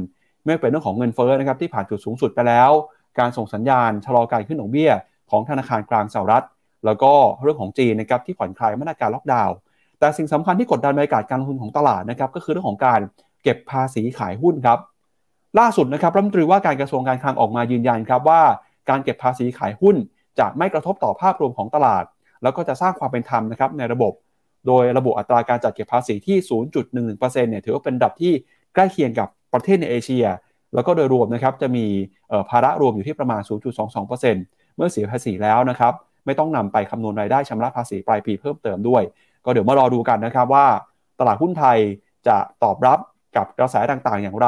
[0.46, 2.72] ไม่เป็นเรื่องของเงินเฟ้อนะครับที่ผ่านจุดสูงสุดไปแล้ว
[3.20, 4.92] การส่งสัญญาณชะลอการขึ้นดอกเบี้ย
[5.32, 6.46] ของธนาคารกลางสหรัฐ
[6.86, 9.56] แล้วก็เรื่องของจีนนะครับที่ผ่อนคลายมาตรการล็อกดาวน์
[10.00, 13.00] แต่สิ่งสำคัญที่กดดันบรรยากาศการลงทุนของตลาดนะครับก็คือเรื่องของการ
[13.44, 14.80] เก็บภาษีขายหุ้นครับ
[15.60, 18.42] ล่าสุดนะครับรัฐมนตรีว่าการกระทรวงการคลังออกมายืนยันครับว่า
[18.90, 19.96] การเก็บภาษีขายหุ้น
[20.40, 22.04] จะไม่กระทบต่อภาพรวมของตลาด
[22.44, 24.14] แล้วก็จะสร้างความเป็นธรรมนะครับในระบบ
[24.68, 26.38] โดยระบุอัตราการจัดเก็บภาษีที่
[26.88, 28.34] 0.11%เนี่ยถือว่าเป็นดับที่
[28.74, 30.26] ใกล้เคียงกับประเทศในเอเชีย
[30.74, 31.86] แล้วก็โดยรวมนะครับจะมี
[32.50, 33.42] ภาระรวมอยู่ที่ประมาณ
[34.08, 35.94] 0.22%เมื่อเสียภาษีแล้วนะครับ
[36.26, 39.04] ไม่ต้องนำไปคำนวณรายได้ชำระภาษีปลายปีเพิ่มเติมด้วย
[39.46, 40.66] ก็เดี๋ยวมารอดูกันนะครับว่า
[41.20, 41.78] ตลาดหุ้นไทย
[42.28, 43.00] จะตอบรับ
[43.38, 44.46] กับกระแสต่างๆ อย่างไ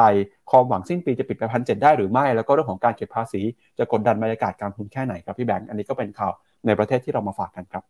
[0.50, 3.40] ความหวังสิ้นปีจะปิดไปพันเได้หรือไม่ แล้วก็เรื่องของการเก็บภาษี
[3.78, 6.32] จะกดดันบรรยากาศการทุนแค่ไหนครับพี่แบงค์ อันนี้ก็เป็นข่าว
[6.66, 7.84] ในประเทศที่เรามาฝากกันครับ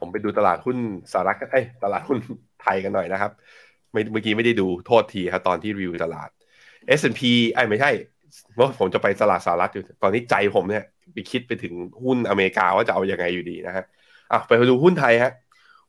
[0.00, 0.76] ผมไปดูตลาดหุ้น
[1.12, 2.18] สหรัฐเอ้ยตลาดหุ้น
[2.62, 3.32] ไทยกันหน่อยนะครับ
[3.90, 6.28] เมื่อกี้ไม่ได้ดูโทษทีครับตอนที่รีวิวตลาด
[6.98, 7.20] S&P
[7.52, 7.90] ไอ้ไม่ใช่
[8.54, 13.84] เมื่อผมจะไปตลาดสหรัฐอยู่ตอนนี้ใจผมเนี่ยไปคิดไปถึงหุ้นอเมริกาว่าจะเอาอย่างไงอยู่ดีนะฮะ
[14.32, 15.32] อะไปดูหุ้นไทยฮะ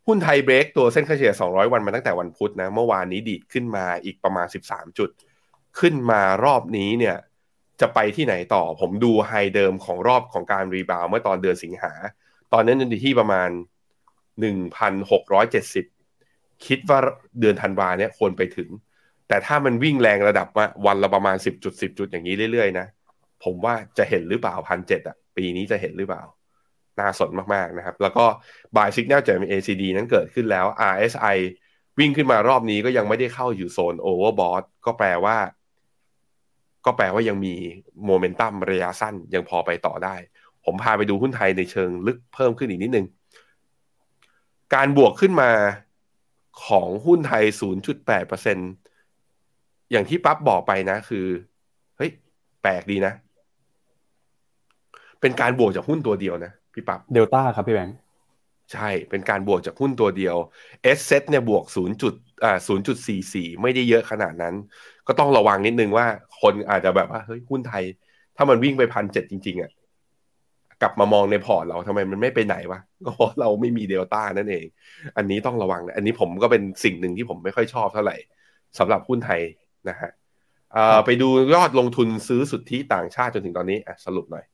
[0.08, 5.10] หุ้นไทยเบรกตัวเส้นค่าเฉลี่ย 200 วันมาตั้งแต่วันพุธนะ เมื่อวานนี้ดีดขึ้นมาอีกประมาณ 13 จุด
[5.80, 7.16] ขึ้นมารอบนี้เนี่ย
[7.82, 11.94] จะไปที่ไหนต่อ ผมดู high เดิมของรอบของการ rebound เมื่อตอนเดือนสิงหา
[12.54, 13.50] ตอนนั้นอยู่ที่ประมาณ
[14.40, 15.86] หนึ่งพันหกร้อยเจ็ดสิบ
[16.66, 17.00] คิดว่า
[17.40, 18.70] เดือนธันวาเนี่ยควรไปถึง
[19.28, 20.48] แต่ถ้ามันวิ่งแรงระดับ
[20.86, 22.86] วันละประมาณสิบจุดสิบจุดอย่างนี้เรื่อยๆนะ
[23.44, 26.24] ผมว่าจะเห็นหรือเปล่าพันเจ็ดอะ ปีนี้จะเห็นหรือเปล่า
[27.00, 28.26] น่าสนมากๆนะครับ แล้วก็
[28.76, 31.38] buy signal จาก MACD นั้นเกิดขึ้นแล้ว RSI
[32.00, 35.38] วิ่งขึ้นมารอบนี้ก็ยังไม่ได้เข้าอยู่โซน overbought ก็แปลว่า
[36.86, 37.54] ก็แปลว่ายังมี
[38.06, 40.16] โมเมนตัมระยะสั้นยังพอไปต่อได้
[40.66, 43.06] ผมพาไปดูหุ้นไทยในเชิงลึกเพิ่มขึ้นอีกนิดนึง
[44.76, 45.52] การบวกขึ้นมา
[46.66, 47.44] ของหุ้นไทย
[48.28, 51.26] 0.8%อย่างที่ปั๊บบอกไปนะคือ
[51.98, 52.12] เฮ้ย
[52.62, 53.14] แปลกดีนะ
[55.22, 57.98] เป็นการบวกจากหุ้นตัวเดียวนะ พี่ปั๊บเดลต้าครับพี่แบงค์
[58.74, 60.36] ใช่ เป็นการบวกจากหุ้นตัวเดียว
[60.98, 62.02] S set เนี่ยบวก 0.
[62.02, 62.14] จุด
[62.44, 62.58] อ่า
[63.10, 64.56] 0.44 ไม่ได้เยอะขนาดนั้น
[65.10, 66.06] ก็ต้องระวังนิดนึงว่า
[66.42, 67.84] คนอาจจะแบบว่าเฮ้ยหุ้นไทย
[68.38, 69.72] ถ้ามันวิ่งไปพันเจ็ดจริงๆอะ่ะ
[70.82, 74.66] กลับมามองในพอร์ตเราทำไมมันไม่ไปไหนวะก็เพราะเราไม่มีเดลต้านั่นเอง
[75.18, 78.18] อันนี้ต้องระวังนะอันนี้ผมก็เป็นสิ่งหนึ่งที่ผมไม่ค่อยชอบเท่าไหร่
[78.80, 79.42] สำหรับหุ้นไทย
[79.90, 80.12] นะฮะ
[81.06, 84.46] ไปดูยอดลงทุนซื้อสุทธิต่างชาติจนถึงตอนนี้สรุปหน่อย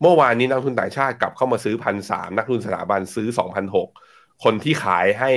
[0.00, 3.88] เมื่อวานนี้นักทุนต่างชาติกลับเข้ามาซื้อพันสามนักทุนสถาบันซื้อสองพันหก
[4.44, 5.30] คนที่ขายให้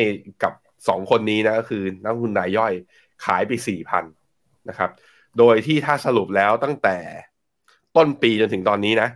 [0.43, 0.53] กับ
[0.88, 2.74] สองคนนี้นะก็คือนักทุนรายย่อย
[3.24, 4.05] ขายไปสี่พัน
[4.69, 4.91] นะครับ
[5.38, 6.97] โดยที่ถ้าสรุปแล้วตั้งแต่
[7.97, 9.09] ต้นปีจนถึงตอนนี้นะ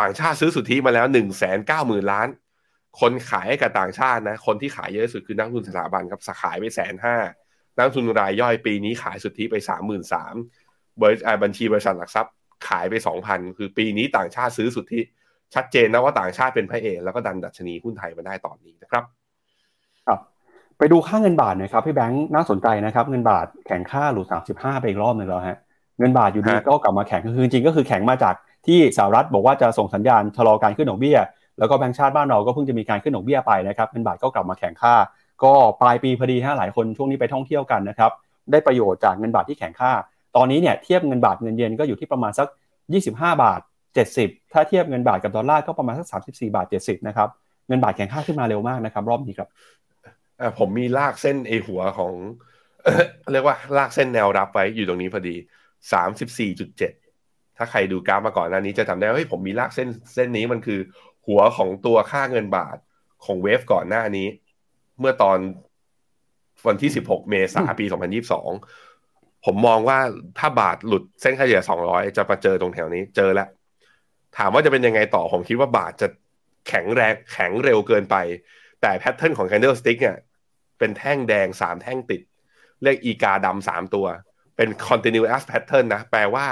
[0.00, 2.28] ต่างชาติซื้อสุทธิมาแล้วหนึ่งแสนเก้าหมื่นล้าน
[3.00, 7.16] คนขายให้กับต่างชาตินะ คนที่ขายเยอะสุดคือนักทุนสถาบันครับขายไปแสนห้า
[7.76, 10.34] นักทุนรายย่อยปีนี้ขายสุทธิไปสามหมื่นสาม
[11.42, 12.32] บัญชีบริษัทหลักทรัพย์
[12.68, 15.00] ขายไปสองพันคือปีนี้ต่างชาติซื้อสุทธิ
[15.54, 19.04] ชัดเจนนะว่าต่างชาติเป็นพระเอกแล้วก็ดันดัชนีหุ้นไทยมาได้ตอนนี้นะครับ
[20.92, 25.58] ดูค่าเงินบาทหน่อยครับพี่แบงค์น่าสนใจนะครับเงินบาทแข็งค่าหลุด35 ไปอีกรอบหนึ่งแล้วฮะ
[25.98, 28.34] เงินบาทอยู่ดีก็กลับมาแข็งคือจริงๆก็คือแข็งมาจาก
[28.66, 31.18] ที่สหรัฐบอกว่าจะส่งสัญญาณชะลอการขึ้นดอกเบี้ย
[31.58, 34.94] แล้วก็แบงก์ชาติบ้านเราก็เพิ่งจะมีการขึ้นดอกเบี้ยไปนะครับเงินบาทก็กลับมาแข็งค่า
[35.44, 38.10] ก็ปลายปีพอดีฮะหลายคนช่วงนี้ไปท่องเที่ยวกันนะครับ
[38.50, 39.92] ได้ประโยชน์จากเงินบาทที่แข็งค่า
[40.36, 42.48] ตอนนี้เนี่ยเทียบเงินบาทเงินเยนก็อยู่ที่ประมาณสัก
[42.94, 43.60] 25 บาท
[44.06, 47.28] 70 ถ้าเทียบเงินบาทกับดอลลาร์ก็ประมาณสัก 34 บาท 70 นะครับ
[47.68, 49.48] เงินบาทแข็งค่าขึ้นมาเร็วมากนะครับรอบนี้ครับ
[50.58, 52.12] ผมมีลากเส้นไอหัวของ
[53.32, 55.36] เรียกว่าลากเส้นแนวรับไว้อยู่ตรงนี้พอดี
[56.06, 60.80] 34.7ถ้าใครดูกราฟมาก่อนหน้านี้จะจำได้ว่าเฮ้ยผมมีลากเส้นเส้นนี้มันคือ
[61.26, 62.76] หัวของตัวค่าเงินบาท
[63.24, 64.26] ของเวฟก่อนหน้านี้
[65.00, 65.38] เมื่อตอน
[66.66, 67.84] วันที่16เมษายนปี
[68.80, 69.98] 2022ผมมองว่า
[70.38, 73.48] ถ้าบาทหลุดเส้นค่าเฉลี่ย200จะมาเจอตรงแถวนี้เจอแล้ว
[74.36, 76.08] ถามว่าจะเป็นยังไงต่อ ผมคิดว่าบาทจะ
[76.68, 78.16] แข็งแรงแข็งเร็วเกินไป
[78.80, 80.16] แต่แพทเทิร์นของ candle stick เนี่ย
[80.84, 82.22] เป็นแท่งแดงสามแท่งติด
[82.82, 84.06] เรียกอีกาดำสามตัว
[84.56, 86.46] เป็น continuous pattern นะ แปลว่า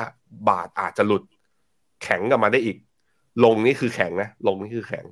[0.48, 1.22] บาทอาจจะหลุด
[2.02, 2.76] แข็งกลับมาได้อีก
[3.44, 5.04] ลงนี่คือแข็งนะ ลงนี่คือแข็ง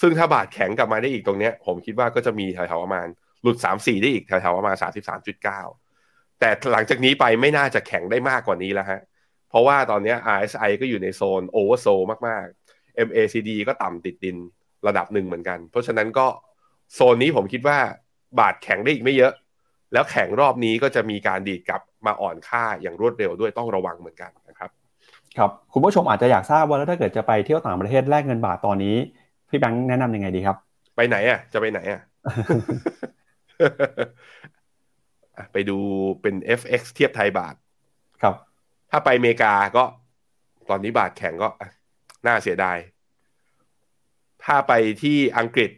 [0.00, 3.06] ซึ่งถ้าบาทแข็งกลับมาได้อีกตรงเนี้ย ผมคิดว่าก็จะมีแถวๆประมาณ
[3.42, 5.60] หลุดสามสี่ได้อีกแถวๆประมาณสามสิบสามจุดเก้า
[6.40, 9.00] แต่หลังจากนี้ไปไม่น่าจะแข็งได้มากกว่านี้แล้วฮะ
[9.50, 11.86] เพราะว่าตอนนี้ RSI ก็อยู่ในโซนโอเวอร์โซ
[12.28, 14.36] มากๆ MACD ก็ต่ำติดดิน
[14.86, 16.26] ระดับหนึ่งเหมือนกัน เพราะฉะนั้นก็
[16.94, 17.78] โซนนี้ผมคิดว่า
[18.40, 19.32] บาทแข็งได้อีกไม่เยอะ
[19.92, 24.70] แล้วแข็งรอบนี้ก็จะมีการดีดกลับมาอ่อนค่าอย่างรวดเร็วด้วยต้องระวังเหมือนกันนะครับ
[25.38, 28.96] ครับคุณผู้ชมอาจจะอยากทราบว่าแล้วถ้าเกิดจะไปเที่ยวต่างประเทศแลกเงินบาทตอนนี้
[29.48, 30.56] พี่แบงค์แนะนํำยังไงดีครับ
[30.96, 32.00] ไปไหนอะ จะไปไหนอะ
[35.52, 35.78] ไปดู
[36.22, 37.54] เป็น FX เทียบไทยบาท
[38.22, 38.34] ครับ
[38.90, 39.84] ถ้าไปอเมริกาก็
[40.70, 41.48] ตอนนี้บาทแข็งก็
[42.26, 42.76] น่าเสียดาย
[44.44, 44.72] ถ้าไป
[45.02, 45.70] ที่อังกฤษ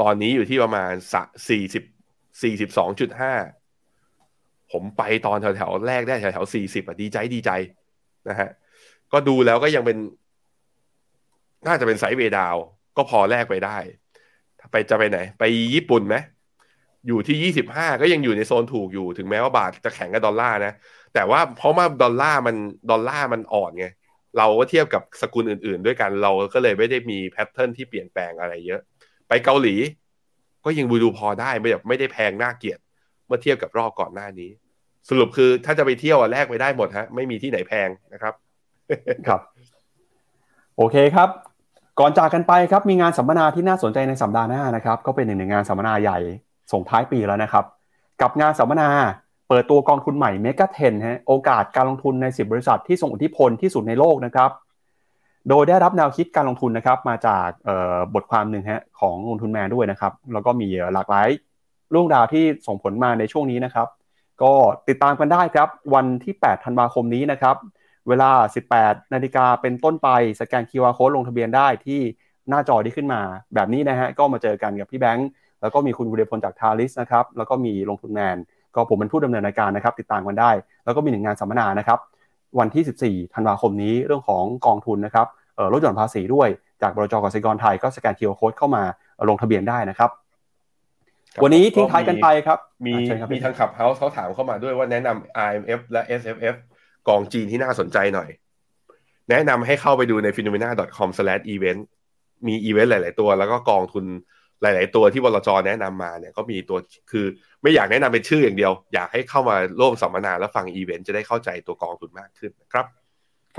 [0.00, 0.92] ตอนนี้อยู่ที่ประมาณ
[1.48, 1.84] สี่สิบ
[2.42, 3.34] สี่สิบสองจุดห้า
[4.72, 7.50] ผมไปตอนแถวๆแรกได้แถวๆสี่สิบอะดีใจดีใจ
[8.28, 8.50] นะฮะ
[9.12, 9.96] ก็ดูแล้วก็ยังเป็น
[11.66, 12.56] น่าจะเป็น sideway down
[12.96, 13.76] ก็พอแลกไปได้
[14.70, 15.44] ไปจะไปไหน ไป
[15.74, 16.16] ญี่ปุ่นไหม
[17.06, 20.72] อยู่ที่ยี่สิบห้าก็ยังอยู่ในโซนถูกอยู่ถึงแม้ว่าบาทจะแข็งกับดอลลาร์นะ
[21.14, 22.56] แต่ว่าเพราะว่าดอลลาร์มัน
[22.90, 23.86] ดอลลาร์มันอ่อนไง
[24.38, 28.80] เราก็เทียบกับสกุลอื่น ๆ ด้วยกันเราก็เลยไม่ได้มี pattern ที่เปลี่ยนแปลงอะไรเยอะ
[29.28, 29.74] ไปเกาหลี
[30.64, 32.78] ก็ยังดูพอได้ไม่แบบไม่ได้แพงน่าเกลียด
[33.26, 34.50] เมื่อเทียบกับรอบก่อนหน้านี้
[35.08, 38.34] สรุปคือถ้าจะไปเที่ยวแรกไปได้หมดฮะไม่มีที่ไหนแพงนะครับ
[39.26, 39.40] ครับ
[40.76, 41.28] โอเคครับ
[42.00, 46.18] ก่อนจากกันไปครับมีงานสัมมนาที่น่าสนใจในสัปดาห์หน้านะครับก็เป็นหนึ่งในงานสัมมนาใหญ่
[46.72, 47.64] ส่งท้ายปีแล้วนะครับ
[48.22, 48.88] กับงานสัมมนา
[49.48, 54.50] เปิดตัวกองทุนใหม่เมกะเทนฮะโอกาสการลงทุนใน 10 บริษัทที่ส่งอิทธิพลที่สุดในโลกนะครับ
[55.48, 57.48] โดยได้รับแนวคิดการลงทุนนะครับมาจาก
[58.14, 61.28] บทความหนึ่งฮะของลงทุนแมนด้วยนะครับ แล้วก็มีหลากหลาย
[61.90, 63.88] เรื่องราวที่ส่งผลมาในช่วงนี้นะครับ
[64.42, 64.52] ก็
[64.88, 67.56] ติดตามกันได้ครับ วันที่ 8 ธันวาคมนี้นะครับ
[68.08, 68.30] เวลา
[68.70, 70.08] 18 นาฬิกาเป็นต้นไป
[70.40, 72.00] สแกน QR Code ลงทะเบียนได้ที่
[72.48, 73.20] หน้าจอที่ขึ้นมา
[73.54, 75.28] แบบนี้นะฮะก็มาเจอกันกับพี่แบงค์
[75.60, 78.36] แล้วก็มีคุณวูเดพลจากทาริสนะครับแล้วก็มีลงทุนแมน
[78.74, 80.50] ก็ผมเป็นผู้ดำเนินรายการนะครับ ติดตามกันได้
[80.84, 81.98] แล้วก็มีหนึ่งงานสัมมนานะครับ
[82.58, 85.26] วันที่ 14 ธันวาคมนี้เรื่องของกองทุนนะครับ
[85.72, 86.48] ลดหย่อนภาษีด้วย
[86.82, 88.82] จากบลจ.กสิกรไทยก็สแกน QR code เข้ามา
[89.28, 90.10] ลงทะเบียนได้นะครับ
[91.42, 92.94] วันนี้ทิ้งท้ายกันไปครับ มี
[93.32, 96.54] มีทาง Clubhouse เขาถามเข้ามาด้วยว่าแนะนำ RMF และ SSF
[97.08, 98.28] กองจีนที่น่าสนใจหน่อย
[99.30, 101.80] แนะนำให้เข้าไปดูใน finnomena.com/event
[102.46, 104.04] มีอีเวนต์หลาย ๆ ตัว แล้วก็กองทุน
[104.62, 106.78] หลาย ๆ ตัวที่บลจแนะนำมาเนี่ยก็มีตัว
[107.10, 107.26] คือ
[107.62, 112.86] ไม่อยากแนะนำเป็นชื่ออย่างเดียว อยากให้เข้ามาร่วมสัมมนาแล้วฟังอีเวนต์จะได้เข้าใจตัวกองทุนมากขึ้นนะครับ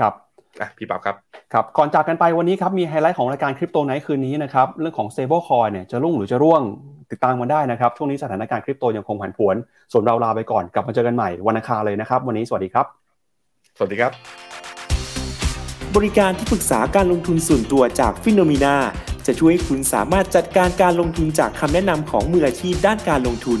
[0.02, 0.14] รับ
[0.60, 1.16] อะพี่ปั๊บครับ
[1.52, 6.62] ครับ ก่อนจากกันไปวันนี้ครับมีไฮไลท์ของรายการคริปโตไนท์คืนนี้นะครับ เรื่องของ stable coin เนี่ยจะรุ่งหรือจะร่วง
[7.10, 9.56] ติดตามกันได้นะครับ ช่วงนี้สถานการณ์คริปโตยังคงผันผวน
[9.92, 12.86] ส่วนเราลาไปก่อนกลับมาเจอกันใหม่วันอังคารเลยนะครับ วันนี้สวัสดีครับ
[13.76, 14.12] สวัสดีครับ
[15.96, 18.76] บริการที่ปรึกษาการลงทุนส่วนตัวจาก Finnomena
[19.26, 23.60] จะช่วยให้คุณสามารถจัดการการลงทุนจากคำแนะนำของมืออาชีพด้านการลงทุน